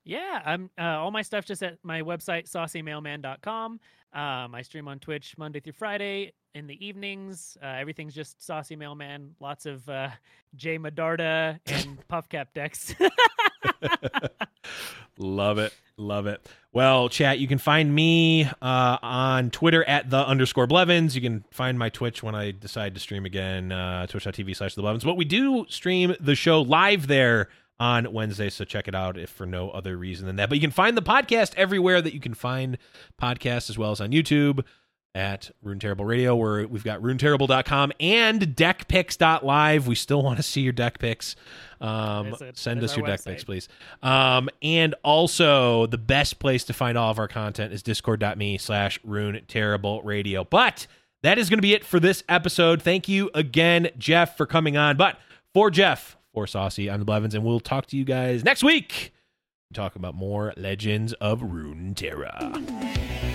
Yeah, 0.03 0.41
I'm 0.43 0.71
uh, 0.79 0.97
all 0.99 1.11
my 1.11 1.21
stuff 1.21 1.45
just 1.45 1.61
at 1.61 1.77
my 1.83 2.01
website 2.01 2.49
saucymailman.com. 2.49 3.79
Um, 4.13 4.55
I 4.55 4.63
stream 4.63 4.87
on 4.87 4.97
Twitch 4.97 5.35
Monday 5.37 5.59
through 5.59 5.73
Friday 5.73 6.33
in 6.55 6.65
the 6.65 6.85
evenings. 6.85 7.55
Uh, 7.61 7.67
everything's 7.67 8.15
just 8.15 8.43
Saucy 8.43 8.75
Mailman. 8.75 9.35
Lots 9.39 9.67
of 9.67 9.87
uh, 9.87 10.09
Jae 10.57 10.79
Medarda 10.79 11.59
and 11.67 11.99
PuffCap 12.11 12.47
decks. 12.55 12.95
Love 15.21 15.59
it. 15.59 15.73
Love 15.97 16.25
it. 16.25 16.47
Well, 16.73 17.09
chat, 17.09 17.37
you 17.37 17.47
can 17.47 17.57
find 17.57 17.93
me 17.93 18.45
uh, 18.45 18.97
on 19.01 19.51
Twitter 19.51 19.83
at 19.83 20.09
the 20.09 20.17
underscore 20.17 20.67
Blevins. 20.67 21.15
You 21.15 21.21
can 21.21 21.43
find 21.51 21.77
my 21.77 21.89
Twitch 21.89 22.23
when 22.23 22.33
I 22.33 22.51
decide 22.51 22.95
to 22.95 22.99
stream 22.99 23.25
again, 23.25 23.71
uh, 23.71 24.07
twitch.tv 24.07 24.55
slash 24.55 24.75
the 24.75 24.81
Blevins. 24.81 25.03
But 25.03 25.15
we 25.15 25.25
do 25.25 25.65
stream 25.69 26.15
the 26.19 26.33
show 26.33 26.61
live 26.61 27.07
there 27.07 27.49
on 27.79 28.11
Wednesday, 28.13 28.49
so 28.49 28.63
check 28.63 28.87
it 28.87 28.95
out 28.95 29.17
if 29.17 29.29
for 29.29 29.45
no 29.45 29.69
other 29.71 29.97
reason 29.97 30.27
than 30.27 30.37
that. 30.37 30.49
But 30.49 30.55
you 30.55 30.61
can 30.61 30.71
find 30.71 30.95
the 30.95 31.01
podcast 31.01 31.53
everywhere 31.55 32.01
that 32.01 32.13
you 32.13 32.19
can 32.19 32.33
find 32.33 32.77
podcasts, 33.21 33.69
as 33.69 33.77
well 33.77 33.91
as 33.91 33.99
on 33.99 34.11
YouTube 34.11 34.63
at 35.13 35.51
Rune 35.61 35.79
Terrible 35.79 36.05
Radio, 36.05 36.35
where 36.35 36.67
we've 36.67 36.83
got 36.83 37.01
runeterrible.com 37.01 37.91
and 37.99 38.41
deckpicks.live. 38.41 39.87
We 39.87 39.95
still 39.95 40.21
want 40.21 40.37
to 40.37 40.43
see 40.43 40.61
your 40.61 40.73
deck 40.73 40.99
picks. 40.99 41.35
Um, 41.79 42.35
send 42.53 42.83
us 42.83 42.95
your 42.95 43.05
our 43.05 43.11
deck 43.11 43.25
picks, 43.25 43.43
please. 43.43 43.67
Um, 44.01 44.49
and 44.61 44.95
also, 45.03 45.87
the 45.87 45.97
best 45.97 46.39
place 46.39 46.63
to 46.65 46.73
find 46.73 46.97
all 46.97 47.11
of 47.11 47.19
our 47.19 47.27
content 47.27 47.73
is 47.73 47.83
discord.me 47.83 48.57
slash 48.57 48.99
rune 49.03 49.41
terrible 49.47 50.01
radio. 50.03 50.43
But 50.43 50.87
that 51.23 51.37
is 51.37 51.49
going 51.49 51.57
to 51.57 51.63
be 51.63 51.73
it 51.73 51.83
for 51.83 51.99
this 51.99 52.23
episode. 52.29 52.81
Thank 52.81 53.07
you 53.07 53.29
again, 53.33 53.89
Jeff, 53.97 54.37
for 54.37 54.45
coming 54.45 54.77
on. 54.77 54.95
But 54.97 55.19
for 55.53 55.69
Jeff, 55.69 56.17
for 56.33 56.47
Saucy, 56.47 56.89
I'm 56.89 56.99
the 56.99 57.05
Blevins, 57.05 57.35
and 57.35 57.43
we'll 57.43 57.59
talk 57.59 57.87
to 57.87 57.97
you 57.97 58.05
guys 58.05 58.43
next 58.43 58.63
week. 58.63 59.13
Talk 59.73 59.95
about 59.95 60.15
more 60.15 60.53
Legends 60.57 61.13
of 61.13 61.41
Runeterra. 61.41 63.30